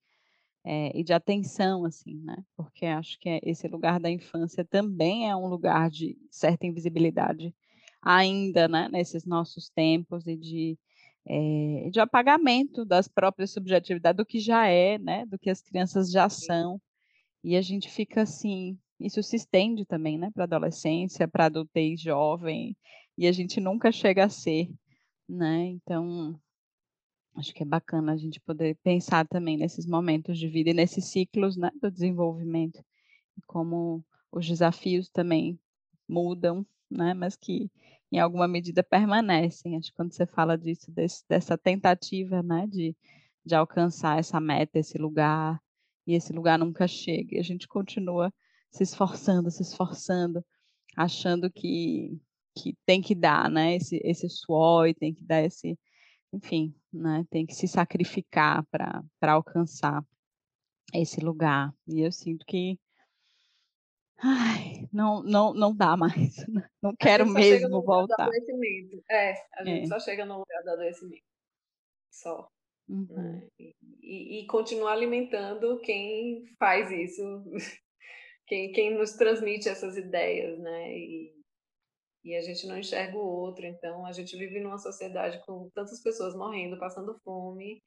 é, 0.64 0.92
e 0.98 1.02
de 1.04 1.12
atenção, 1.12 1.84
assim, 1.84 2.16
né? 2.22 2.36
Porque 2.56 2.86
acho 2.86 3.18
que 3.18 3.40
esse 3.42 3.66
lugar 3.68 3.98
da 4.00 4.11
infância 4.11 4.64
também 4.64 5.28
é 5.28 5.34
um 5.34 5.46
lugar 5.48 5.90
de 5.90 6.18
certa 6.30 6.66
invisibilidade 6.66 7.54
ainda, 8.02 8.68
né? 8.68 8.88
Nesses 8.90 9.24
nossos 9.24 9.70
tempos 9.70 10.26
e 10.26 10.36
de 10.36 10.78
é, 11.29 11.91
de 11.91 12.01
apagamento 12.01 12.85
das 12.85 13.07
próprias 13.07 13.53
subjetividades 13.53 14.16
do 14.16 14.26
que 14.26 14.41
já 14.41 14.66
é, 14.66 14.99
né? 14.99 15.26
Do 15.26 15.39
que 15.39 15.51
as 15.51 15.61
crianças 15.61 16.11
já 16.11 16.29
são 16.29 16.81
e 17.45 17.57
a 17.57 17.62
gente 17.62 17.91
fica 17.91 18.22
assim 18.22 18.79
isso 19.01 19.22
se 19.22 19.37
estende 19.37 19.85
também, 19.85 20.18
né, 20.18 20.31
para 20.31 20.45
adolescência, 20.45 21.29
para 21.29 21.47
adultez 21.47 22.01
jovem, 22.01 22.76
e 23.16 23.26
a 23.26 23.33
gente 23.33 23.61
nunca 23.61 23.93
chega 23.93 24.24
a 24.24 24.29
ser, 24.29 24.68
né? 25.29 25.66
Então, 25.66 26.39
acho 27.37 27.55
que 27.55 27.62
é 27.62 27.66
bacana 27.66 28.12
a 28.12 28.16
gente 28.16 28.41
poder 28.41 28.76
pensar 28.83 29.26
também 29.29 29.57
nesses 29.57 29.87
momentos 29.87 30.39
de 30.39 30.49
vida 30.49 30.70
e 30.70 30.74
nesses 30.74 31.05
ciclos, 31.07 31.57
né, 31.57 31.70
do 31.81 31.91
desenvolvimento, 31.91 32.83
como 33.47 34.05
os 34.33 34.47
desafios 34.47 35.09
também 35.09 35.59
mudam, 36.09 36.66
né, 36.91 37.14
mas 37.14 37.37
que 37.37 37.70
em 38.11 38.18
alguma 38.18 38.48
medida 38.48 38.82
permanecem. 38.82 39.76
Acho 39.76 39.90
que 39.90 39.96
quando 39.96 40.12
você 40.12 40.26
fala 40.26 40.56
disso, 40.56 40.90
desse, 40.90 41.24
dessa 41.28 41.56
tentativa, 41.59 42.42
né, 42.42 42.66
de, 42.66 42.96
de 43.44 43.54
alcançar 43.54 44.18
essa 44.18 44.40
meta, 44.40 44.78
esse 44.78 44.98
lugar, 44.98 45.61
e 46.09 46.14
esse 46.14 46.32
lugar 46.32 46.59
nunca 46.59 46.88
chega. 46.88 47.36
E 47.36 47.38
a 47.38 47.42
gente 47.42 47.68
continua 47.68 48.32
se 48.70 48.82
esforçando, 48.82 49.50
se 49.50 49.62
esforçando, 49.62 50.42
achando 50.96 51.50
que, 51.50 52.18
que 52.56 52.74
tem 52.86 53.02
que 53.02 53.14
dar, 53.14 53.50
né? 53.50 53.76
Esse, 53.76 54.00
esse 54.02 54.28
suor 54.30 54.88
e 54.88 54.94
tem 54.94 55.12
que 55.12 55.22
dar 55.22 55.42
esse, 55.42 55.78
enfim, 56.32 56.74
né? 56.90 57.26
Tem 57.30 57.44
que 57.44 57.54
se 57.54 57.68
sacrificar 57.68 58.64
para 58.70 59.04
alcançar 59.20 60.02
esse 60.94 61.20
lugar. 61.20 61.74
E 61.86 62.00
eu 62.00 62.11
sinto 62.11 62.46
que 62.46 62.78
Ai, 64.20 64.88
não, 64.92 65.22
não, 65.22 65.54
não 65.54 65.74
dá 65.74 65.96
mais. 65.96 66.36
Não 66.82 66.94
quero 66.94 67.26
mesmo 67.26 67.82
voltar. 67.82 68.30
É, 69.10 69.34
a 69.54 69.64
gente 69.64 69.84
é. 69.84 69.86
só 69.86 69.98
chega 69.98 70.24
no 70.24 70.38
lugar 70.38 70.62
do 70.62 70.70
adoecimento. 70.70 71.22
Só. 72.10 72.48
Uhum. 72.88 73.06
Né? 73.10 73.48
E, 74.00 74.40
e, 74.40 74.46
continuar 74.46 74.92
alimentando 74.92 75.80
quem 75.80 76.46
faz 76.58 76.90
isso, 76.90 77.22
quem, 78.46 78.72
quem 78.72 78.96
nos 78.96 79.12
transmite 79.12 79.68
essas 79.68 79.96
ideias, 79.96 80.58
né? 80.58 80.96
E, 80.96 81.34
e 82.24 82.36
a 82.36 82.40
gente 82.40 82.66
não 82.66 82.78
enxerga 82.78 83.16
o 83.16 83.26
outro. 83.26 83.66
Então, 83.66 84.06
a 84.06 84.12
gente 84.12 84.36
vive 84.36 84.60
numa 84.60 84.78
sociedade 84.78 85.44
com 85.44 85.68
tantas 85.74 86.02
pessoas 86.02 86.34
morrendo, 86.34 86.78
passando 86.78 87.18
fome, 87.24 87.82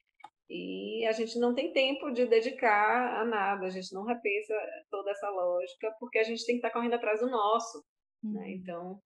e 0.53 1.05
a 1.05 1.13
gente 1.13 1.39
não 1.39 1.55
tem 1.55 1.71
tempo 1.71 2.11
de 2.11 2.25
dedicar 2.25 3.21
a 3.21 3.23
nada, 3.23 3.65
a 3.65 3.69
gente 3.69 3.93
não 3.93 4.03
repensa 4.03 4.53
toda 4.89 5.11
essa 5.11 5.29
lógica, 5.29 5.95
porque 5.97 6.19
a 6.19 6.23
gente 6.23 6.45
tem 6.45 6.55
que 6.55 6.59
estar 6.59 6.71
correndo 6.71 6.95
atrás 6.95 7.21
do 7.21 7.29
nosso. 7.29 7.81
Né? 8.21 8.41
Uhum. 8.41 8.49
Então, 8.49 9.01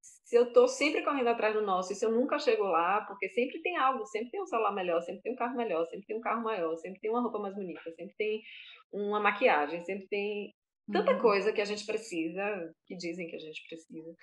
se 0.00 0.34
eu 0.34 0.48
estou 0.48 0.66
sempre 0.66 1.04
correndo 1.04 1.28
atrás 1.28 1.54
do 1.54 1.62
nosso, 1.62 1.92
e 1.92 1.94
se 1.94 2.04
eu 2.04 2.10
nunca 2.10 2.40
chego 2.40 2.64
lá, 2.64 3.02
porque 3.02 3.28
sempre 3.28 3.62
tem 3.62 3.76
algo, 3.76 4.04
sempre 4.06 4.30
tem 4.30 4.42
um 4.42 4.46
celular 4.46 4.74
melhor, 4.74 5.00
sempre 5.02 5.22
tem 5.22 5.32
um 5.32 5.36
carro 5.36 5.56
melhor, 5.56 5.86
sempre 5.86 6.06
tem 6.06 6.16
um 6.16 6.20
carro 6.20 6.42
maior, 6.42 6.76
sempre 6.78 7.00
tem 7.00 7.10
uma 7.10 7.22
roupa 7.22 7.38
mais 7.38 7.54
bonita, 7.54 7.92
sempre 7.92 8.16
tem 8.16 8.42
uma 8.92 9.20
maquiagem, 9.20 9.84
sempre 9.84 10.08
tem 10.08 10.52
tanta 10.92 11.12
uhum. 11.12 11.20
coisa 11.20 11.52
que 11.52 11.60
a 11.60 11.64
gente 11.64 11.86
precisa, 11.86 12.74
que 12.86 12.96
dizem 12.96 13.28
que 13.28 13.36
a 13.36 13.40
gente 13.40 13.62
precisa 13.68 14.16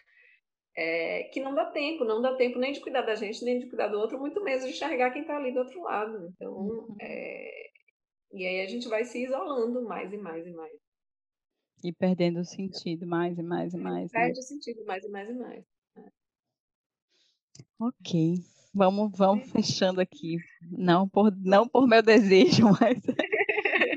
é, 0.76 1.23
que 1.23 1.39
não 1.39 1.55
dá 1.55 1.65
tempo, 1.65 2.03
não 2.03 2.21
dá 2.21 2.36
tempo 2.36 2.59
nem 2.59 2.73
de 2.73 2.82
cuidar 2.82 3.01
da 3.01 3.15
gente, 3.15 3.43
nem 3.45 3.59
de 3.59 3.67
cuidar 3.67 3.88
do 3.88 3.97
outro, 3.97 4.19
muito 4.19 4.43
menos 4.43 4.65
de 4.65 4.71
enxergar 4.71 5.11
quem 5.11 5.21
está 5.21 5.38
ali 5.38 5.53
do 5.53 5.59
outro 5.59 5.82
lado. 5.82 6.34
Então, 6.36 6.53
uhum. 6.53 6.95
é, 7.01 7.69
e 8.34 8.45
aí 8.45 8.61
a 8.61 8.67
gente 8.67 8.88
vai 8.89 9.05
se 9.05 9.23
isolando 9.23 9.82
mais 9.84 10.11
e 10.11 10.17
mais 10.17 10.45
e 10.45 10.51
mais. 10.51 10.78
E 11.84 11.93
perdendo 11.93 12.39
o 12.39 12.45
sentido 12.45 13.07
mais 13.07 13.38
e 13.38 13.43
mais 13.43 13.73
e 13.73 13.78
mais. 13.78 14.11
Né? 14.11 14.19
Perde 14.19 14.39
né? 14.39 14.39
o 14.39 14.43
sentido 14.43 14.86
mais 14.86 15.03
e 15.05 15.09
mais 15.09 15.30
e 15.30 15.34
mais. 15.34 15.65
É. 15.97 16.03
Ok. 17.80 18.36
Vamos, 18.73 19.17
vamos 19.17 19.49
fechando 19.51 20.01
aqui. 20.01 20.38
Não 20.69 21.07
por, 21.07 21.34
não 21.38 21.65
por 21.65 21.88
meu 21.88 22.01
desejo, 22.03 22.65
mas 22.82 22.97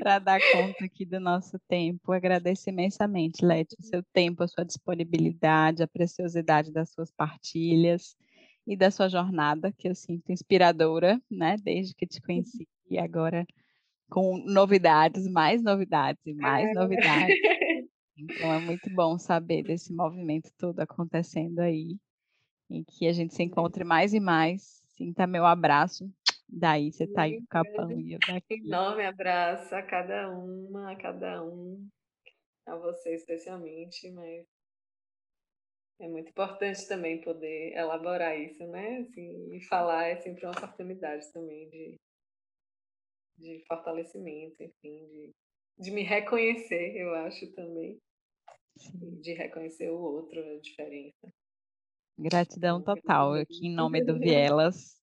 para 0.09 0.17
dar 0.17 0.39
conta 0.51 0.85
aqui 0.85 1.05
do 1.05 1.19
nosso 1.19 1.59
tempo. 1.67 2.11
Agradeço 2.11 2.67
imensamente, 2.67 3.45
Leti, 3.45 3.75
o 3.79 3.83
seu 3.83 4.01
tempo, 4.11 4.41
a 4.41 4.47
sua 4.47 4.65
disponibilidade, 4.65 5.83
a 5.83 5.87
preciosidade 5.87 6.71
das 6.71 6.89
suas 6.89 7.11
partilhas 7.11 8.15
e 8.65 8.75
da 8.75 8.89
sua 8.89 9.07
jornada, 9.07 9.71
que 9.71 9.87
eu 9.87 9.93
sinto 9.93 10.31
inspiradora, 10.31 11.21
né? 11.29 11.57
Desde 11.61 11.93
que 11.93 12.07
te 12.07 12.19
conheci 12.21 12.67
e 12.89 12.97
agora 12.97 13.45
com 14.09 14.39
novidades, 14.47 15.27
mais 15.27 15.61
novidades 15.61 16.25
e 16.25 16.33
mais 16.33 16.73
novidades. 16.73 17.35
Então 18.21 18.51
é 18.51 18.59
muito 18.59 18.93
bom 18.93 19.17
saber 19.17 19.63
desse 19.63 19.93
movimento 19.93 20.51
todo 20.57 20.81
acontecendo 20.81 21.59
aí 21.59 21.95
e 22.69 22.83
que 22.83 23.07
a 23.07 23.13
gente 23.13 23.33
se 23.33 23.43
encontre 23.43 23.85
mais 23.85 24.13
e 24.13 24.19
mais. 24.19 24.83
Sinta 24.97 25.25
meu 25.25 25.45
abraço 25.45 26.11
Daí 26.51 26.91
você 26.91 27.07
tá 27.07 27.23
aí 27.23 27.37
com 27.37 27.43
o 27.43 27.47
capão 27.47 27.91
e 27.91 28.13
eu 28.13 28.19
daqui. 28.19 28.55
Enorme 28.55 29.05
abraço 29.05 29.73
a 29.75 29.83
cada 29.83 30.29
uma, 30.29 30.91
a 30.91 30.95
cada 30.95 31.43
um, 31.43 31.87
a 32.65 32.75
você 32.75 33.15
especialmente, 33.15 34.09
mas 34.11 34.45
é 35.99 36.07
muito 36.07 36.29
importante 36.29 36.87
também 36.87 37.21
poder 37.21 37.73
elaborar 37.73 38.39
isso, 38.39 38.65
né? 38.67 38.99
Assim, 38.99 39.53
e 39.53 39.61
falar 39.65 40.05
é 40.05 40.15
sempre 40.17 40.45
uma 40.45 40.53
oportunidade 40.53 41.31
também 41.33 41.69
de, 41.69 41.95
de 43.37 43.63
fortalecimento, 43.67 44.63
enfim, 44.63 45.07
de, 45.07 45.31
de 45.77 45.91
me 45.91 46.03
reconhecer, 46.03 46.95
eu 46.95 47.13
acho 47.15 47.51
também. 47.53 47.97
De 49.21 49.33
reconhecer 49.33 49.89
o 49.89 49.99
outro, 49.99 50.39
a 50.39 50.59
diferença. 50.59 51.33
Gratidão 52.17 52.81
total. 52.81 53.33
Aqui 53.33 53.67
em 53.67 53.75
nome 53.75 54.03
do 54.03 54.17
Vielas, 54.19 54.98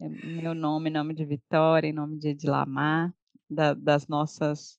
meu 0.00 0.54
nome, 0.54 0.90
nome 0.90 1.14
de 1.14 1.24
Vitória, 1.24 1.88
em 1.88 1.92
nome 1.92 2.18
de 2.18 2.28
Edilamar, 2.28 3.12
da, 3.50 3.74
das 3.74 4.06
nossas, 4.06 4.78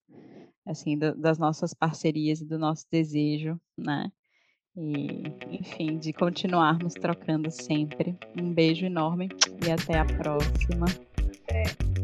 assim, 0.65 0.97
da, 0.97 1.13
das 1.13 1.37
nossas 1.37 1.73
parcerias 1.73 2.41
e 2.41 2.45
do 2.45 2.57
nosso 2.57 2.85
desejo, 2.89 3.59
né? 3.77 4.11
E, 4.75 5.23
enfim, 5.49 5.97
de 5.97 6.13
continuarmos 6.13 6.93
trocando 6.93 7.51
sempre. 7.51 8.17
Um 8.39 8.53
beijo 8.53 8.85
enorme 8.85 9.27
e 9.65 9.71
até 9.71 9.99
a 9.99 10.05
próxima. 10.05 10.85
É. 11.47 11.98